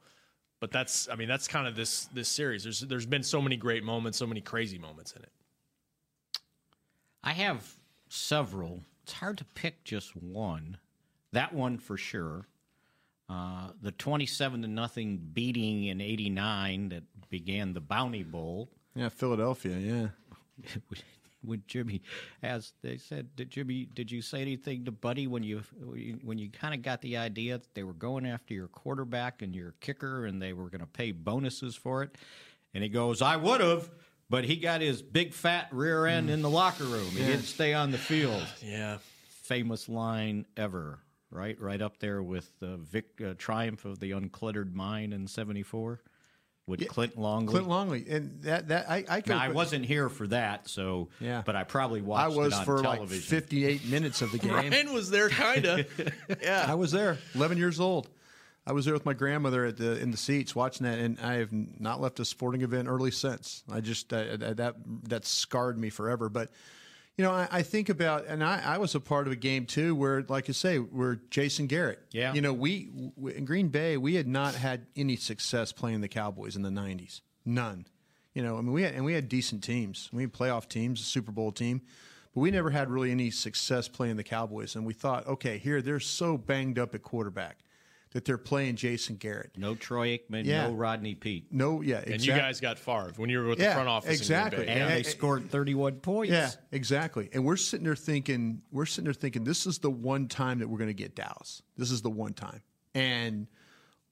but 0.59 0.71
that's 0.71 1.07
I 1.09 1.15
mean 1.15 1.27
that's 1.27 1.47
kind 1.47 1.67
of 1.67 1.75
this 1.75 2.05
this 2.05 2.29
series. 2.29 2.63
There's 2.63 2.81
there's 2.81 3.05
been 3.05 3.23
so 3.23 3.41
many 3.41 3.57
great 3.57 3.83
moments, 3.83 4.17
so 4.17 4.27
many 4.27 4.41
crazy 4.41 4.77
moments 4.77 5.13
in 5.13 5.23
it. 5.23 5.31
I 7.23 7.31
have 7.33 7.71
several. 8.09 8.81
It's 9.03 9.13
hard 9.13 9.37
to 9.39 9.45
pick 9.45 9.83
just 9.83 10.15
one. 10.15 10.77
That 11.31 11.53
one 11.53 11.77
for 11.77 11.97
sure. 11.97 12.45
Uh, 13.29 13.69
the 13.81 13.91
twenty-seven 13.91 14.61
to 14.63 14.67
nothing 14.67 15.21
beating 15.33 15.85
in 15.85 16.01
'89 16.01 16.89
that 16.89 17.03
began 17.29 17.73
the 17.73 17.81
Bounty 17.81 18.23
Bowl. 18.23 18.69
Yeah, 18.95 19.09
Philadelphia. 19.09 19.77
Yeah. 19.77 20.07
when 21.41 21.63
Jimmy, 21.67 22.01
as 22.43 22.73
they 22.81 22.97
said, 22.97 23.35
did 23.35 23.49
Jimmy, 23.49 23.87
did 23.93 24.11
you 24.11 24.21
say 24.21 24.41
anything 24.41 24.85
to 24.85 24.91
Buddy 24.91 25.27
when 25.27 25.43
you 25.43 25.59
when 26.23 26.37
you 26.37 26.49
kind 26.49 26.73
of 26.73 26.81
got 26.81 27.01
the 27.01 27.17
idea 27.17 27.57
that 27.57 27.73
they 27.73 27.83
were 27.83 27.93
going 27.93 28.25
after 28.25 28.53
your 28.53 28.67
quarterback 28.67 29.41
and 29.41 29.55
your 29.55 29.73
kicker 29.79 30.25
and 30.25 30.41
they 30.41 30.53
were 30.53 30.69
going 30.69 30.81
to 30.81 30.87
pay 30.87 31.11
bonuses 31.11 31.75
for 31.75 32.03
it? 32.03 32.15
And 32.73 32.83
he 32.83 32.89
goes, 32.89 33.21
"I 33.21 33.35
would 33.37 33.61
have." 33.61 33.89
But 34.31 34.43
he 34.45 34.57
got 34.57 34.81
his 34.81 35.01
big 35.01 35.33
fat 35.33 35.69
rear 35.71 36.05
end 36.05 36.29
in 36.29 36.43
the 36.43 36.49
locker 36.51 36.83
room. 36.83 37.09
He 37.09 37.21
Yeah. 37.21 37.27
didn't 37.29 37.45
stay 37.45 37.73
on 37.73 37.89
the 37.89 37.97
field. 37.97 38.45
Yeah. 38.63 38.99
Famous 39.27 39.89
line 39.89 40.45
ever, 40.55 40.99
right? 41.31 41.59
Right 41.59 41.81
up 41.81 41.97
there 41.97 42.21
with 42.21 42.51
the 42.59 42.77
Vic, 42.77 43.19
uh, 43.25 43.33
triumph 43.39 43.85
of 43.85 43.97
the 43.99 44.11
uncluttered 44.11 44.73
mind 44.75 45.15
in 45.15 45.25
'74 45.25 46.01
with 46.69 46.87
Clint 46.87 47.17
Longley. 47.17 47.51
Clint 47.51 47.67
Longley, 47.67 48.05
and 48.09 48.41
that 48.43 48.69
that 48.69 48.89
I 48.89 49.03
I, 49.09 49.23
Now, 49.27 49.39
I 49.39 49.49
wasn't 49.49 49.85
here 49.85 50.07
for 50.07 50.27
that, 50.27 50.69
so 50.69 51.09
Yeah. 51.19 51.41
but 51.45 51.55
I 51.57 51.63
probably 51.65 52.01
watched 52.01 52.23
I 52.23 52.37
was 52.37 52.53
it 52.53 52.59
on 52.59 52.65
for 52.65 52.81
television. 52.81 53.17
like 53.17 53.43
58 53.43 53.85
minutes 53.89 54.21
of 54.21 54.31
the 54.31 54.37
game. 54.39 54.53
Ryan 54.53 54.93
was 54.93 55.09
there, 55.09 55.29
kind 55.29 55.65
of. 55.65 56.13
yeah, 56.41 56.65
I 56.67 56.75
was 56.75 56.91
there, 56.91 57.17
11 57.35 57.57
years 57.57 57.79
old. 57.81 58.07
I 58.67 58.71
was 58.71 58.85
there 58.85 58.93
with 58.93 59.05
my 59.05 59.13
grandmother 59.13 59.65
at 59.65 59.77
the 59.77 59.99
in 59.99 60.11
the 60.11 60.17
seats 60.17 60.55
watching 60.55 60.85
that, 60.85 60.99
and 60.99 61.19
I 61.19 61.35
have 61.35 61.51
not 61.51 61.99
left 61.99 62.19
a 62.19 62.25
sporting 62.25 62.61
event 62.61 62.87
early 62.87 63.09
since. 63.09 63.63
I 63.71 63.81
just 63.81 64.13
uh, 64.13 64.37
that 64.37 64.75
that 65.09 65.25
scarred 65.25 65.77
me 65.79 65.89
forever. 65.89 66.29
But 66.29 66.51
you 67.19 67.25
know, 67.25 67.31
I, 67.31 67.49
I 67.51 67.61
think 67.63 67.89
about, 67.89 68.27
and 68.27 68.41
I, 68.41 68.61
I 68.63 68.77
was 68.77 68.95
a 68.95 68.99
part 69.01 69.27
of 69.27 69.33
a 69.33 69.35
game 69.35 69.65
too, 69.65 69.93
where, 69.93 70.23
like 70.29 70.47
I 70.47 70.53
say, 70.53 70.77
where 70.77 71.19
Jason 71.29 71.67
Garrett. 71.67 71.99
Yeah. 72.11 72.33
You 72.33 72.39
know, 72.39 72.53
we 72.53 72.85
w- 73.17 73.35
in 73.35 73.43
Green 73.43 73.67
Bay, 73.67 73.97
we 73.97 74.15
had 74.15 74.25
not 74.25 74.55
had 74.55 74.85
any 74.95 75.17
success 75.17 75.73
playing 75.73 75.99
the 75.99 76.07
Cowboys 76.07 76.55
in 76.55 76.61
the 76.61 76.69
'90s. 76.69 77.19
None. 77.43 77.87
You 78.33 78.41
know, 78.41 78.57
I 78.57 78.61
mean, 78.61 78.71
we 78.71 78.83
had 78.83 78.93
and 78.93 79.03
we 79.03 79.15
had 79.15 79.27
decent 79.27 79.65
teams. 79.65 80.09
We 80.13 80.21
had 80.21 80.31
playoff 80.31 80.69
teams, 80.69 81.01
a 81.01 81.03
Super 81.03 81.33
Bowl 81.33 81.51
team. 81.51 81.81
But 82.33 82.39
we 82.39 82.51
never 82.51 82.69
had 82.69 82.89
really 82.89 83.11
any 83.11 83.31
success 83.31 83.89
playing 83.89 84.15
the 84.15 84.23
Cowboys. 84.23 84.77
And 84.77 84.85
we 84.85 84.93
thought, 84.93 85.27
okay, 85.27 85.57
here 85.57 85.81
they're 85.81 85.99
so 85.99 86.37
banged 86.37 86.79
up 86.79 86.95
at 86.95 87.03
quarterback 87.03 87.57
that 88.11 88.25
they're 88.25 88.37
playing 88.39 88.75
Jason 88.75 89.17
Garrett. 89.17 89.51
No 89.55 89.75
Troy 89.75 90.17
Aikman, 90.17 90.43
Yeah. 90.45 90.67
no 90.67 90.73
Rodney 90.73 91.13
Peete. 91.13 91.45
No, 91.51 91.81
yeah, 91.81 92.01
And 92.05 92.25
you 92.25 92.33
guys 92.33 92.59
got 92.59 92.79
Favre 92.79 93.13
when 93.17 93.29
you 93.29 93.37
were 93.39 93.47
with 93.49 93.59
the 93.59 93.71
front 93.71 93.87
office. 93.87 94.17
exactly. 94.19 94.65
Bay. 94.65 94.71
And 94.71 94.79
Yeah. 94.89 94.95
they 94.95 95.03
scored 95.03 95.49
31 95.51 95.99
points. 95.99 96.31
Yeah, 96.31 96.49
exactly. 96.71 97.29
And 97.33 97.45
we're 97.45 97.55
sitting 97.55 97.83
there 97.85 97.95
thinking, 97.95 98.61
we're 98.71 98.87
sitting 98.87 99.03
there 99.05 99.13
thinking, 99.13 99.43
this 99.43 99.67
is 99.67 99.77
the 99.79 99.91
one 99.91 100.27
time 100.27 100.59
that 100.59 100.67
we're 100.67 100.79
going 100.79 100.89
to 100.89 100.93
get 100.95 101.13
Dallas. 101.15 101.61
This 101.77 101.91
is 101.91 102.01
the 102.01 102.09
one 102.09 102.33
time. 102.33 102.61
And, 102.95 103.45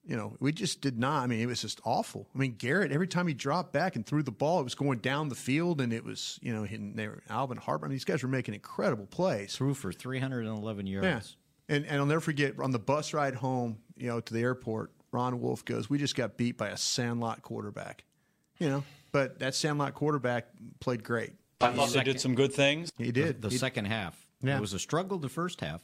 you 0.06 0.16
know, 0.16 0.38
we 0.40 0.52
just 0.52 0.80
did 0.82 1.00
not. 1.00 1.24
I 1.24 1.28
mean, 1.28 1.40
it 1.40 1.48
was 1.48 1.64
just 1.64 1.82
awful. 1.84 2.30
I 2.36 2.38
mean, 2.38 2.54
Garrett, 2.56 2.92
every 2.92 3.08
time 3.08 3.28
he 3.28 3.34
dropped 3.34 3.74
back 3.74 3.96
and 3.96 4.06
threw 4.06 4.22
the 4.22 4.32
ball, 4.32 4.60
it 4.60 4.64
was 4.64 4.76
going 4.76 5.00
down 5.00 5.30
the 5.30 5.36
field, 5.36 5.82
and 5.82 5.92
it 5.92 6.04
was, 6.04 6.38
you 6.44 6.54
know, 6.54 6.64
hitting 6.66 6.94
there. 6.96 7.24
Alvin 7.30 7.58
Harper. 7.58 7.86
I 7.86 7.90
mean, 7.90 7.96
these 7.96 8.06
guys 8.06 8.22
were 8.22 8.30
making 8.30 8.54
incredible 8.54 9.08
plays. 9.08 9.56
Threw 9.56 9.74
for 9.74 9.92
311 9.92 10.86
yards. 10.86 11.06
Yeah. 11.70 11.76
And, 11.76 11.86
and 11.86 11.98
I'll 11.98 12.06
never 12.06 12.22
forget 12.22 12.58
on 12.60 12.72
the 12.72 12.80
bus 12.80 13.14
ride 13.14 13.34
home, 13.36 13.80
you 14.00 14.08
know, 14.08 14.20
to 14.20 14.34
the 14.34 14.42
airport, 14.42 14.92
Ron 15.12 15.40
Wolf 15.42 15.64
goes, 15.66 15.90
We 15.90 15.98
just 15.98 16.16
got 16.16 16.38
beat 16.38 16.58
by 16.58 16.70
a 16.70 16.78
Sandlot 16.78 17.42
quarterback. 17.42 18.04
You 18.60 18.70
know, 18.70 18.84
but 19.12 19.40
that 19.40 19.54
Sandlot 19.56 19.94
quarterback 19.94 20.48
played 20.80 21.04
great. 21.04 21.34
I 21.62 21.72
thought 21.72 21.90
they 21.90 22.04
did 22.04 22.20
some 22.20 22.36
good 22.36 22.54
things. 22.54 22.92
He 22.98 23.12
did. 23.12 23.42
The 23.42 23.50
He- 23.50 23.58
second 23.58 23.86
half. 23.86 24.26
Yeah. 24.42 24.58
It 24.58 24.62
was 24.62 24.74
a 24.74 24.80
struggle 24.80 25.18
the 25.18 25.30
first 25.30 25.62
half. 25.62 25.82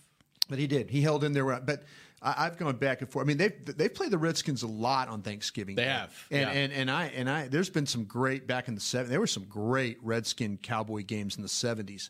But 0.49 0.59
he 0.59 0.67
did. 0.67 0.89
He 0.91 1.01
held 1.01 1.23
in 1.23 1.33
there. 1.33 1.45
But 1.61 1.83
I, 2.21 2.45
I've 2.45 2.57
gone 2.57 2.75
back 2.75 3.01
and 3.01 3.09
forth. 3.09 3.25
I 3.25 3.27
mean, 3.27 3.37
they've 3.37 3.53
they've 3.77 3.93
played 3.93 4.11
the 4.11 4.17
Redskins 4.17 4.61
a 4.61 4.67
lot 4.67 5.07
on 5.07 5.21
Thanksgiving. 5.21 5.75
They 5.75 5.83
Day. 5.85 5.89
have, 5.89 6.13
And, 6.29 6.41
yeah. 6.41 6.49
and 6.51 6.73
and 6.73 6.91
I 6.91 7.05
and 7.07 7.29
I. 7.29 7.47
There's 7.47 7.69
been 7.69 7.85
some 7.87 8.03
great 8.03 8.45
back 8.45 8.67
in 8.67 8.75
the 8.75 8.81
seven. 8.81 9.09
There 9.09 9.19
were 9.19 9.25
some 9.27 9.45
great 9.45 9.97
Redskin 10.03 10.57
Cowboy 10.61 11.03
games 11.03 11.37
in 11.37 11.43
the 11.43 11.49
seventies. 11.49 12.09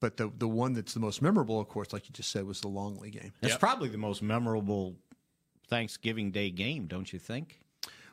But 0.00 0.16
the 0.16 0.30
the 0.38 0.46
one 0.48 0.72
that's 0.74 0.94
the 0.94 1.00
most 1.00 1.20
memorable, 1.20 1.60
of 1.60 1.68
course, 1.68 1.92
like 1.92 2.06
you 2.08 2.12
just 2.12 2.30
said, 2.30 2.44
was 2.44 2.60
the 2.60 2.68
Longley 2.68 3.10
game. 3.10 3.32
That's 3.40 3.56
probably 3.56 3.88
the 3.88 3.98
most 3.98 4.22
memorable 4.22 4.94
Thanksgiving 5.68 6.30
Day 6.30 6.50
game, 6.50 6.86
don't 6.86 7.12
you 7.12 7.18
think? 7.18 7.60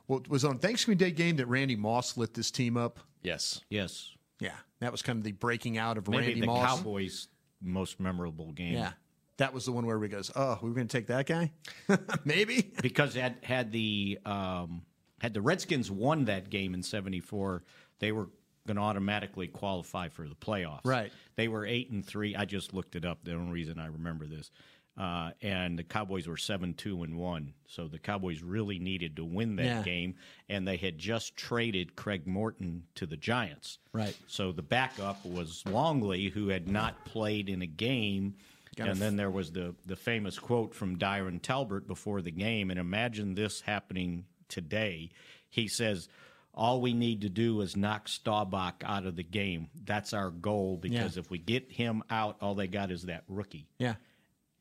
Well, 0.08 0.20
it 0.20 0.30
was 0.30 0.46
on 0.46 0.60
Thanksgiving 0.60 0.98
Day 0.98 1.12
game 1.12 1.38
that 1.38 1.48
Randy 1.48 1.76
Moss 1.76 2.16
lit 2.18 2.34
this 2.34 2.52
team 2.52 2.78
up. 2.78 3.00
Yes. 3.24 3.62
Yes. 3.70 4.12
Yeah, 4.40 4.52
that 4.80 4.92
was 4.92 5.02
kind 5.02 5.18
of 5.18 5.24
the 5.24 5.32
breaking 5.32 5.78
out 5.78 5.98
of 5.98 6.08
Maybe 6.08 6.26
Randy 6.26 6.42
the 6.42 6.48
Moss. 6.48 6.78
Cowboys' 6.78 7.28
most 7.62 8.00
memorable 8.00 8.52
game. 8.52 8.74
Yeah, 8.74 8.92
that 9.38 9.54
was 9.54 9.66
the 9.66 9.72
one 9.72 9.86
where 9.86 9.98
we 9.98 10.10
goes, 10.10 10.30
oh, 10.36 10.60
we 10.62 10.70
were 10.70 10.76
going 10.76 10.88
to 10.88 10.98
take 10.98 11.08
that 11.08 11.26
guy, 11.26 11.52
maybe. 12.26 12.74
because 12.82 13.14
had 13.16 13.38
had 13.44 13.72
the 13.72 14.20
um, 14.26 14.82
had 15.22 15.34
the 15.34 15.42
Redskins 15.42 15.90
won 15.90 16.26
that 16.26 16.50
game 16.50 16.74
in 16.74 16.84
'74, 16.84 17.64
they 18.00 18.12
were 18.12 18.30
going 18.68 18.78
to 18.78 18.84
automatically 18.84 19.48
qualify 19.48 20.10
for 20.10 20.28
the 20.28 20.36
playoffs. 20.36 20.82
Right. 20.84 21.12
They 21.36 21.48
were 21.48 21.66
eight 21.66 21.92
and 21.92 22.06
three. 22.06 22.36
I 22.36 22.46
just 22.46 22.74
looked 22.74 22.96
it 22.96 23.06
up. 23.06 23.20
The 23.24 23.34
only 23.34 23.52
reason 23.54 23.80
I 23.80 23.86
remember 23.86 24.26
this. 24.26 24.52
Uh, 24.98 25.32
and 25.42 25.78
the 25.78 25.84
Cowboys 25.84 26.26
were 26.26 26.38
seven 26.38 26.74
two 26.74 27.04
and 27.04 27.18
one, 27.18 27.54
so 27.68 27.88
the 27.90 28.00
Cowboys 28.00 28.42
really 28.42 28.80
needed 28.80 29.18
to 29.18 29.26
win 29.26 29.58
that 29.58 29.66
Yeah. 29.66 29.82
game, 29.84 30.16
and 30.48 30.66
they 30.66 30.78
had 30.78 30.98
just 30.98 31.36
traded 31.36 31.98
Craig 31.98 32.26
Morton 32.26 32.84
to 32.96 33.06
the 33.06 33.18
Giants. 33.18 33.80
Right. 33.92 34.16
So 34.28 34.54
the 34.54 34.62
backup 34.62 35.26
was 35.26 35.66
Longley, 35.66 36.30
who 36.30 36.48
had 36.48 36.70
not 36.70 37.04
played 37.04 37.50
in 37.50 37.62
a 37.62 37.68
game. 37.68 38.36
Got 38.78 38.88
and 38.88 38.92
f- 38.98 39.00
then 39.00 39.16
there 39.18 39.32
was 39.32 39.52
the, 39.52 39.76
the 39.86 39.98
famous 39.98 40.40
quote 40.40 40.74
from 40.74 40.98
Diron 40.98 41.42
Talbert 41.42 41.88
before 41.88 42.22
the 42.22 42.32
game. 42.32 42.70
And 42.70 42.80
imagine 42.80 43.34
this 43.36 43.60
happening 43.62 44.26
today. 44.48 45.12
He 45.50 45.68
says, 45.68 46.08
All 46.54 46.80
we 46.80 46.94
need 46.94 47.20
to 47.22 47.30
do 47.30 47.60
is 47.60 47.76
knock 47.76 48.08
Staubach 48.08 48.82
out 48.86 49.06
of 49.06 49.18
the 49.18 49.24
game. 49.24 49.68
That's 49.84 50.14
our 50.14 50.30
goal 50.30 50.78
because 50.78 51.18
Yeah. 51.18 51.20
if 51.20 51.30
we 51.30 51.38
get 51.38 51.70
him 51.70 52.02
out, 52.10 52.38
all 52.42 52.56
they 52.56 52.68
got 52.68 52.92
is 52.92 53.04
that 53.04 53.26
rookie. 53.28 53.68
Yeah. 53.78 53.96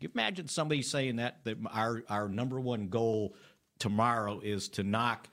Can 0.05 0.11
you 0.15 0.21
imagine 0.21 0.49
somebody 0.49 0.83
saying 0.83 1.17
that, 1.17 1.43
that 1.45 1.57
our, 1.73 2.03
our 2.11 2.29
number 2.29 2.61
one 2.61 2.89
goal 2.89 3.35
tomorrow 3.79 4.41
is 4.45 4.69
to 4.71 4.83
knock 4.83 5.29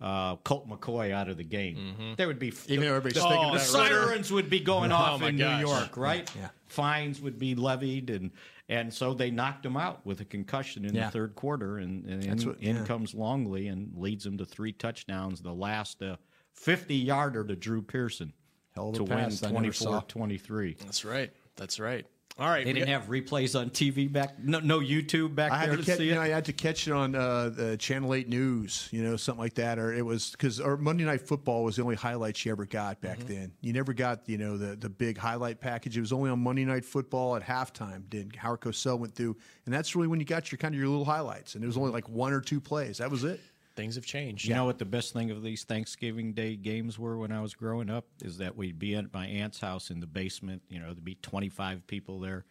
uh, 0.00 0.36
Colt 0.36 0.66
McCoy 0.66 1.12
out 1.12 1.28
of 1.28 1.36
the 1.36 1.44
game? 1.44 2.14
There 2.16 2.26
would 2.26 2.38
be 2.38 2.50
Mm-hmm. 2.50 2.72
Even 2.72 2.84
though 2.86 2.94
everybody's 2.94 3.22
the, 3.22 3.28
thinking 3.28 3.52
the 3.52 3.56
about 3.56 3.74
Ritter. 3.90 4.04
sirens 4.06 4.32
would 4.32 4.48
be 4.48 4.60
going 4.60 4.92
Oh, 4.92 4.96
off 4.96 5.20
my 5.20 5.28
in 5.28 5.36
gosh. 5.36 5.60
New 5.60 5.68
York, 5.68 5.96
right? 5.98 6.30
Yeah. 6.36 6.48
Fines 6.68 7.20
would 7.20 7.38
be 7.38 7.54
levied, 7.54 8.08
and 8.08 8.30
and 8.70 8.92
so 8.94 9.12
they 9.12 9.30
knocked 9.30 9.66
him 9.66 9.76
out 9.76 10.06
with 10.06 10.22
a 10.22 10.24
concussion 10.24 10.86
in 10.86 10.94
Yeah. 10.94 11.06
the 11.06 11.10
third 11.12 11.34
quarter, 11.34 11.76
and, 11.76 12.06
and 12.06 12.24
in, 12.24 12.48
what- 12.48 12.60
in 12.60 12.86
comes 12.86 13.12
Longley 13.14 13.68
and 13.68 13.92
leads 13.94 14.24
him 14.24 14.38
to 14.38 14.46
three 14.46 14.72
touchdowns. 14.72 15.42
The 15.42 15.52
last 15.52 16.02
uh, 16.02 16.16
50 16.54 16.94
yarder 16.94 17.44
to 17.44 17.56
Drew 17.56 17.82
Pearson 17.82 18.32
Hell 18.74 18.88
of 18.88 18.94
a 18.94 18.98
to 19.00 19.04
pass 19.04 19.42
win 19.42 19.52
never 19.52 19.66
24-23. 19.74 20.78
That's 20.78 21.04
right. 21.04 21.30
That's 21.56 21.78
right. 21.78 22.06
All 22.36 22.48
right. 22.48 22.64
They 22.64 22.72
didn't 22.72 22.88
got- 22.88 23.02
have 23.02 23.08
replays 23.08 23.56
on 23.58 23.70
TV 23.70 24.10
back, 24.12 24.38
no, 24.42 24.58
no 24.58 24.80
YouTube 24.80 25.36
back 25.36 25.52
I 25.52 25.58
had 25.58 25.68
there 25.68 25.76
to 25.76 25.82
to 25.84 25.88
catch, 25.88 25.98
see 25.98 26.08
you 26.08 26.14
know, 26.16 26.20
it. 26.22 26.24
I 26.24 26.28
had 26.28 26.44
to 26.46 26.52
catch 26.52 26.88
it 26.88 26.92
on 26.92 27.14
uh, 27.14 27.50
the 27.50 27.76
Channel 27.76 28.12
Eight 28.12 28.28
News, 28.28 28.88
you 28.90 29.04
know, 29.04 29.16
something 29.16 29.40
like 29.40 29.54
that, 29.54 29.78
or 29.78 29.94
it 29.94 30.02
was 30.04 30.32
because 30.32 30.58
or 30.58 30.76
Monday 30.76 31.04
Night 31.04 31.20
Football 31.20 31.62
was 31.62 31.76
the 31.76 31.82
only 31.82 31.94
highlights 31.94 32.44
you 32.44 32.50
ever 32.50 32.66
got 32.66 33.00
back 33.00 33.18
Mm-hmm. 33.20 33.28
then. 33.34 33.52
You 33.60 33.72
never 33.72 33.92
got, 33.92 34.28
you 34.28 34.36
know, 34.38 34.56
the 34.56 34.74
the 34.74 34.88
big 34.88 35.16
highlight 35.16 35.60
package. 35.60 35.96
It 35.96 36.00
was 36.00 36.12
only 36.12 36.28
on 36.28 36.40
Monday 36.40 36.64
Night 36.64 36.84
Football 36.84 37.36
at 37.36 37.42
halftime. 37.42 38.10
Did 38.10 38.34
Howard 38.34 38.62
Cosell 38.62 38.98
went 38.98 39.14
through, 39.14 39.36
and 39.66 39.72
that's 39.72 39.94
really 39.94 40.08
when 40.08 40.18
you 40.18 40.26
got 40.26 40.50
your 40.50 40.58
kind 40.58 40.74
of 40.74 40.78
your 40.80 40.88
little 40.88 41.04
highlights, 41.04 41.54
and 41.54 41.62
it 41.62 41.68
was 41.68 41.76
only 41.76 41.92
like 41.92 42.08
one 42.08 42.32
or 42.32 42.40
two 42.40 42.60
plays. 42.60 42.98
That 42.98 43.12
was 43.12 43.22
it. 43.22 43.38
Things 43.76 43.96
have 43.96 44.06
changed. 44.06 44.46
You 44.46 44.54
know 44.54 44.64
what 44.64 44.78
the 44.78 44.84
best 44.84 45.12
thing 45.12 45.30
of 45.30 45.42
these 45.42 45.64
Thanksgiving 45.64 46.32
Day 46.32 46.54
games 46.54 46.98
were 46.98 47.18
when 47.18 47.32
I 47.32 47.40
was 47.40 47.54
growing 47.54 47.90
up 47.90 48.06
is 48.22 48.38
that 48.38 48.56
we'd 48.56 48.78
be 48.78 48.94
at 48.94 49.12
my 49.12 49.26
aunt's 49.26 49.60
house 49.60 49.90
in 49.90 50.00
the 50.00 50.06
basement. 50.06 50.62
You 50.68 50.78
know, 50.78 50.86
there'd 50.86 51.04
be 51.04 51.16
25 51.16 51.86
people 51.86 52.20
there. 52.20 52.44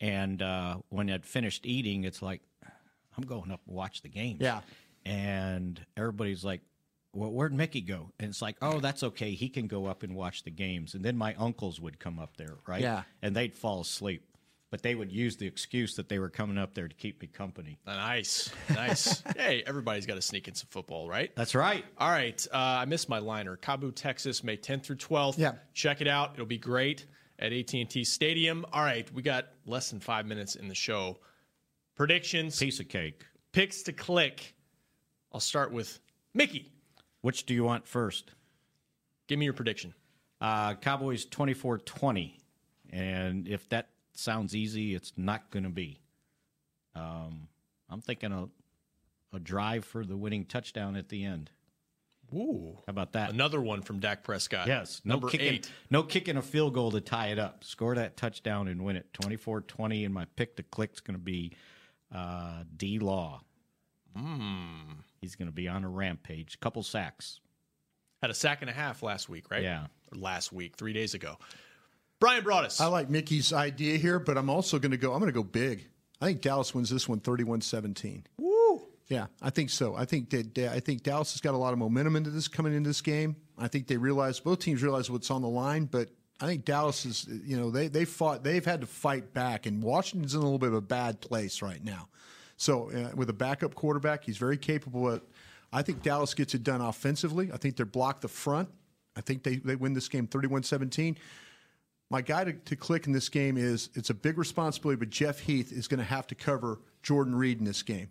And 0.00 0.42
uh, 0.42 0.76
when 0.88 1.10
I'd 1.10 1.24
finished 1.24 1.66
eating, 1.66 2.04
it's 2.04 2.22
like, 2.22 2.40
I'm 3.16 3.24
going 3.24 3.50
up 3.50 3.60
and 3.66 3.76
watch 3.76 4.02
the 4.02 4.08
games. 4.08 4.40
Yeah. 4.40 4.60
And 5.04 5.80
everybody's 5.96 6.44
like, 6.44 6.60
well, 7.12 7.30
where'd 7.30 7.54
Mickey 7.54 7.80
go? 7.80 8.10
And 8.20 8.28
it's 8.28 8.42
like, 8.42 8.56
oh, 8.60 8.80
that's 8.80 9.02
okay. 9.02 9.32
He 9.32 9.48
can 9.48 9.66
go 9.66 9.86
up 9.86 10.02
and 10.02 10.14
watch 10.14 10.44
the 10.44 10.50
games. 10.50 10.94
And 10.94 11.04
then 11.04 11.16
my 11.16 11.34
uncles 11.34 11.80
would 11.80 11.98
come 11.98 12.18
up 12.18 12.36
there, 12.36 12.56
right? 12.66 12.82
Yeah. 12.82 13.02
And 13.22 13.34
they'd 13.34 13.54
fall 13.54 13.80
asleep. 13.80 14.27
But 14.70 14.82
they 14.82 14.94
would 14.94 15.10
use 15.10 15.36
the 15.36 15.46
excuse 15.46 15.94
that 15.94 16.10
they 16.10 16.18
were 16.18 16.28
coming 16.28 16.58
up 16.58 16.74
there 16.74 16.88
to 16.88 16.94
keep 16.94 17.22
me 17.22 17.26
company. 17.28 17.78
Nice, 17.86 18.50
nice. 18.68 19.22
hey, 19.36 19.62
everybody's 19.66 20.04
got 20.04 20.16
to 20.16 20.22
sneak 20.22 20.46
in 20.46 20.54
some 20.54 20.68
football, 20.70 21.08
right? 21.08 21.34
That's 21.36 21.54
right. 21.54 21.84
All 21.96 22.10
right. 22.10 22.46
Uh, 22.52 22.56
I 22.56 22.84
missed 22.84 23.08
my 23.08 23.18
liner. 23.18 23.56
KAABOO, 23.56 23.94
Texas, 23.94 24.44
May 24.44 24.58
10th 24.58 24.84
through 24.84 24.96
12th. 24.96 25.38
Yeah. 25.38 25.52
Check 25.72 26.02
it 26.02 26.06
out. 26.08 26.32
It'll 26.34 26.44
be 26.44 26.58
great. 26.58 27.06
at 27.38 27.52
AT&T 27.52 28.04
Stadium. 28.04 28.66
All 28.72 28.82
right, 28.82 29.10
we 29.14 29.22
got 29.22 29.46
less 29.64 29.90
than 29.90 30.00
five 30.00 30.26
minutes 30.26 30.56
in 30.56 30.68
the 30.68 30.74
show. 30.74 31.18
Predictions. 31.94 32.58
Piece 32.58 32.80
of 32.80 32.88
cake. 32.88 33.24
Picks 33.52 33.82
to 33.84 33.92
click. 33.92 34.54
I'll 35.32 35.40
start 35.40 35.72
with 35.72 35.98
Mickey. 36.34 36.70
Which 37.22 37.46
do 37.46 37.54
you 37.54 37.64
want 37.64 37.86
first? 37.86 38.32
Give 39.28 39.38
me 39.38 39.44
your 39.46 39.54
prediction. 39.54 39.94
Uh, 40.40 40.74
Cowboys 40.74 41.24
24 41.24 41.78
20. 41.78 42.38
And 42.90 43.48
if 43.48 43.68
that 43.70 43.88
sounds 44.18 44.54
easy, 44.54 44.94
it's 44.94 45.12
not 45.16 45.50
going 45.50 45.64
to 45.64 45.70
be. 45.70 46.00
Um, 46.94 47.48
I'm 47.88 48.00
thinking 48.00 48.32
a, 48.32 48.48
a 49.34 49.38
drive 49.38 49.84
for 49.84 50.04
the 50.04 50.16
winning 50.16 50.44
touchdown 50.44 50.96
at 50.96 51.08
the 51.08 51.24
end. 51.24 51.50
Ooh. 52.34 52.76
How 52.86 52.90
about 52.90 53.12
that? 53.12 53.30
Another 53.30 53.60
one 53.60 53.80
from 53.80 54.00
Dak 54.00 54.22
Prescott. 54.22 54.66
Yes. 54.66 55.00
No 55.04 55.14
Number 55.14 55.28
kicking, 55.28 55.54
eight. 55.54 55.72
No 55.90 56.02
kicking 56.02 56.36
a 56.36 56.42
field 56.42 56.74
goal 56.74 56.90
to 56.90 57.00
tie 57.00 57.28
it 57.28 57.38
up. 57.38 57.64
Score 57.64 57.94
that 57.94 58.16
touchdown 58.16 58.68
and 58.68 58.84
win 58.84 58.96
it. 58.96 59.12
24 59.14 59.62
20. 59.62 60.04
And 60.04 60.12
my 60.12 60.26
pick 60.36 60.56
to 60.56 60.62
click 60.62 60.90
is 60.92 61.00
going 61.00 61.16
to 61.16 61.24
be 61.24 61.52
uh, 62.14 62.64
D 62.76 62.98
Law. 62.98 63.40
Mm. 64.16 64.98
He's 65.20 65.36
going 65.36 65.48
to 65.48 65.54
be 65.54 65.68
on 65.68 65.84
a 65.84 65.88
rampage. 65.88 66.60
Couple 66.60 66.82
sacks. 66.82 67.40
Had 68.20 68.30
a 68.30 68.34
sack 68.34 68.58
and 68.60 68.68
a 68.68 68.74
half 68.74 69.02
last 69.02 69.28
week, 69.28 69.50
right? 69.50 69.62
Yeah. 69.62 69.86
Or 70.12 70.18
last 70.18 70.52
week, 70.52 70.76
three 70.76 70.92
days 70.92 71.14
ago. 71.14 71.38
Bryan 72.20 72.42
Broaddus. 72.42 72.80
I 72.80 72.86
like 72.86 73.08
Mickey's 73.08 73.52
idea 73.52 73.96
here, 73.96 74.18
but 74.18 74.36
I'm 74.36 74.50
also 74.50 74.78
going 74.78 74.90
to 74.90 74.96
go. 74.96 75.12
I'm 75.12 75.20
going 75.20 75.32
to 75.32 75.36
go 75.36 75.44
big. 75.44 75.88
I 76.20 76.26
think 76.26 76.40
Dallas 76.40 76.74
wins 76.74 76.90
this 76.90 77.08
one 77.08 77.20
31-17. 77.20 78.24
Woo! 78.38 78.82
Yeah, 79.06 79.26
I 79.40 79.50
think 79.50 79.70
so. 79.70 79.94
I 79.94 80.04
think 80.04 80.30
that 80.30 80.58
I 80.70 80.80
think 80.80 81.02
Dallas 81.02 81.32
has 81.32 81.40
got 81.40 81.54
a 81.54 81.56
lot 81.56 81.72
of 81.72 81.78
momentum 81.78 82.16
into 82.16 82.30
this 82.30 82.48
coming 82.48 82.74
into 82.74 82.90
this 82.90 83.00
game. 83.00 83.36
I 83.56 83.68
think 83.68 83.86
they 83.86 83.96
realize 83.96 84.40
both 84.40 84.58
teams 84.58 84.82
realize 84.82 85.10
what's 85.10 85.30
on 85.30 85.42
the 85.42 85.48
line, 85.48 85.86
but 85.86 86.10
I 86.40 86.46
think 86.46 86.64
Dallas 86.64 87.06
is 87.06 87.26
you 87.44 87.56
know 87.56 87.70
they 87.70 87.88
they 87.88 88.04
fought 88.04 88.44
they've 88.44 88.64
had 88.64 88.82
to 88.82 88.86
fight 88.86 89.32
back, 89.32 89.64
and 89.66 89.82
Washington's 89.82 90.34
in 90.34 90.40
a 90.40 90.42
little 90.42 90.58
bit 90.58 90.68
of 90.68 90.74
a 90.74 90.82
bad 90.82 91.20
place 91.20 91.62
right 91.62 91.82
now. 91.82 92.08
So 92.58 92.90
uh, 92.90 93.12
with 93.14 93.30
a 93.30 93.34
backup 93.34 93.74
quarterback, 93.74 94.24
he's 94.24 94.36
very 94.36 94.58
capable. 94.58 95.10
At, 95.10 95.22
I 95.72 95.82
think 95.82 96.02
Dallas 96.02 96.34
gets 96.34 96.54
it 96.54 96.62
done 96.62 96.80
offensively. 96.80 97.50
I 97.52 97.56
think 97.56 97.76
they're 97.76 97.86
blocked 97.86 98.22
the 98.22 98.28
front. 98.28 98.68
I 99.16 99.20
think 99.20 99.42
they, 99.42 99.56
they 99.56 99.76
win 99.76 99.94
this 99.94 100.08
game 100.08 100.26
31-17. 100.26 101.16
My 102.10 102.22
guy 102.22 102.44
to, 102.44 102.52
to 102.52 102.76
click 102.76 103.06
in 103.06 103.12
this 103.12 103.28
game 103.28 103.56
is 103.56 103.90
it's 103.94 104.10
a 104.10 104.14
big 104.14 104.38
responsibility, 104.38 104.98
but 104.98 105.10
Jeff 105.10 105.40
Heath 105.40 105.72
is 105.72 105.88
going 105.88 105.98
to 105.98 106.04
have 106.04 106.26
to 106.28 106.34
cover 106.34 106.80
Jordan 107.02 107.34
Reed 107.34 107.58
in 107.58 107.64
this 107.64 107.82
game. 107.82 108.08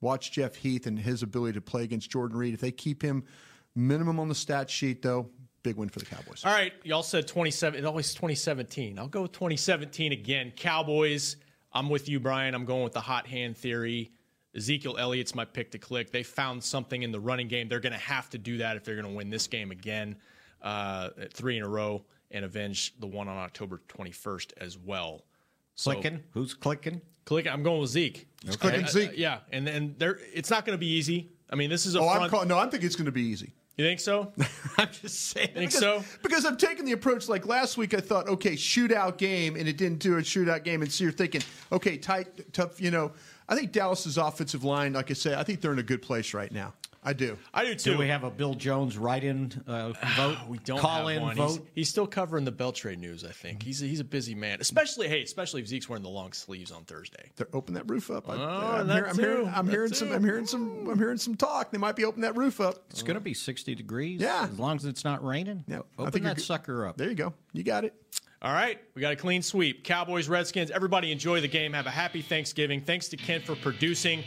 Watch 0.00 0.32
Jeff 0.32 0.54
Heath 0.54 0.86
and 0.86 0.98
his 0.98 1.22
ability 1.22 1.54
to 1.54 1.60
play 1.60 1.82
against 1.82 2.10
Jordan 2.10 2.38
Reed. 2.38 2.54
If 2.54 2.60
they 2.60 2.70
keep 2.70 3.02
him 3.02 3.24
minimum 3.74 4.20
on 4.20 4.28
the 4.28 4.34
stat 4.34 4.70
sheet, 4.70 5.02
though, 5.02 5.28
big 5.62 5.76
win 5.76 5.88
for 5.88 5.98
the 5.98 6.06
Cowboys. 6.06 6.42
All 6.44 6.52
right, 6.52 6.72
y'all 6.84 7.02
said 7.02 7.26
27. 7.26 7.80
It 7.80 7.86
always 7.86 8.14
2017. 8.14 8.98
I'll 8.98 9.08
go 9.08 9.22
with 9.22 9.32
2017 9.32 10.12
again. 10.12 10.52
Cowboys. 10.56 11.36
I'm 11.72 11.88
with 11.88 12.08
you, 12.08 12.18
Bryan. 12.18 12.54
I'm 12.54 12.64
going 12.64 12.84
with 12.84 12.94
the 12.94 13.00
hot 13.00 13.26
hand 13.26 13.56
theory. 13.56 14.10
Ezekiel 14.56 14.96
Elliott's 14.98 15.34
my 15.34 15.44
pick 15.44 15.70
to 15.72 15.78
click. 15.78 16.10
They 16.10 16.22
found 16.22 16.64
something 16.64 17.02
in 17.02 17.12
the 17.12 17.20
running 17.20 17.46
game. 17.46 17.68
They're 17.68 17.80
going 17.80 17.92
to 17.92 17.98
have 17.98 18.28
to 18.30 18.38
do 18.38 18.58
that 18.58 18.76
if 18.76 18.84
they're 18.84 18.96
going 18.96 19.08
to 19.08 19.14
win 19.14 19.30
this 19.30 19.46
game 19.46 19.70
again, 19.70 20.16
uh, 20.62 21.10
three 21.32 21.56
in 21.56 21.62
a 21.62 21.68
row, 21.68 22.04
and 22.30 22.44
avenge 22.44 22.94
the 23.00 23.06
one 23.06 23.28
on 23.28 23.36
October 23.36 23.80
21st 23.88 24.52
as 24.58 24.78
well. 24.78 25.24
So- 25.74 25.92
Clicking? 25.92 26.22
Who's 26.32 26.54
clicking? 26.54 27.00
Click. 27.24 27.46
I'm 27.46 27.62
going 27.62 27.80
with 27.80 27.90
Zeke. 27.90 28.26
It's 28.44 28.56
clicking 28.56 28.84
Uh, 28.84 28.88
Zeke. 28.88 29.12
yeah, 29.14 29.38
and 29.52 29.66
then 29.66 29.94
there. 29.98 30.18
It's 30.34 30.50
not 30.50 30.64
going 30.64 30.74
to 30.76 30.80
be 30.80 30.88
easy. 30.90 31.30
I 31.50 31.54
mean, 31.56 31.70
this 31.70 31.86
is 31.86 31.94
a 31.94 32.00
Oh, 32.00 32.08
I'm 32.08 32.16
front. 32.18 32.30
call, 32.32 32.44
no, 32.46 32.58
I 32.58 32.68
think 32.68 32.82
it's 32.82 32.96
going 32.96 33.06
to 33.06 33.12
be 33.12 33.22
easy. 33.22 33.52
you 33.76 33.84
think 33.84 34.00
so? 34.00 34.32
I'm 34.78 34.88
just 34.90 35.28
saying. 35.30 35.48
Think 35.48 35.70
because, 35.70 35.78
so? 35.78 36.04
Because 36.22 36.44
I'm 36.44 36.56
taking 36.56 36.84
the 36.86 36.92
approach 36.92 37.28
like 37.28 37.46
last 37.46 37.76
week. 37.76 37.94
I 37.94 38.00
thought, 38.00 38.28
okay, 38.28 38.52
shootout 38.54 39.16
game, 39.18 39.54
and 39.56 39.68
it 39.68 39.76
didn't 39.76 39.98
do 40.00 40.16
a 40.16 40.20
shootout 40.22 40.64
game. 40.64 40.82
And 40.82 40.90
so 40.90 41.04
you're 41.04 41.12
thinking, 41.12 41.42
okay, 41.72 41.96
tight, 41.98 42.52
tough. 42.52 42.80
You 42.80 42.90
know, 42.90 43.12
I 43.48 43.54
think 43.54 43.72
Dallas's 43.72 44.16
offensive 44.18 44.64
line, 44.64 44.94
like 44.94 45.10
I 45.10 45.14
say, 45.14 45.34
I 45.34 45.42
think 45.44 45.60
they're 45.60 45.72
in 45.72 45.78
a 45.78 45.84
good 45.84 46.02
place 46.02 46.34
right 46.34 46.50
now. 46.52 46.72
I 47.02 47.14
do. 47.14 47.38
I 47.54 47.64
do 47.64 47.74
too. 47.74 47.92
Do 47.92 47.98
we 47.98 48.08
have 48.08 48.24
a 48.24 48.30
Bill 48.30 48.52
Jones 48.52 48.98
write-in 48.98 49.52
uh, 49.66 49.92
vote? 50.16 50.36
we 50.48 50.58
don't 50.58 50.78
call 50.78 51.06
have 51.06 51.16
in 51.16 51.22
one. 51.22 51.36
vote. 51.36 51.48
He's, 51.52 51.60
he's 51.74 51.88
still 51.88 52.06
covering 52.06 52.44
the 52.44 52.52
Beltre 52.52 52.96
news. 52.98 53.24
I 53.24 53.32
think 53.32 53.62
he's 53.62 53.82
a, 53.82 53.86
he's 53.86 54.00
a 54.00 54.04
busy 54.04 54.34
man. 54.34 54.58
Especially 54.60 55.08
hey, 55.08 55.22
especially 55.22 55.62
if 55.62 55.68
Zeke's 55.68 55.88
wearing 55.88 56.02
the 56.02 56.10
long 56.10 56.32
sleeves 56.32 56.70
on 56.70 56.84
Thursday. 56.84 57.30
They're 57.36 57.48
open 57.54 57.74
that 57.74 57.88
roof 57.88 58.10
up. 58.10 58.28
I, 58.28 58.34
Oh, 58.34 58.80
am 58.80 58.86
that 58.88 59.08
I'm 59.08 59.16
hearing. 59.18 59.48
I'm 59.48 59.66
That 59.66 59.72
hearing 59.72 59.92
some. 59.94 60.12
I'm 60.12 60.22
hearing 60.24 60.46
some. 60.46 60.88
I'm 60.90 60.98
hearing 60.98 61.16
some 61.18 61.36
talk. 61.36 61.70
They 61.70 61.78
might 61.78 61.96
be 61.96 62.04
opening 62.04 62.22
that 62.22 62.36
roof 62.36 62.60
up. 62.60 62.84
It's 62.90 63.02
going 63.02 63.14
to 63.14 63.20
be 63.20 63.32
60 63.34 63.74
degrees. 63.74 64.20
Yeah. 64.20 64.48
As 64.50 64.58
long 64.58 64.76
as 64.76 64.84
it's 64.84 65.04
not 65.04 65.24
raining. 65.24 65.64
Yeah, 65.66 65.80
Open 65.98 66.22
that 66.24 66.40
sucker 66.40 66.86
up. 66.86 66.98
There 66.98 67.08
you 67.08 67.14
go. 67.14 67.32
You 67.52 67.62
got 67.62 67.84
it. 67.84 67.94
All 68.42 68.52
right, 68.54 68.78
we 68.94 69.02
got 69.02 69.12
a 69.12 69.16
clean 69.16 69.42
sweep. 69.42 69.84
Cowboys, 69.84 70.26
Redskins. 70.26 70.70
Everybody 70.70 71.12
enjoy 71.12 71.42
the 71.42 71.48
game. 71.48 71.74
Have 71.74 71.86
a 71.86 71.90
happy 71.90 72.22
Thanksgiving. 72.22 72.80
Thanks 72.80 73.08
to 73.08 73.18
Kent 73.18 73.44
for 73.44 73.54
producing. 73.54 74.24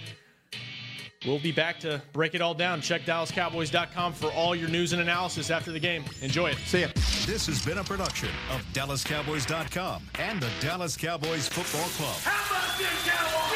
We'll 1.26 1.40
be 1.40 1.52
back 1.52 1.80
to 1.82 2.02
break 2.12 2.36
it 2.36 2.42
all 2.42 2.54
down. 2.54 2.82
Check 2.82 3.04
DallasCowboys.com 3.04 4.14
for 4.14 4.32
all 4.34 4.56
your 4.56 4.70
news 4.70 4.94
and 4.94 5.02
analysis 5.02 5.50
after 5.50 5.72
the 5.72 5.80
game. 5.80 6.04
Enjoy 6.22 6.50
it. 6.50 6.58
See 6.66 6.82
ya. 6.82 6.88
This 7.26 7.46
has 7.48 7.64
been 7.66 7.78
a 7.78 7.84
production 7.84 8.30
of 8.52 8.62
DallasCowboys.com 8.74 10.04
and 10.20 10.42
the 10.42 10.50
Dallas 10.60 10.98
Cowboys 10.98 11.48
Football 11.48 11.88
Club. 11.90 12.18
How 12.24 12.56
about 12.56 12.78
this, 12.78 13.08
Cowboys? 13.08 13.53